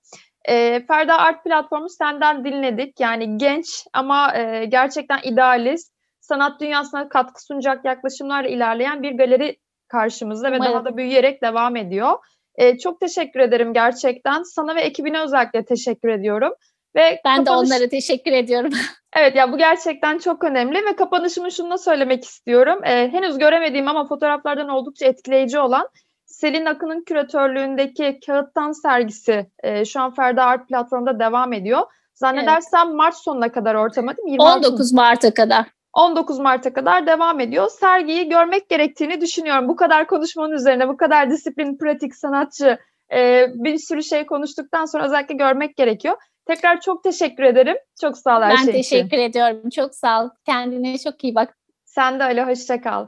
Ee, 0.48 0.84
Ferda 0.88 1.18
Art 1.18 1.44
Platformu 1.44 1.88
senden 1.88 2.44
dinledik. 2.44 3.00
Yani 3.00 3.38
genç 3.38 3.84
ama 3.92 4.36
e, 4.36 4.64
gerçekten 4.64 5.18
idealist, 5.22 5.92
sanat 6.26 6.60
dünyasına 6.60 7.08
katkı 7.08 7.42
sunacak 7.42 7.84
yaklaşımlarla 7.84 8.48
ilerleyen 8.48 9.02
bir 9.02 9.12
galeri 9.18 9.56
karşımızda 9.88 10.52
ve 10.52 10.56
Umarım. 10.56 10.72
daha 10.74 10.84
da 10.84 10.96
büyüyerek 10.96 11.42
devam 11.42 11.76
ediyor. 11.76 12.12
Ee, 12.56 12.78
çok 12.78 13.00
teşekkür 13.00 13.40
ederim 13.40 13.72
gerçekten. 13.74 14.42
Sana 14.42 14.74
ve 14.74 14.80
ekibine 14.80 15.20
özellikle 15.20 15.64
teşekkür 15.64 16.08
ediyorum. 16.08 16.52
Ve 16.96 17.20
Ben 17.24 17.40
de 17.40 17.44
kapanış- 17.44 17.70
onlara 17.70 17.88
teşekkür 17.88 18.32
ediyorum. 18.32 18.70
Evet 19.18 19.36
ya 19.36 19.52
bu 19.52 19.58
gerçekten 19.58 20.18
çok 20.18 20.44
önemli 20.44 20.84
ve 20.84 20.96
kapanışımı 20.96 21.52
şunu 21.52 21.70
da 21.70 21.78
söylemek 21.78 22.24
istiyorum. 22.24 22.80
Ee, 22.84 23.08
henüz 23.12 23.38
göremediğim 23.38 23.88
ama 23.88 24.06
fotoğraflardan 24.06 24.68
oldukça 24.68 25.06
etkileyici 25.06 25.58
olan 25.58 25.88
Selin 26.26 26.66
Akın'ın 26.66 27.04
küratörlüğündeki 27.04 28.20
Kağıttan 28.26 28.72
sergisi 28.72 29.46
e, 29.62 29.84
şu 29.84 30.00
an 30.00 30.14
Ferda 30.14 30.44
Art 30.44 30.68
platformda 30.68 31.18
devam 31.18 31.52
ediyor. 31.52 31.82
Zannedersem 32.14 32.94
Mart 32.94 33.16
sonuna 33.16 33.52
kadar 33.52 33.74
ortama 33.74 34.16
değil 34.16 34.24
mi? 34.24 34.32
26 34.32 34.68
19 34.68 34.92
Mart'a 34.92 35.34
kadar. 35.34 35.66
19 35.96 36.38
Mart'a 36.38 36.72
kadar 36.72 37.06
devam 37.06 37.40
ediyor. 37.40 37.68
Sergiyi 37.68 38.28
görmek 38.28 38.68
gerektiğini 38.68 39.20
düşünüyorum. 39.20 39.68
Bu 39.68 39.76
kadar 39.76 40.06
konuşmanın 40.06 40.52
üzerine, 40.52 40.88
bu 40.88 40.96
kadar 40.96 41.30
disiplin, 41.30 41.78
pratik, 41.78 42.16
sanatçı 42.16 42.78
e, 43.12 43.46
bir 43.54 43.78
sürü 43.78 44.02
şey 44.02 44.26
konuştuktan 44.26 44.84
sonra 44.84 45.04
özellikle 45.06 45.34
görmek 45.34 45.76
gerekiyor. 45.76 46.16
Tekrar 46.46 46.80
çok 46.80 47.04
teşekkür 47.04 47.42
ederim. 47.42 47.76
Çok 48.00 48.18
sağ 48.18 48.38
ol 48.38 48.42
her 48.42 48.50
ben 48.50 48.56
şey 48.56 48.62
için. 48.64 48.72
Ben 48.74 48.82
teşekkür 48.82 49.18
ediyorum. 49.18 49.70
Çok 49.70 49.94
sağ 49.94 50.24
ol. 50.24 50.28
Kendine 50.46 50.98
çok 50.98 51.24
iyi 51.24 51.34
bak. 51.34 51.56
Sen 51.84 52.20
de 52.20 52.24
öyle. 52.24 52.44
Hoşça 52.44 52.80
kal. 52.80 53.06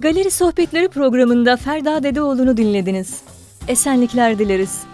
Galeri 0.00 0.30
Sohbetleri 0.30 0.88
programında 0.88 1.56
Ferda 1.56 2.02
Dedeoğlu'nu 2.02 2.56
dinlediniz. 2.56 3.24
Esenlikler 3.68 4.38
dileriz. 4.38 4.84